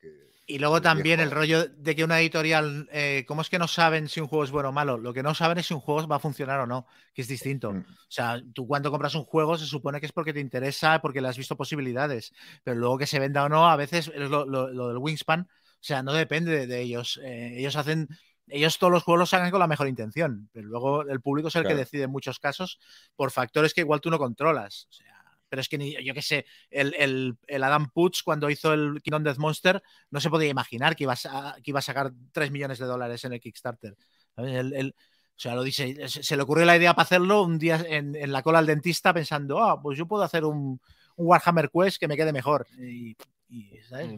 [0.48, 4.08] Y luego también el rollo de que una editorial, eh, ¿cómo es que no saben
[4.08, 4.98] si un juego es bueno o malo?
[5.00, 6.86] Lo que no saben es si un juego va a funcionar o no,
[7.16, 7.74] que es distinto.
[7.74, 7.80] Mm.
[7.80, 11.20] O sea, tú cuando compras un juego se supone que es porque te interesa, porque
[11.20, 12.32] le has visto posibilidades,
[12.64, 15.42] pero luego que se venda o no, a veces es lo, lo- lo del Wingspan,
[15.42, 15.48] o
[15.80, 17.20] sea, no depende de, de ellos.
[17.24, 18.08] Eh, ellos hacen,
[18.48, 21.56] ellos todos los juegos los sacan con la mejor intención, pero luego el público es
[21.56, 22.80] el que decide en muchos casos
[23.16, 24.88] por factores que igual tú no controlas.
[24.92, 25.15] O sea,
[25.50, 29.02] pero es que ni, yo qué sé, el, el- el Adam Putz cuando hizo el
[29.02, 29.82] Kingdom Death Monster
[30.12, 33.24] no se podía imaginar que iba a, que iba a sacar 3 millones de dólares
[33.26, 33.96] en el Kickstarter.
[34.38, 34.96] El-
[35.38, 38.32] o sea, lo dice, se, le ocurrió la idea para hacerlo un día en, en
[38.32, 40.80] la cola al dentista pensando, ah, pues yo puedo hacer un,
[41.18, 42.66] un Warhammer Quest que me quede mejor.
[42.80, 43.18] Y,
[43.50, 44.12] y, ¿sabes?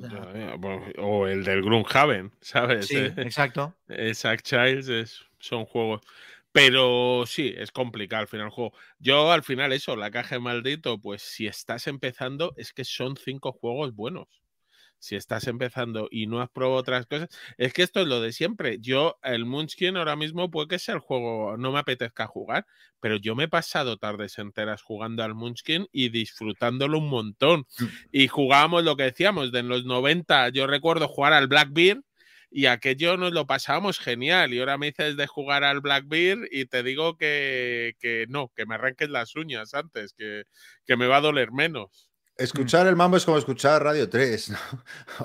[1.00, 2.88] O el del Gloomhaven, ¿sabes?
[2.88, 3.74] sí, Eh, exacto.
[3.88, 6.02] Exact Childs es- son juegos.
[6.58, 8.74] Pero sí, es complicado al final el juego.
[8.98, 13.16] Yo al final eso, la caja de maldito, pues si estás empezando, es que son
[13.16, 14.28] cinco juegos buenos.
[14.98, 17.30] Si estás empezando y no has probado otras cosas,
[17.60, 18.80] es que esto es lo de siempre.
[18.80, 22.66] Yo, el Munchkin ahora mismo puede que sea el juego, no me apetezca jugar,
[23.00, 27.68] pero yo me he pasado tardes enteras jugando al Munchkin y disfrutándolo un montón.
[28.12, 32.02] Y jugábamos lo que decíamos, de en los 90, yo recuerdo jugar al Blackbeard
[32.50, 34.54] y aquello nos lo pasábamos genial.
[34.54, 38.66] Y ahora me dices de jugar al Blackbeard y te digo que, que no, que
[38.66, 40.44] me arranques las uñas antes, que,
[40.86, 42.10] que me va a doler menos.
[42.38, 44.58] Escuchar el mambo es como escuchar Radio 3, ¿no?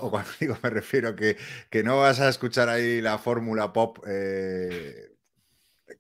[0.01, 1.37] O cuando digo me refiero que,
[1.71, 5.11] que no vas a escuchar ahí la fórmula pop eh,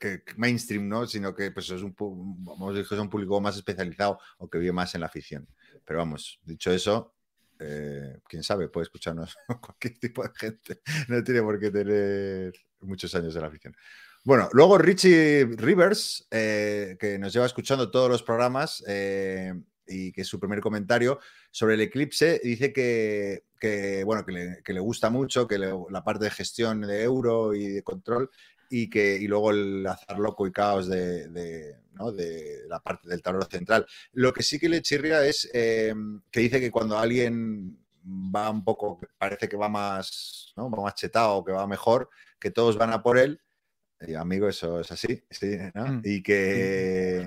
[0.01, 1.07] que, mainstream, ¿no?
[1.07, 4.95] Sino que pues, es un, vamos es un público más especializado o que vive más
[4.95, 5.47] en la afición.
[5.85, 7.15] Pero vamos, dicho eso,
[7.63, 10.81] eh, quién sabe, puede escucharnos cualquier tipo de gente.
[11.09, 13.75] No tiene por qué tener muchos años de la afición.
[14.25, 19.53] Bueno, luego Richie Rivers, eh, que nos lleva escuchando todos los programas eh,
[19.87, 21.19] y que es su primer comentario
[21.51, 26.83] sobre el eclipse, dice que, bueno, que le, gusta mucho, que la parte de gestión
[26.83, 28.31] de euro y de control
[28.75, 32.11] y que y luego el azar loco y caos de, de, ¿no?
[32.11, 33.87] de la parte del tablero central.
[34.13, 35.95] Lo que sí que le chirría es eh,
[36.31, 40.71] que dice que cuando alguien va un poco, parece que va más, ¿no?
[40.71, 42.09] va más chetado, que va mejor,
[42.41, 43.43] que todos van a por él.
[44.01, 45.87] Y, amigo, eso es así, sí, ¿no?
[45.87, 46.03] Mm.
[46.05, 47.27] Y que...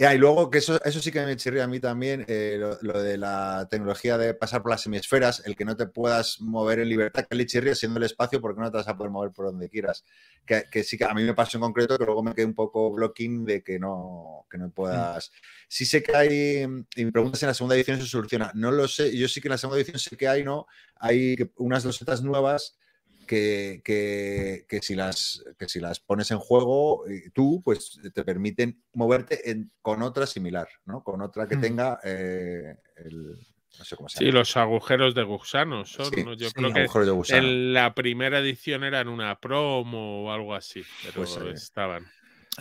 [0.00, 2.56] Y, ah, y luego que eso, eso sí que me chirría a mí también, eh,
[2.56, 6.40] lo, lo de la tecnología de pasar por las hemisferas, el que no te puedas
[6.40, 9.10] mover en libertad, que le chirría siendo el espacio porque no te vas a poder
[9.10, 10.04] mover por donde quieras.
[10.46, 12.54] Que, que sí que a mí me pasó en concreto, que luego me quedé un
[12.54, 15.32] poco blocking de que no, que no puedas...
[15.66, 16.62] Sí sé que hay,
[16.94, 18.52] y me preguntas si en la segunda edición se soluciona.
[18.54, 20.68] No lo sé, yo sí que en la segunda edición sé que hay, ¿no?
[21.00, 22.78] Hay unas losetas nuevas
[23.28, 28.24] que, que, que si las, que si las pones en juego, eh, tú, pues te
[28.24, 31.04] permiten moverte en- con otra similar, ¿no?
[31.04, 31.58] Con otra que Mm.
[31.58, 33.38] tenga eh, el...
[33.78, 34.32] No sé cómo se Sí, llama.
[34.32, 36.22] los agujeros de gusano son.
[36.22, 36.34] Sí, ¿no?
[36.34, 37.56] Yo sí, creo que agujeros de gusano.
[37.56, 42.12] en la primera edición eran una promo o algo así, pero Pues, eh, estaban.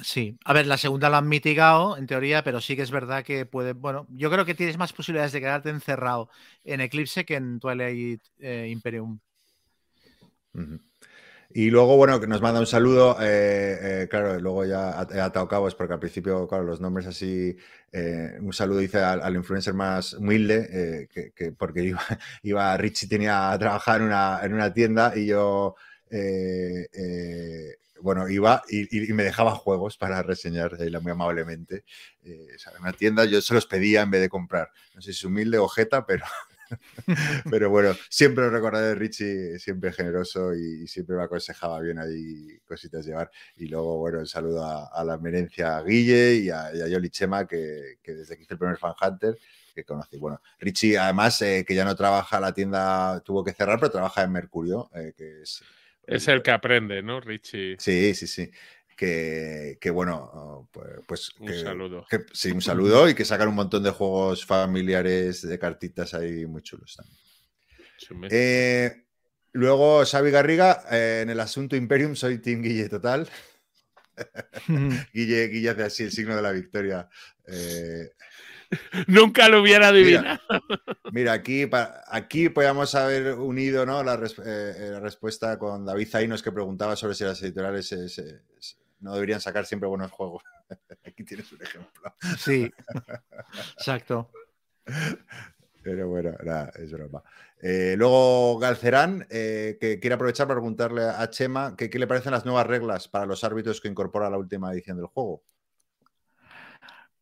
[0.04, 3.24] Sí, a ver, la segunda la han mitigado en teoría, pero sí que es verdad
[3.24, 6.30] que puede, bueno, yo creo que tienes más posibilidades de quedarte encerrado
[6.64, 9.20] en Eclipse que en Twilight eh, Imperium.
[11.54, 15.48] Y luego, bueno, que nos manda un saludo, eh, eh, claro, luego ya he atado
[15.48, 17.56] cabos porque al principio, claro, los nombres así,
[18.40, 22.02] un saludo dice al, influencer más humilde, que, porque iba,
[22.44, 25.76] iba, Richie tenía a trabajar en una, en una tienda y yo
[28.02, 31.84] bueno, iba y, me dejaba juegos para reseñar muy amablemente.
[32.24, 34.72] Eh, en una tienda yo se los pedía en vez de comprar.
[34.94, 36.26] No sé si es humilde o jeta, pero,
[37.50, 43.06] pero bueno, siempre lo recordaré Richie, siempre generoso y, siempre me aconsejaba bien ahí cositas
[43.06, 43.30] llevar.
[43.56, 48.36] Y luego, bueno, un saludo a, la merencia Guille y a, Yoli Chema, que, desde
[48.36, 49.38] que hice el primer Fan Hunter,
[49.74, 50.18] que conocí.
[50.18, 54.24] Bueno, Richie, además, eh, que ya no trabaja, la tienda tuvo que cerrar, pero trabaja
[54.24, 55.64] en Mercurio, eh, que es
[56.08, 57.76] es el que aprende, ¿no, Richie?
[57.80, 58.50] Sí, sí, sí.
[58.98, 62.06] Que, bueno, oh, pues, pues un saludo.
[62.34, 66.64] sí, un saludo y que sacan un montón de juegos familiares de cartitas ahí muy
[66.64, 68.32] chulos también.
[68.32, 69.06] Eh,
[69.54, 73.30] luego, Xavi Garriga, eh, en el asunto Imperium soy Team Guille total.
[75.14, 77.08] Guille, Guille hace así el signo de la victoria.
[77.46, 78.10] Eh,
[79.08, 80.40] Nunca lo hubiera adivinado.
[81.12, 81.70] Mira, aquí,
[82.08, 84.04] aquí podíamos haber unido ¿no?
[84.04, 87.94] la, eh, respuesta con David Zainos que preguntaba sobre si las editoriales
[89.00, 90.44] no deberían sacar siempre buenos juegos.
[91.06, 92.14] aquí tienes un ejemplo.
[92.38, 92.72] Sí,
[93.78, 94.30] exacto.
[95.84, 96.32] Pero bueno,
[96.76, 97.24] es broma.
[97.62, 102.46] Eh, luego Galcerán, eh, que quiere aprovechar para preguntarle a Chema qué le parecen las
[102.46, 105.44] nuevas reglas para los árbitros que incorpora la última edición del juego.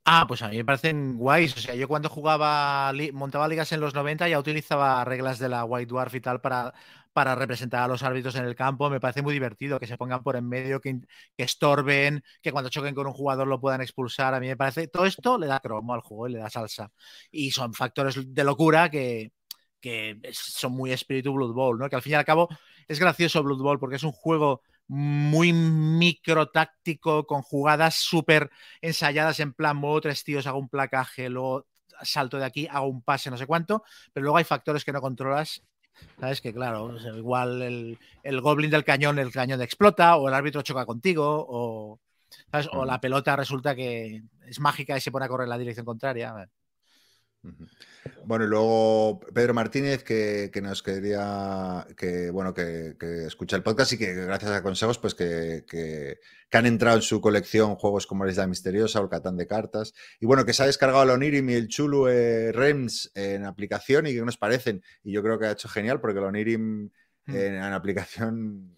[0.07, 1.57] Ah, pues a mí me parecen guays.
[1.57, 5.65] O sea, yo cuando jugaba, montaba ligas en los 90 ya utilizaba reglas de la
[5.65, 6.75] White Dwarf y tal para,
[7.15, 8.89] para representar a los árbitros en el campo.
[8.89, 10.99] Me parece muy divertido que se pongan por en medio, que,
[11.37, 14.33] estorben, que cuando choquen con un jugador lo puedan expulsar.
[14.33, 16.91] A mí me parece, todo esto le da cromo al juego y le da salsa.
[17.31, 19.31] Y son factores de locura que,
[20.33, 21.89] son muy espíritu Blood Bowl, ¿no?
[21.89, 22.49] Que al fin y al cabo
[22.85, 28.49] es gracioso Blood Bowl porque es un juego muy micro táctico, con jugadas súper
[28.81, 31.65] ensayadas en plan, modo tres tíos, hago un placaje, luego
[32.03, 34.99] salto de aquí, hago un pase, no sé cuánto, pero luego hay factores que no
[34.99, 35.63] controlas.
[36.19, 36.41] ¿Sabes?
[36.41, 37.61] Que claro, igual
[38.23, 41.99] el, goblin del cañón, el cañón explota, o el árbitro choca contigo, o,
[42.71, 45.85] o la pelota resulta que es mágica y se pone a correr en la dirección
[45.85, 46.49] contraria.
[48.25, 52.95] Bueno, y luego Pedro Martínez, que, nos quería que, bueno, que,
[53.25, 56.19] escucha el podcast y que gracias a consejos, pues que,
[56.51, 59.93] han entrado en su colección juegos como la Isla Misteriosa o el Catán de Cartas.
[60.19, 64.07] Y bueno, que se ha descargado el Onirim y el Chulu eh, Rems en aplicación
[64.07, 64.81] y que nos parecen.
[65.03, 66.91] Y yo creo que ha hecho genial porque el Onirim
[67.25, 67.35] mm.
[67.35, 68.75] en aplicación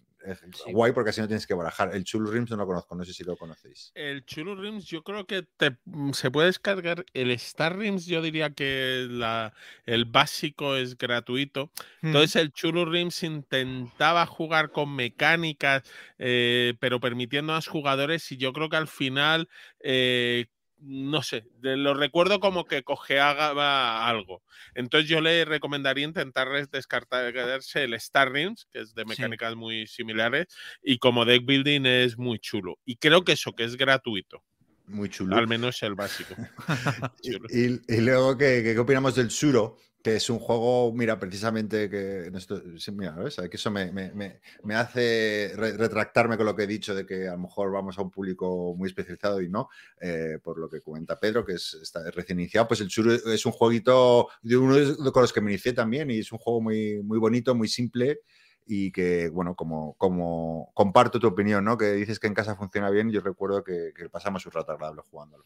[0.72, 1.94] guay porque así no tienes que barajar.
[1.94, 3.92] El Chulu Rims no lo conozco, no sé si lo conocéis.
[3.94, 5.46] El Chulu Rims yo creo que
[5.84, 7.04] mm, se puede descargar.
[7.14, 9.52] El Star Rims yo diría que la,
[9.86, 11.70] el básico es gratuito.
[12.02, 15.82] Entonces el Chulu Rims intentaba jugar con mecánicas,
[16.18, 19.48] eh, pero permitiendo a los jugadores y yo creo que al final...
[19.80, 20.46] Eh,
[20.80, 24.42] no sé, lo recuerdo como que cojeaba algo.
[24.74, 30.46] Entonces yo le recomendaría intentar descartarse el Star Rings, que es de mecánicas muy similares,
[30.82, 32.78] y como deck building es muy chulo.
[32.84, 34.42] Y creo que eso, que es gratuito.
[34.86, 35.36] Muy chulo.
[35.36, 36.34] Al menos el básico.
[37.50, 39.76] y, luego, ¿qué, ¿qué, opinamos del Suro?
[40.08, 42.62] Que es un juego, mira, precisamente que, esto,
[42.92, 43.14] mira,
[43.50, 47.32] que eso me, me, me hace retractarme con lo que he dicho de que a
[47.32, 49.68] lo mejor vamos a un público muy especializado y no,
[50.00, 53.44] eh, por lo que comenta Pedro, que es, está recién iniciado, pues el Churu es
[53.44, 57.02] un jueguito de uno con los que me inicié también y es un juego muy,
[57.02, 58.20] muy bonito, muy simple
[58.66, 61.76] y que, bueno, como, como comparto tu opinión, ¿no?
[61.76, 65.44] Que dices que en casa funciona bien, yo recuerdo que, pasamos un rato agradable jugándolo.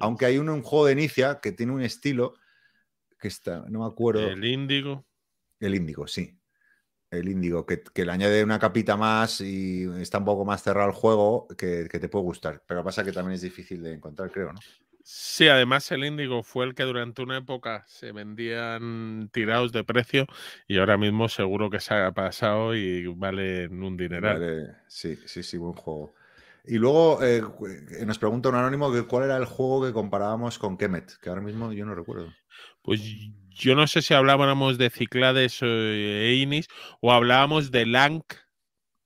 [0.00, 2.34] Aunque hay un, un juego de inicia que tiene un estilo
[3.18, 4.28] que está, no me acuerdo.
[4.28, 5.04] El índigo.
[5.60, 6.38] El índigo, sí.
[7.10, 10.94] El índigo, que, le añade una capita más y está un poco más cerrado el
[10.94, 12.62] juego, que, te puede gustar.
[12.66, 14.60] Pero pasa que también es difícil de encontrar, creo, ¿no?
[15.02, 20.26] Sí, además el índigo fue el que durante una época se vendían tirados de precio
[20.66, 24.76] y ahora mismo seguro que se ha pasado y vale un dineral.
[24.86, 26.14] sí, sí, sí, buen juego.
[26.68, 27.42] Y luego eh,
[28.04, 31.40] nos pregunta un anónimo que cuál era el juego que comparábamos con Kemet, que ahora
[31.40, 32.30] mismo yo no recuerdo.
[32.82, 33.00] Pues
[33.48, 36.68] yo no sé si hablábamos de Ciclades o Einis
[37.00, 38.34] o hablábamos de Lank,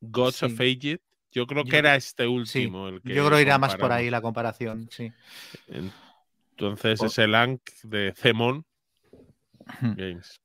[0.00, 0.98] Gods of Ages.
[1.30, 2.88] Yo creo que era este último.
[2.88, 5.12] El que yo creo que irá más por ahí la comparación, sí.
[6.50, 8.66] Entonces es el Lank de Zemon
[9.80, 10.42] Games.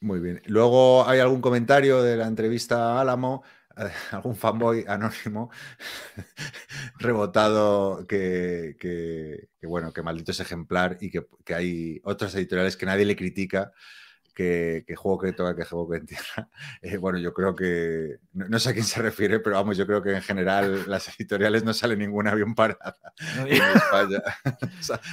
[0.00, 0.42] Muy bien.
[0.46, 3.44] Luego hay algún comentario de la entrevista a Álamo
[4.12, 5.50] algún fanboy anónimo
[6.98, 13.04] rebotado que, bueno, que maldito es ejemplar y que, que, hay otras editoriales que nadie
[13.04, 13.72] le critica
[14.36, 16.48] que, juego que toca, que juego que entierra.
[16.82, 20.02] Eh, bueno, yo creo que, no, sé a quién se refiere, pero vamos, yo creo
[20.02, 22.96] que en general las editoriales no sale ninguna bien parada
[23.38, 24.22] en España.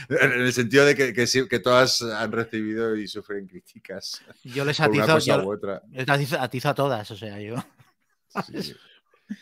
[0.10, 4.22] en el sentido de que, que, todas han recibido y sufren críticas.
[4.44, 5.58] Yo les atizo, yo,
[5.90, 7.56] les atizo, a todas, o sea, yo.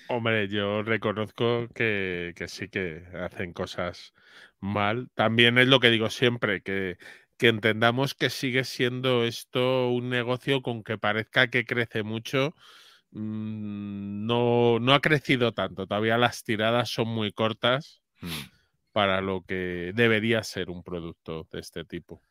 [0.07, 4.13] Hombre, yo reconozco que, que, sí que hacen cosas
[4.59, 5.09] mal.
[5.15, 6.97] También es lo que digo siempre, que
[7.41, 12.53] que entendamos que sigue siendo esto un negocio con que parezca que crece mucho.
[13.09, 15.87] Mm, no, no, ha crecido tanto.
[15.87, 18.27] Todavía las tiradas son muy cortas mm.
[18.91, 22.21] para lo que debería ser un producto de este tipo.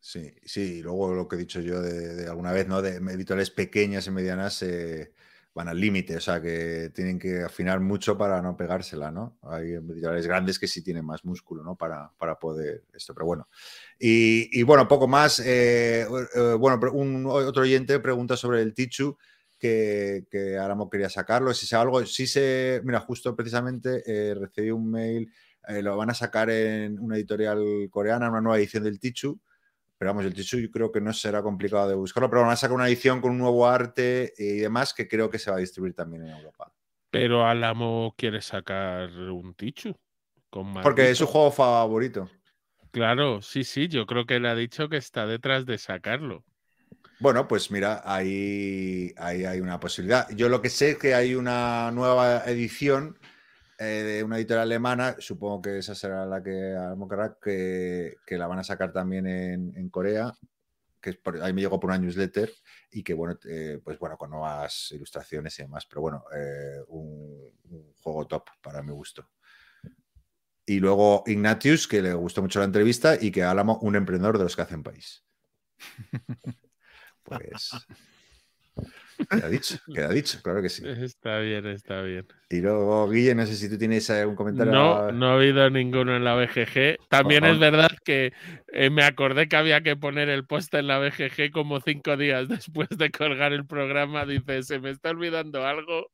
[0.00, 2.80] Sí, sí, luego lo que he dicho yo de, alguna vez, ¿no?
[2.80, 5.12] De editoriales pequeñas y medianas eh,
[5.54, 9.38] van al límite, o sea que tienen que afinar mucho para no pegársela, ¿no?
[9.42, 11.76] Hay editoriales grandes que sí tienen más músculo, ¿no?
[11.76, 13.48] Para, para poder esto, pero bueno.
[13.98, 15.38] Y, bueno, poco más.
[15.38, 19.16] Eh, eh, bueno, un, otro oyente pregunta sobre el Tichu,
[19.56, 24.72] que, que Aramo quería sacarlo, si se algo, si se, mira, justo precisamente eh, recibí
[24.72, 25.32] un mail,
[25.82, 29.40] lo van a sacar en una editorial coreana, una nueva edición del Tichu,
[29.98, 32.56] pero vamos, el Tichu yo creo que no será complicado de buscarlo, pero van a
[32.56, 35.60] sacar una edición con un nuevo arte y demás que creo que se va a
[35.60, 36.72] distribuir también en Europa.
[37.10, 39.94] Pero Alamo quiere sacar un Tichu.
[40.82, 42.30] Porque es su juego favorito.
[42.92, 46.44] Claro, sí, sí, yo creo que él ha dicho que está detrás de sacarlo.
[47.18, 50.28] Bueno, pues mira, ahí, ahí hay una posibilidad.
[50.30, 53.18] Yo lo que sé es que hay una nueva edición
[53.78, 56.76] eh, de una editorial alemana, supongo que esa será la que
[57.42, 60.32] que, que la van a sacar también en, Corea,
[61.00, 62.52] que ahí me llegó por una newsletter
[62.92, 67.52] y que bueno, eh, pues bueno, con nuevas ilustraciones y demás, pero bueno, eh, un,
[68.00, 69.28] juego top para mi gusto.
[70.66, 74.44] Y luego Ignatius, que le gustó mucho la entrevista y que Álamo, un emprendedor de
[74.44, 75.24] los que hacen país.
[77.24, 77.70] Pues
[79.30, 80.82] Queda dicho, queda dicho, claro que sí.
[81.02, 82.26] Está bien, está bien.
[82.50, 84.72] Y luego, Guille, no sé si tú tienes algún comentario.
[84.72, 86.98] No, no ha habido ninguno en la BGG.
[87.08, 88.32] También es verdad que
[88.72, 92.48] eh, me acordé que había que poner el post en la BGG como cinco días
[92.48, 94.24] después de colgar el programa.
[94.26, 96.10] Dice, se me está olvidando algo.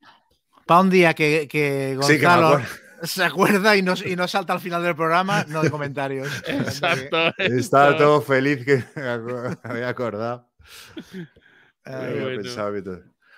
[0.65, 2.61] Para un día que, Gonzalo
[3.03, 6.27] se acuerda y no, y no salta al final del programa, no de comentarios.
[6.47, 7.33] Exacto.
[7.37, 10.49] Estaba todo feliz que me había acordado.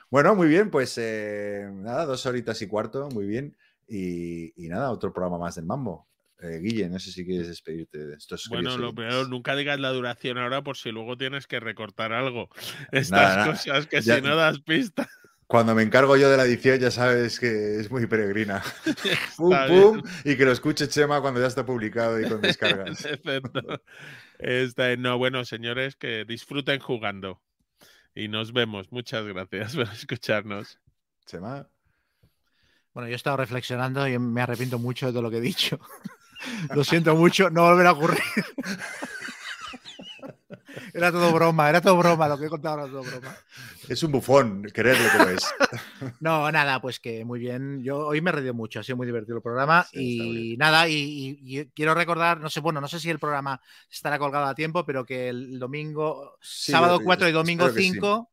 [0.09, 0.35] Bueno.
[0.35, 3.57] muy bien, pues eh, nada, dos horitas y cuarto, muy bien.
[3.87, 6.07] Y, nada, otro programa más del Mambo.
[6.41, 8.47] Eh, Guille, no sé si quieres despedirte de estos.
[8.49, 12.49] Bueno, lo peor, nunca digas la duración ahora por si luego tienes que recortar algo.
[12.91, 15.07] Estas cosas que si no das pista.
[15.47, 18.63] Cuando me encargo yo de la edición, ya sabes que es muy peregrina.
[19.37, 23.07] pum, pum, y que lo escuche Chema cuando ya está publicado y con descargas.
[24.97, 27.41] no, bueno, señores, que disfruten jugando
[28.15, 28.91] y nos vemos.
[28.91, 30.79] Muchas gracias por escucharnos.
[31.25, 31.67] Chema.
[32.93, 35.79] Bueno, yo he estado reflexionando y me arrepiento mucho de todo lo que he dicho.
[36.75, 38.21] lo siento mucho, no volverá a ocurrir.
[40.93, 43.35] Era todo broma, era todo broma, lo que he contado era todo broma.
[43.87, 45.43] Es un bufón, quererlo como es.
[46.19, 47.83] No, nada, pues que muy bien.
[47.83, 49.85] Yo hoy me he reído mucho, ha sido muy divertido el programa.
[49.93, 54.45] y nada, y, quiero recordar, no sé, bueno, no sé si el programa estará colgado
[54.45, 58.32] a tiempo, pero que el domingo, sábado 4 y domingo 5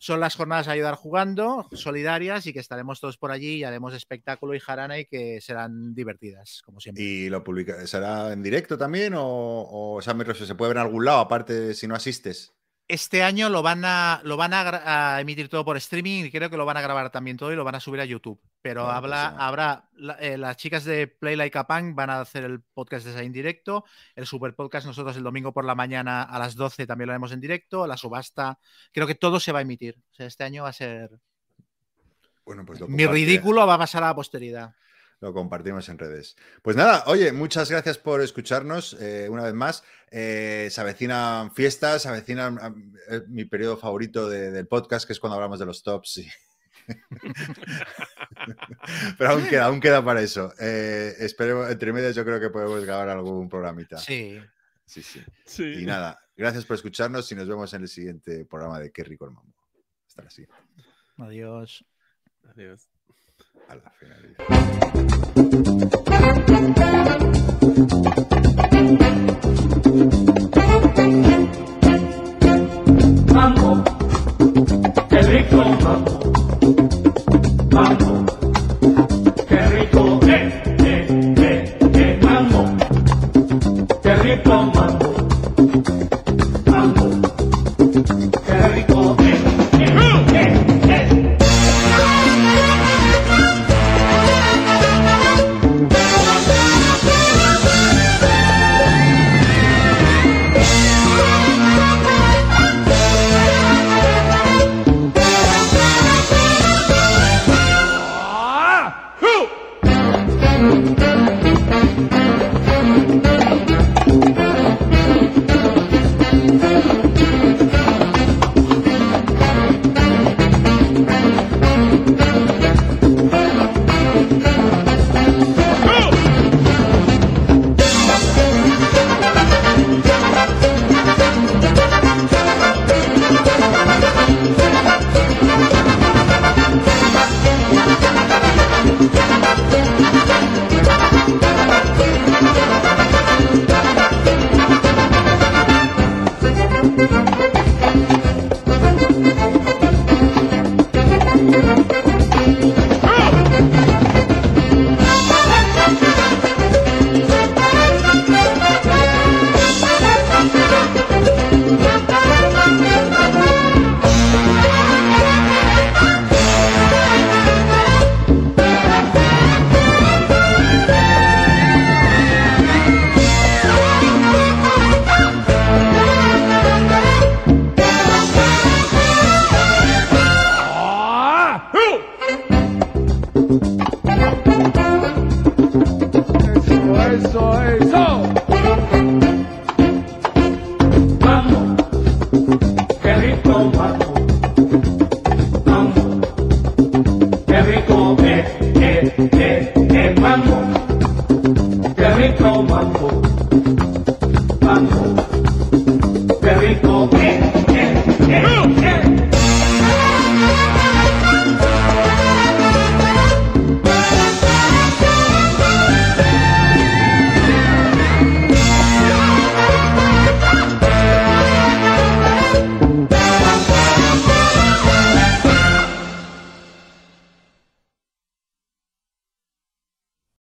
[0.00, 3.92] son las jornadas a ayudar jugando, solidarias, y que estaremos todos por allí y haremos
[3.92, 7.04] espectáculo y jarana y que serán divertidas, como siempre.
[7.04, 9.12] ¿Y lo publica será en directo también?
[9.14, 12.54] ¿O, o sea, se puede ver en algún lado, aparte si no asistes?
[12.90, 16.56] Este año lo van a lo van a, emitir todo por streaming y creo que
[16.56, 18.40] lo van a grabar también todo y lo van a subir a YouTube.
[18.60, 19.88] Pero pues habla, habrá
[20.18, 23.32] eh, las chicas de Play Like a Punk van a hacer el podcast de en
[23.32, 23.84] directo,
[24.16, 27.30] el super podcast nosotros el domingo por la mañana a las 12 también lo haremos
[27.30, 28.58] en directo, la subasta,
[28.92, 29.96] creo que todo se va a emitir.
[30.10, 31.20] O sea, este año va a ser
[32.44, 34.74] bueno, pues Mi ridículo va a pasar a la posteridad
[35.20, 36.36] lo compartimos en redes.
[36.62, 39.84] Pues nada, oye, muchas gracias por escucharnos eh, una vez más.
[40.10, 42.74] Eh, se avecinan fiestas, se avecina
[43.08, 46.22] eh, mi periodo favorito del podcast, que es cuando hablamos de los tops.
[49.18, 50.52] Pero aún queda, aún queda para eso.
[50.58, 53.98] esperemos, entre medias yo creo que podemos grabar algún programita.
[53.98, 54.40] Sí.
[54.86, 55.02] Sí,
[55.44, 55.64] sí.
[55.64, 59.26] Y nada, gracias por escucharnos y nos vemos en el siguiente programa de Qué rico
[59.26, 59.54] el mambo.
[60.08, 60.56] Hasta la siguiente.
[61.18, 61.84] Adiós.
[62.48, 62.89] Adiós
[63.70, 65.50] a la finalidad.
[73.32, 73.84] Mambo,
[75.10, 76.18] rico mambo,
[77.70, 78.29] mambo.